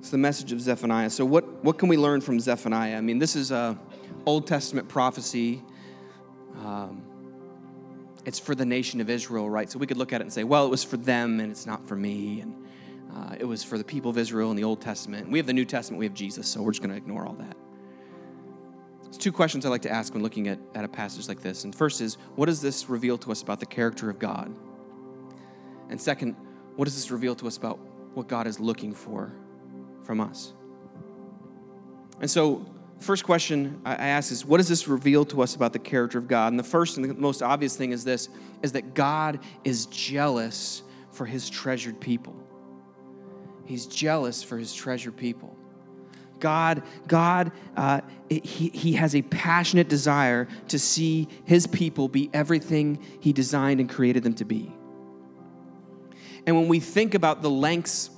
It's 0.01 0.11
the 0.11 0.19
message 0.19 0.53
of 0.53 0.61
Zephaniah. 0.61 1.09
So, 1.09 1.25
what, 1.25 1.65
what 1.65 1.79
can 1.79 1.89
we 1.89 1.97
learn 1.97 2.21
from 2.21 2.39
Zephaniah? 2.39 2.99
I 2.99 3.01
mean, 3.01 3.19
this 3.19 3.35
is 3.35 3.51
a 3.51 3.79
Old 4.27 4.47
Testament 4.47 4.89
prophecy. 4.89 5.63
Um, 6.63 7.03
it's 8.27 8.39
for 8.39 8.55
the 8.55 8.67
nation 8.67 9.01
of 9.01 9.11
Israel, 9.11 9.49
right? 9.49 9.71
So 9.71 9.79
we 9.79 9.87
could 9.87 9.97
look 9.97 10.13
at 10.13 10.21
it 10.21 10.25
and 10.25 10.33
say, 10.33 10.45
well, 10.45 10.67
it 10.67 10.71
was 10.71 10.85
for 10.85 10.97
them 10.97 11.41
and 11.41 11.51
it's 11.51 11.67
not 11.67 11.87
for 11.89 11.97
me. 11.97 12.41
And 12.41 12.64
uh, 13.15 13.37
it 13.39 13.45
was 13.45 13.63
for 13.63 13.79
the 13.79 13.85
people 13.85 14.11
of 14.11 14.19
Israel 14.19 14.51
in 14.51 14.57
the 14.57 14.65
Old 14.65 14.81
Testament. 14.81 15.31
We 15.31 15.39
have 15.39 15.47
the 15.47 15.53
New 15.53 15.65
Testament, 15.65 15.99
we 15.99 16.07
have 16.07 16.15
Jesus, 16.15 16.49
so 16.49 16.63
we're 16.63 16.73
just 16.73 16.83
going 16.83 16.91
to 16.91 16.97
ignore 16.97 17.27
all 17.27 17.35
that. 17.35 17.57
There's 19.05 19.19
two 19.19 19.33
questions 19.33 19.65
I 19.65 19.69
like 19.69 19.83
to 19.83 19.93
ask 19.93 20.13
when 20.13 20.23
looking 20.23 20.49
at, 20.49 20.59
at 20.75 20.85
a 20.85 20.89
passage 20.89 21.29
like 21.29 21.41
this. 21.41 21.63
And 21.63 21.75
first 21.75 22.01
is, 22.01 22.17
what 22.35 22.47
does 22.47 22.61
this 22.61 22.89
reveal 22.89 23.17
to 23.19 23.31
us 23.31 23.43
about 23.43 23.61
the 23.61 23.67
character 23.67 24.11
of 24.11 24.19
God? 24.19 24.53
And 25.89 26.01
second, 26.01 26.35
what 26.75 26.87
does 26.87 26.97
this 26.97 27.13
reveal 27.13 27.37
to 27.37 27.47
us 27.47 27.57
about 27.57 27.79
what 28.15 28.27
God 28.27 28.49
is 28.49 28.59
looking 28.59 28.93
for 28.93 29.33
from 30.03 30.21
us? 30.21 30.53
And 32.21 32.29
so, 32.29 32.67
first 32.99 33.25
question 33.25 33.81
I 33.85 33.95
ask 33.95 34.33
is, 34.33 34.45
what 34.45 34.57
does 34.57 34.69
this 34.69 34.89
reveal 34.89 35.25
to 35.27 35.43
us 35.43 35.55
about 35.55 35.73
the 35.73 35.79
character 35.79 36.19
of 36.19 36.27
God? 36.27 36.53
And 36.53 36.59
the 36.59 36.65
first 36.65 36.97
and 36.97 37.09
the 37.09 37.15
most 37.15 37.43
obvious 37.43 37.77
thing 37.77 37.93
is 37.93 38.03
this, 38.03 38.29
is 38.63 38.73
that 38.73 38.95
God 38.95 39.39
is 39.63 39.87
jealous 39.87 40.83
for 41.13 41.27
his 41.27 41.49
treasured 41.49 42.01
people. 42.01 42.35
He's 43.65 43.87
jealous 43.87 44.43
for 44.43 44.59
his 44.59 44.75
treasured 44.75 45.17
people. 45.17 45.57
God, 46.41 46.83
God, 47.07 47.53
uh, 47.77 48.03
he, 48.29 48.69
he 48.69 48.93
has 48.95 49.15
a 49.15 49.23
passionate 49.23 49.89
desire 49.89 50.47
to 50.69 50.79
see 50.79 51.29
his 51.45 51.67
people 51.67 52.09
be 52.09 52.29
everything 52.35 53.03
he 53.21 53.33
designed 53.33 53.81
and 53.81 53.89
created 53.89 54.23
them 54.23 54.35
to 54.35 54.45
be. 54.45 54.71
And 56.47 56.57
when 56.57 56.69
we 56.69 56.81
think 56.81 57.15
about 57.15 57.41
the 57.41 57.51
lengths 57.51 58.11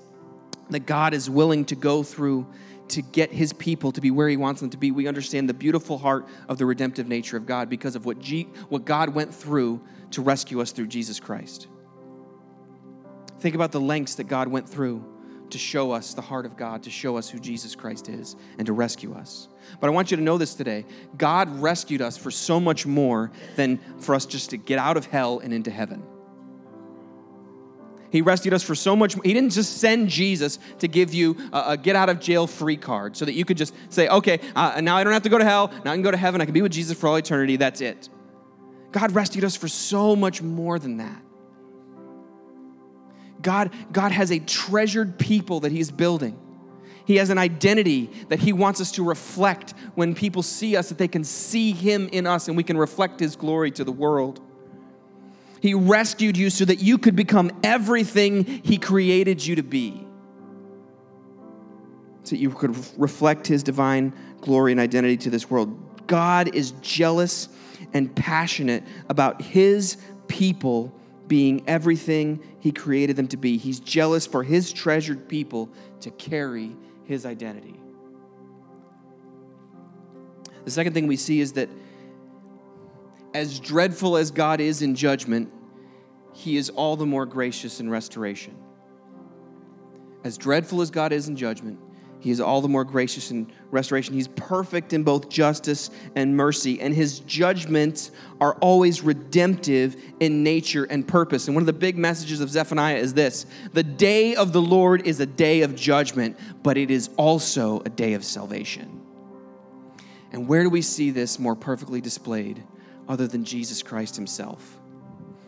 that 0.71 0.87
God 0.87 1.15
is 1.15 1.31
willing 1.31 1.65
to 1.67 1.77
go 1.77 2.03
through 2.03 2.49
to 2.89 3.03
get 3.03 3.31
his 3.31 3.53
people 3.53 3.93
to 3.93 4.01
be 4.01 4.11
where 4.11 4.29
he 4.29 4.37
wants 4.37 4.61
them 4.61 4.71
to 4.71 4.77
be, 4.77 4.91
we 4.91 5.07
understand 5.07 5.49
the 5.49 5.55
beautiful 5.55 5.99
heart 5.99 6.27
of 6.49 6.59
the 6.59 6.67
redemptive 6.67 7.07
nature 7.07 7.37
of 7.37 7.47
God 7.47 7.69
because 7.69 7.95
of 7.95 8.07
what, 8.07 8.19
G- 8.19 8.49
what 8.69 8.85
God 8.85 9.11
went 9.11 9.33
through 9.33 9.81
to 10.13 10.23
rescue 10.23 10.61
us 10.61 10.73
through 10.73 10.89
Jesus 10.89 11.21
Christ. 11.21 11.69
Think 13.39 13.55
about 13.55 13.71
the 13.71 13.81
lengths 13.81 14.17
that 14.17 14.25
God 14.25 14.49
went 14.49 14.69
through 14.69 15.05
to 15.51 15.59
show 15.59 15.93
us 15.93 16.15
the 16.15 16.23
heart 16.23 16.47
of 16.47 16.57
God, 16.57 16.83
to 16.85 16.91
show 16.91 17.17
us 17.17 17.29
who 17.29 17.39
Jesus 17.39 17.75
Christ 17.75 18.09
is, 18.09 18.37
and 18.59 18.67
to 18.67 18.73
rescue 18.73 19.15
us. 19.15 19.49
But 19.81 19.89
I 19.89 19.91
want 19.91 20.11
you 20.11 20.17
to 20.17 20.23
know 20.23 20.39
this 20.39 20.55
today 20.55 20.85
God 21.17 21.49
rescued 21.61 22.03
us 22.03 22.17
for 22.17 22.31
so 22.31 22.61
much 22.61 22.87
more 22.87 23.31
than 23.57 23.79
for 23.99 24.15
us 24.15 24.27
just 24.27 24.51
to 24.51 24.57
get 24.57 24.79
out 24.79 24.97
of 24.97 25.07
hell 25.07 25.39
and 25.39 25.53
into 25.53 25.71
heaven. 25.71 26.03
He 28.11 28.23
rescued 28.23 28.55
us 28.55 28.63
for 28.63 28.75
so 28.75 28.97
much. 28.97 29.15
He 29.15 29.35
didn't 29.35 29.51
just 29.51 29.79
send 29.79 30.09
Jesus 30.09 30.59
to 30.79 30.89
give 30.89 31.13
you 31.13 31.37
a, 31.53 31.73
a 31.73 31.77
get 31.77 31.97
out 31.97 32.09
of 32.09 32.21
jail 32.21 32.47
free 32.47 32.77
card 32.77 33.17
so 33.17 33.25
that 33.25 33.35
you 33.35 33.45
could 33.45 33.57
just 33.57 33.75
say, 33.89 34.09
okay, 34.09 34.41
uh, 34.55 34.81
now 34.81 34.97
I 34.97 35.05
don't 35.05 35.13
have 35.13 35.25
to 35.25 35.29
go 35.29 35.39
to 35.39 35.45
hell. 35.45 35.69
Now 35.85 35.93
I 35.93 35.95
can 35.95 36.03
go 36.03 36.11
to 36.11 36.17
heaven. 36.17 36.41
I 36.41 36.45
can 36.45 36.55
be 36.55 36.63
with 36.63 36.73
Jesus 36.73 36.99
for 36.99 37.09
all 37.09 37.17
eternity. 37.17 37.57
That's 37.57 37.81
it. 37.81 38.09
God 38.93 39.13
rescued 39.13 39.45
us 39.45 39.57
for 39.57 39.69
so 39.69 40.17
much 40.17 40.41
more 40.41 40.79
than 40.79 40.99
that. 40.99 41.21
God, 43.47 43.71
God 43.93 44.11
has 44.11 44.33
a 44.33 44.41
treasured 44.41 45.21
people 45.21 45.61
that 45.61 45.71
He's 45.71 45.93
building. 45.93 46.37
He 47.05 47.15
has 47.19 47.31
an 47.31 47.39
identity 47.39 48.11
that 48.29 48.41
He 48.41 48.53
wants 48.53 48.81
us 48.81 48.91
to 48.93 49.05
reflect 49.05 49.73
when 49.95 50.17
people 50.17 50.43
see 50.43 50.75
us, 50.75 50.89
that 50.89 50.99
they 50.99 51.07
can 51.07 51.23
see 51.23 51.71
Him 51.71 52.09
in 52.11 52.27
us 52.27 52.49
and 52.49 52.57
we 52.57 52.65
can 52.65 52.77
reflect 52.77 53.21
His 53.21 53.37
glory 53.37 53.71
to 53.71 53.85
the 53.85 53.93
world. 53.93 54.41
He 55.61 55.75
rescued 55.75 56.37
you 56.37 56.51
so 56.51 56.65
that 56.65 56.81
you 56.81 56.99
could 56.99 57.15
become 57.15 57.53
everything 57.63 58.63
He 58.65 58.79
created 58.79 59.47
you 59.47 59.55
to 59.55 59.63
be. 59.63 60.05
So 62.25 62.31
that 62.31 62.39
you 62.39 62.51
could 62.51 62.77
reflect 62.99 63.47
His 63.47 63.63
divine 63.63 64.13
glory 64.41 64.73
and 64.73 64.81
identity 64.81 65.19
to 65.19 65.31
this 65.31 65.49
world. 65.49 66.09
God 66.09 66.53
is 66.53 66.73
jealous 66.83 67.49
and 67.95 68.13
passionate 68.17 68.83
about 69.09 69.41
His 69.41 69.99
people 70.27 70.93
being 71.29 71.63
everything 71.69 72.41
He 72.61 72.73
created 72.73 73.17
them 73.17 73.29
to 73.29 73.37
be. 73.37 73.57
He's 73.59 73.81
jealous 73.81 74.27
for 74.27 74.43
His 74.43 74.73
treasured 74.73 75.29
people 75.29 75.71
to 76.01 76.11
carry 76.11 76.77
His 77.05 77.27
identity. 77.27 77.79
The 80.65 80.71
second 80.71 80.95
thing 80.95 81.07
we 81.07 81.17
see 81.17 81.41
is 81.41 81.53
that 81.53 81.69
as 83.35 83.61
dreadful 83.61 84.17
as 84.17 84.31
God 84.31 84.61
is 84.61 84.83
in 84.83 84.95
judgment, 84.95 85.53
He 86.33 86.57
is 86.57 86.71
all 86.71 86.97
the 86.97 87.07
more 87.07 87.27
gracious 87.27 87.81
in 87.81 87.91
restoration. 87.91 88.57
As 90.25 90.37
dreadful 90.37 90.81
as 90.81 90.91
God 90.91 91.13
is 91.13 91.29
in 91.29 91.37
judgment, 91.37 91.79
he 92.27 92.33
is 92.33 92.41
all 92.41 92.61
the 92.61 92.67
more 92.67 92.83
gracious 92.83 93.31
in 93.31 93.53
restoration. 93.71 94.13
He's 94.13 94.27
perfect 94.27 94.93
in 94.93 95.05
both 95.05 95.29
justice 95.29 95.93
and 96.17 96.37
mercy, 96.37 96.81
and 96.81 96.93
his 96.93 97.21
judgments 97.21 98.11
are 98.41 98.55
always 98.55 99.01
redemptive 99.01 99.95
in 100.19 100.43
nature 100.43 100.83
and 100.83 101.07
purpose. 101.07 101.47
And 101.47 101.55
one 101.55 101.63
of 101.63 101.67
the 101.67 101.73
big 101.73 101.97
messages 101.97 102.41
of 102.41 102.51
Zephaniah 102.51 102.97
is 102.97 103.15
this 103.15 103.47
The 103.75 103.85
day 103.85 104.35
of 104.35 104.53
the 104.53 104.61
Lord 104.61 105.07
is 105.07 105.21
a 105.21 105.27
day 105.27 105.61
of 105.61 105.77
judgment, 105.77 106.37
but 106.65 106.77
it 106.77 106.91
is 106.91 107.11
also 107.17 107.79
a 107.87 107.91
day 107.91 108.15
of 108.15 108.25
salvation. 108.25 109.01
And 110.33 110.49
where 110.49 110.65
do 110.65 110.69
we 110.69 110.83
see 110.83 111.13
this 111.13 111.39
more 111.39 111.55
perfectly 111.55 112.01
displayed 112.01 112.61
other 113.09 113.29
than 113.29 113.45
Jesus 113.45 113.85
Christ 113.85 114.17
himself? 114.17 114.81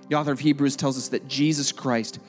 The 0.09 0.15
author 0.15 0.31
of 0.31 0.39
Hebrews 0.39 0.77
tells 0.77 0.97
us 0.97 1.09
that 1.09 1.27
Jesus 1.27 1.73
Christ 1.73 2.21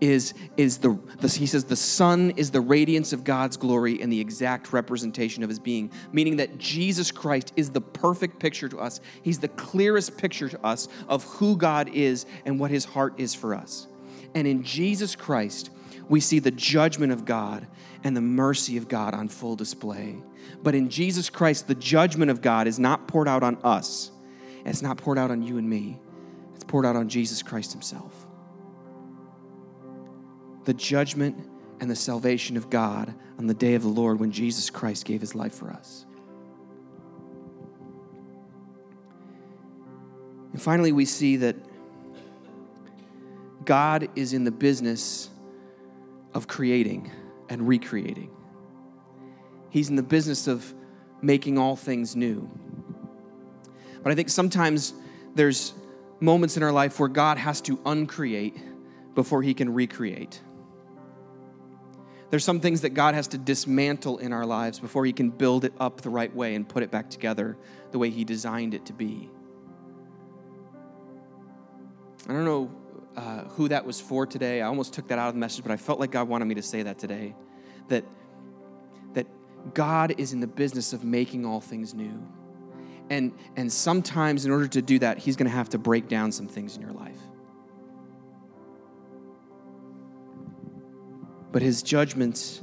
is, 0.00 0.34
is 0.56 0.78
the, 0.78 0.98
the, 1.18 1.28
he 1.28 1.46
says, 1.46 1.64
the 1.64 1.76
Son 1.76 2.32
is 2.36 2.50
the 2.50 2.60
radiance 2.60 3.12
of 3.12 3.24
God's 3.24 3.56
glory 3.56 4.00
and 4.00 4.12
the 4.12 4.20
exact 4.20 4.72
representation 4.72 5.42
of 5.42 5.48
his 5.48 5.58
being, 5.58 5.90
meaning 6.12 6.36
that 6.36 6.58
Jesus 6.58 7.10
Christ 7.10 7.52
is 7.56 7.70
the 7.70 7.80
perfect 7.80 8.38
picture 8.38 8.68
to 8.68 8.78
us. 8.78 9.00
He's 9.22 9.38
the 9.38 9.48
clearest 9.48 10.16
picture 10.16 10.48
to 10.48 10.64
us 10.64 10.88
of 11.08 11.24
who 11.24 11.56
God 11.56 11.90
is 11.92 12.26
and 12.44 12.60
what 12.60 12.70
his 12.70 12.84
heart 12.84 13.14
is 13.18 13.34
for 13.34 13.54
us. 13.54 13.88
And 14.34 14.46
in 14.46 14.62
Jesus 14.62 15.16
Christ, 15.16 15.70
we 16.08 16.20
see 16.20 16.38
the 16.38 16.50
judgment 16.50 17.12
of 17.12 17.24
God 17.24 17.66
and 18.04 18.16
the 18.16 18.20
mercy 18.20 18.76
of 18.76 18.88
God 18.88 19.14
on 19.14 19.28
full 19.28 19.56
display. 19.56 20.16
But 20.62 20.74
in 20.74 20.88
Jesus 20.88 21.28
Christ, 21.28 21.66
the 21.66 21.74
judgment 21.74 22.30
of 22.30 22.40
God 22.40 22.66
is 22.66 22.78
not 22.78 23.08
poured 23.08 23.28
out 23.28 23.42
on 23.42 23.58
us, 23.64 24.10
it's 24.64 24.82
not 24.82 24.96
poured 24.96 25.18
out 25.18 25.30
on 25.30 25.42
you 25.42 25.58
and 25.58 25.68
me, 25.68 25.98
it's 26.54 26.64
poured 26.64 26.86
out 26.86 26.96
on 26.96 27.08
Jesus 27.08 27.42
Christ 27.42 27.72
himself 27.72 28.27
the 30.68 30.74
judgment 30.74 31.34
and 31.80 31.90
the 31.90 31.96
salvation 31.96 32.54
of 32.58 32.68
God 32.68 33.14
on 33.38 33.46
the 33.46 33.54
day 33.54 33.74
of 33.74 33.80
the 33.80 33.88
Lord 33.88 34.20
when 34.20 34.30
Jesus 34.30 34.68
Christ 34.68 35.06
gave 35.06 35.18
his 35.22 35.34
life 35.34 35.54
for 35.54 35.70
us. 35.70 36.04
And 40.52 40.60
finally, 40.60 40.92
we 40.92 41.06
see 41.06 41.36
that 41.36 41.56
God 43.64 44.10
is 44.14 44.34
in 44.34 44.44
the 44.44 44.50
business 44.50 45.30
of 46.34 46.46
creating 46.46 47.10
and 47.48 47.66
recreating. 47.66 48.30
He's 49.70 49.88
in 49.88 49.96
the 49.96 50.02
business 50.02 50.46
of 50.48 50.74
making 51.22 51.56
all 51.56 51.76
things 51.76 52.14
new. 52.14 52.46
But 54.02 54.12
I 54.12 54.14
think 54.14 54.28
sometimes 54.28 54.92
there's 55.34 55.72
moments 56.20 56.58
in 56.58 56.62
our 56.62 56.72
life 56.72 57.00
where 57.00 57.08
God 57.08 57.38
has 57.38 57.62
to 57.62 57.80
uncreate 57.86 58.58
before 59.14 59.42
he 59.42 59.54
can 59.54 59.72
recreate. 59.72 60.42
There's 62.30 62.44
some 62.44 62.60
things 62.60 62.82
that 62.82 62.90
God 62.90 63.14
has 63.14 63.28
to 63.28 63.38
dismantle 63.38 64.18
in 64.18 64.32
our 64.32 64.44
lives 64.44 64.78
before 64.78 65.06
He 65.06 65.12
can 65.12 65.30
build 65.30 65.64
it 65.64 65.72
up 65.80 66.02
the 66.02 66.10
right 66.10 66.34
way 66.34 66.54
and 66.54 66.68
put 66.68 66.82
it 66.82 66.90
back 66.90 67.08
together 67.08 67.56
the 67.90 67.98
way 67.98 68.10
He 68.10 68.24
designed 68.24 68.74
it 68.74 68.86
to 68.86 68.92
be. 68.92 69.30
I 72.28 72.32
don't 72.32 72.44
know 72.44 72.70
uh, 73.16 73.44
who 73.50 73.68
that 73.68 73.86
was 73.86 74.00
for 74.00 74.26
today. 74.26 74.60
I 74.60 74.66
almost 74.66 74.92
took 74.92 75.08
that 75.08 75.18
out 75.18 75.28
of 75.28 75.34
the 75.34 75.40
message, 75.40 75.64
but 75.64 75.72
I 75.72 75.78
felt 75.78 75.98
like 75.98 76.10
God 76.10 76.28
wanted 76.28 76.44
me 76.44 76.54
to 76.56 76.62
say 76.62 76.82
that 76.82 76.98
today. 76.98 77.34
That, 77.88 78.04
that 79.14 79.26
God 79.72 80.14
is 80.18 80.34
in 80.34 80.40
the 80.40 80.46
business 80.46 80.92
of 80.92 81.04
making 81.04 81.46
all 81.46 81.60
things 81.62 81.94
new. 81.94 82.22
And, 83.08 83.32
and 83.56 83.72
sometimes, 83.72 84.44
in 84.44 84.52
order 84.52 84.68
to 84.68 84.82
do 84.82 84.98
that, 84.98 85.16
He's 85.16 85.36
going 85.36 85.50
to 85.50 85.56
have 85.56 85.70
to 85.70 85.78
break 85.78 86.08
down 86.08 86.30
some 86.30 86.46
things 86.46 86.76
in 86.76 86.82
your 86.82 86.92
life. 86.92 87.18
But 91.50 91.62
his 91.62 91.82
judgments, 91.82 92.62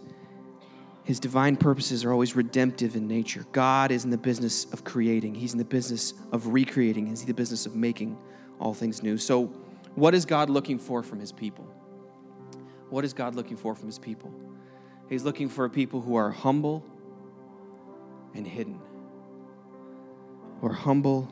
his 1.03 1.19
divine 1.19 1.57
purposes 1.57 2.05
are 2.05 2.11
always 2.11 2.35
redemptive 2.35 2.95
in 2.95 3.07
nature. 3.07 3.45
God 3.51 3.91
is 3.91 4.03
in 4.03 4.11
the 4.11 4.17
business 4.17 4.65
of 4.71 4.83
creating, 4.83 5.35
he's 5.35 5.53
in 5.53 5.57
the 5.57 5.65
business 5.65 6.13
of 6.31 6.47
recreating, 6.47 7.07
he's 7.07 7.21
in 7.21 7.27
the 7.27 7.33
business 7.33 7.65
of 7.65 7.75
making 7.75 8.17
all 8.59 8.73
things 8.73 9.03
new. 9.03 9.17
So, 9.17 9.45
what 9.95 10.13
is 10.13 10.25
God 10.25 10.49
looking 10.49 10.77
for 10.77 11.01
from 11.03 11.19
his 11.19 11.31
people? 11.31 11.65
What 12.89 13.05
is 13.05 13.13
God 13.13 13.35
looking 13.35 13.57
for 13.57 13.75
from 13.75 13.87
his 13.87 13.97
people? 13.97 14.33
He's 15.09 15.23
looking 15.23 15.49
for 15.49 15.67
people 15.69 16.01
who 16.01 16.15
are 16.15 16.31
humble 16.31 16.83
and 18.33 18.45
hidden. 18.45 18.79
Who 20.59 20.67
are 20.67 20.73
humble 20.73 21.31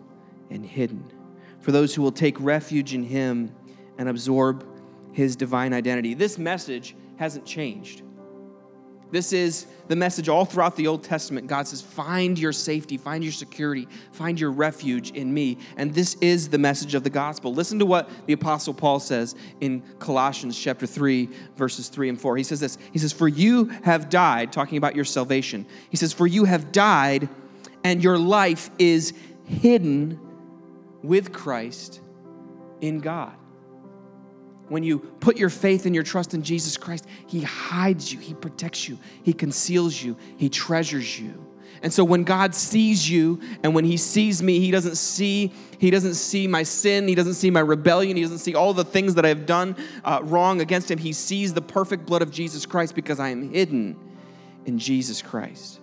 and 0.49 0.65
hidden. 0.65 1.11
For 1.59 1.71
those 1.71 1.93
who 1.95 2.01
will 2.01 2.11
take 2.11 2.39
refuge 2.39 2.93
in 2.93 3.03
him 3.03 3.53
and 3.97 4.09
absorb 4.09 4.65
his 5.11 5.35
divine 5.35 5.73
identity. 5.73 6.13
This 6.13 6.37
message 6.37 6.95
hasn't 7.17 7.45
changed. 7.45 8.03
This 9.13 9.31
is 9.31 9.67
the 9.89 9.95
message 9.95 10.27
all 10.27 10.43
throughout 10.43 10.75
the 10.75 10.87
Old 10.87 11.03
Testament. 11.03 11.45
God 11.45 11.67
says, 11.67 11.83
Find 11.83 12.37
your 12.39 12.51
safety, 12.51 12.97
find 12.97 13.23
your 13.23 13.31
security, 13.31 13.87
find 14.11 14.39
your 14.39 14.49
refuge 14.49 15.11
in 15.11 15.31
me. 15.31 15.59
And 15.77 15.93
this 15.93 16.15
is 16.15 16.49
the 16.49 16.57
message 16.57 16.95
of 16.95 17.03
the 17.03 17.11
gospel. 17.11 17.53
Listen 17.53 17.77
to 17.77 17.85
what 17.85 18.09
the 18.25 18.33
Apostle 18.33 18.73
Paul 18.73 18.99
says 18.99 19.35
in 19.61 19.83
Colossians 19.99 20.59
chapter 20.59 20.87
3, 20.87 21.29
verses 21.55 21.89
3 21.89 22.09
and 22.09 22.19
4. 22.19 22.37
He 22.37 22.43
says 22.43 22.59
this 22.59 22.79
He 22.91 22.97
says, 22.97 23.13
For 23.13 23.27
you 23.27 23.65
have 23.83 24.09
died, 24.09 24.51
talking 24.51 24.79
about 24.79 24.95
your 24.95 25.05
salvation. 25.05 25.67
He 25.91 25.97
says, 25.97 26.11
For 26.11 26.25
you 26.25 26.45
have 26.45 26.71
died, 26.71 27.29
and 27.83 28.03
your 28.03 28.17
life 28.17 28.71
is 28.79 29.13
hidden 29.45 30.19
with 31.03 31.31
Christ 31.31 32.01
in 32.81 32.99
God. 32.99 33.35
When 34.73 34.81
you 34.81 34.97
put 34.97 35.37
your 35.37 35.51
faith 35.51 35.85
and 35.85 35.93
your 35.93 36.03
trust 36.03 36.33
in 36.33 36.41
Jesus 36.41 36.77
Christ, 36.77 37.05
He 37.27 37.43
hides 37.43 38.11
you, 38.11 38.19
He 38.19 38.33
protects 38.33 38.89
you, 38.89 38.97
He 39.21 39.31
conceals 39.31 40.01
you, 40.01 40.17
He 40.35 40.49
treasures 40.49 41.19
you. 41.19 41.45
And 41.83 41.93
so 41.93 42.03
when 42.03 42.23
God 42.23 42.55
sees 42.55 43.07
you 43.07 43.39
and 43.61 43.75
when 43.75 43.85
he 43.85 43.97
sees 43.97 44.41
me, 44.41 44.59
he 44.59 44.71
doesn't 44.71 44.95
see 44.95 45.51
he 45.77 45.91
doesn't 45.91 46.15
see 46.15 46.47
my 46.47 46.63
sin, 46.63 47.07
he 47.07 47.13
doesn't 47.13 47.35
see 47.35 47.51
my 47.51 47.59
rebellion, 47.59 48.17
he 48.17 48.23
doesn't 48.23 48.39
see 48.39 48.55
all 48.55 48.73
the 48.73 48.85
things 48.85 49.13
that 49.13 49.25
I 49.25 49.27
have 49.27 49.45
done 49.45 49.75
uh, 50.03 50.21
wrong 50.23 50.59
against 50.59 50.89
him. 50.89 50.97
He 50.97 51.13
sees 51.13 51.53
the 51.53 51.61
perfect 51.61 52.07
blood 52.07 52.23
of 52.23 52.31
Jesus 52.31 52.65
Christ 52.65 52.95
because 52.95 53.19
I 53.19 53.29
am 53.29 53.51
hidden 53.51 53.95
in 54.65 54.79
Jesus 54.79 55.21
Christ. 55.21 55.81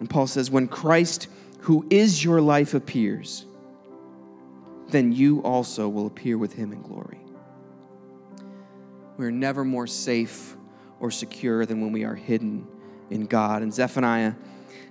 And 0.00 0.10
Paul 0.10 0.26
says 0.26 0.50
when 0.50 0.68
Christ 0.68 1.28
who 1.60 1.86
is 1.88 2.22
your 2.22 2.42
life 2.42 2.74
appears, 2.74 3.45
then 4.88 5.12
you 5.12 5.40
also 5.40 5.88
will 5.88 6.06
appear 6.06 6.38
with 6.38 6.52
him 6.52 6.72
in 6.72 6.82
glory. 6.82 7.20
We 9.16 9.26
are 9.26 9.32
never 9.32 9.64
more 9.64 9.86
safe 9.86 10.56
or 11.00 11.10
secure 11.10 11.66
than 11.66 11.80
when 11.80 11.92
we 11.92 12.04
are 12.04 12.14
hidden 12.14 12.66
in 13.10 13.26
God. 13.26 13.62
And 13.62 13.72
Zephaniah 13.72 14.34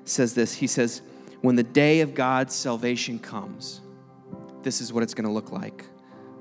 says 0.04 0.34
this 0.34 0.54
He 0.56 0.68
says, 0.68 1.02
When 1.42 1.56
the 1.56 1.64
day 1.64 2.02
of 2.02 2.14
God's 2.14 2.54
salvation 2.54 3.20
comes, 3.20 3.82
this 4.64 4.82
is 4.82 4.92
what 4.92 5.04
it's 5.04 5.14
going 5.14 5.28
to 5.28 5.32
look 5.32 5.52
like. 5.52 5.86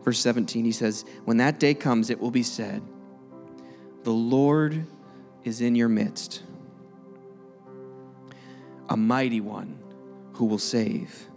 Verse 0.03 0.19
17, 0.19 0.65
he 0.65 0.73
says, 0.73 1.05
When 1.25 1.39
that 1.39 1.59
day 1.59 1.75
comes, 1.75 2.11
it 2.11 2.21
will 2.21 2.31
be 2.31 2.43
said, 2.43 2.83
The 4.03 4.13
Lord 4.13 4.87
is 5.45 5.61
in 5.61 5.75
your 5.75 5.89
midst, 5.89 6.43
a 8.89 8.97
mighty 8.97 9.41
one 9.41 9.79
who 10.35 10.47
will 10.47 10.59
save. 10.59 11.29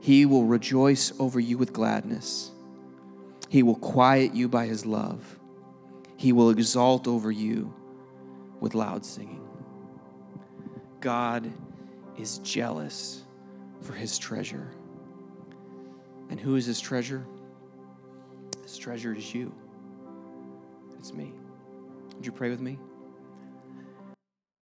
He 0.00 0.26
will 0.26 0.44
rejoice 0.44 1.12
over 1.18 1.40
you 1.40 1.58
with 1.58 1.72
gladness. 1.72 2.50
He 3.48 3.62
will 3.62 3.76
quiet 3.76 4.34
you 4.34 4.48
by 4.48 4.66
his 4.66 4.86
love. 4.86 5.38
He 6.16 6.32
will 6.32 6.50
exalt 6.50 7.08
over 7.08 7.30
you 7.30 7.72
with 8.60 8.74
loud 8.74 9.04
singing. 9.04 9.46
God 11.00 11.50
is 12.18 12.38
jealous 12.38 13.24
for 13.80 13.92
his 13.92 14.18
treasure. 14.18 14.68
And 16.30 16.38
who 16.38 16.56
is 16.56 16.66
his 16.66 16.80
treasure? 16.80 17.24
His 18.62 18.76
treasure 18.76 19.14
is 19.14 19.32
you. 19.34 19.54
It's 20.98 21.12
me. 21.12 21.32
Would 22.16 22.26
you 22.26 22.32
pray 22.32 22.50
with 22.50 22.60
me? 22.60 22.78